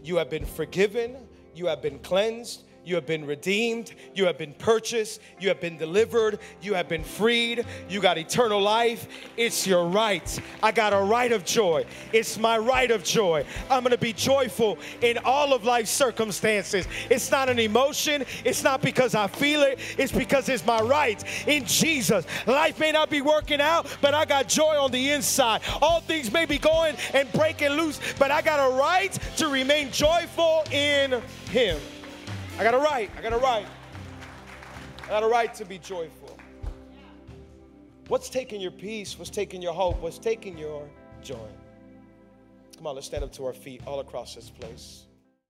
You 0.04 0.14
have 0.18 0.30
been 0.30 0.44
forgiven, 0.44 1.16
you 1.52 1.66
have 1.66 1.82
been 1.82 1.98
cleansed, 1.98 2.62
you 2.84 2.94
have 2.96 3.06
been 3.06 3.26
redeemed. 3.26 3.94
You 4.14 4.26
have 4.26 4.38
been 4.38 4.52
purchased. 4.54 5.20
You 5.40 5.48
have 5.48 5.60
been 5.60 5.76
delivered. 5.76 6.38
You 6.60 6.74
have 6.74 6.88
been 6.88 7.04
freed. 7.04 7.64
You 7.88 8.00
got 8.00 8.18
eternal 8.18 8.60
life. 8.60 9.08
It's 9.36 9.66
your 9.66 9.86
right. 9.86 10.40
I 10.62 10.72
got 10.72 10.92
a 10.92 11.00
right 11.00 11.32
of 11.32 11.44
joy. 11.44 11.86
It's 12.12 12.38
my 12.38 12.58
right 12.58 12.90
of 12.90 13.02
joy. 13.02 13.44
I'm 13.70 13.82
going 13.82 13.92
to 13.92 13.98
be 13.98 14.12
joyful 14.12 14.78
in 15.00 15.18
all 15.24 15.54
of 15.54 15.64
life's 15.64 15.90
circumstances. 15.90 16.86
It's 17.10 17.30
not 17.30 17.48
an 17.48 17.58
emotion. 17.58 18.24
It's 18.44 18.62
not 18.62 18.82
because 18.82 19.14
I 19.14 19.26
feel 19.28 19.62
it. 19.62 19.78
It's 19.98 20.12
because 20.12 20.48
it's 20.48 20.66
my 20.66 20.80
right 20.80 21.22
in 21.46 21.64
Jesus. 21.64 22.26
Life 22.46 22.78
may 22.78 22.92
not 22.92 23.10
be 23.10 23.22
working 23.22 23.60
out, 23.60 23.86
but 24.00 24.14
I 24.14 24.24
got 24.24 24.48
joy 24.48 24.76
on 24.78 24.90
the 24.90 25.10
inside. 25.10 25.62
All 25.80 26.00
things 26.00 26.32
may 26.32 26.44
be 26.44 26.58
going 26.58 26.96
and 27.14 27.30
breaking 27.32 27.70
loose, 27.70 28.00
but 28.18 28.30
I 28.30 28.42
got 28.42 28.60
a 28.60 28.76
right 28.76 29.12
to 29.36 29.48
remain 29.48 29.90
joyful 29.90 30.64
in 30.70 31.22
Him. 31.50 31.80
I 32.56 32.62
got 32.62 32.74
a 32.74 32.78
right. 32.78 33.10
I 33.18 33.22
got 33.22 33.32
a 33.32 33.38
right. 33.38 33.66
I 35.04 35.08
got 35.08 35.22
a 35.22 35.26
right 35.26 35.52
to 35.54 35.64
be 35.64 35.78
joyful. 35.78 36.38
What's 38.08 38.28
taking 38.28 38.60
your 38.60 38.70
peace? 38.70 39.18
What's 39.18 39.30
taking 39.30 39.60
your 39.60 39.72
hope? 39.72 40.00
What's 40.00 40.18
taking 40.18 40.56
your 40.56 40.88
joy? 41.22 41.48
Come 42.76 42.86
on, 42.86 42.94
let's 42.94 43.06
stand 43.06 43.24
up 43.24 43.32
to 43.32 43.44
our 43.46 43.52
feet 43.52 43.80
all 43.86 44.00
across 44.00 44.34
this 44.34 44.50
place. 44.50 45.06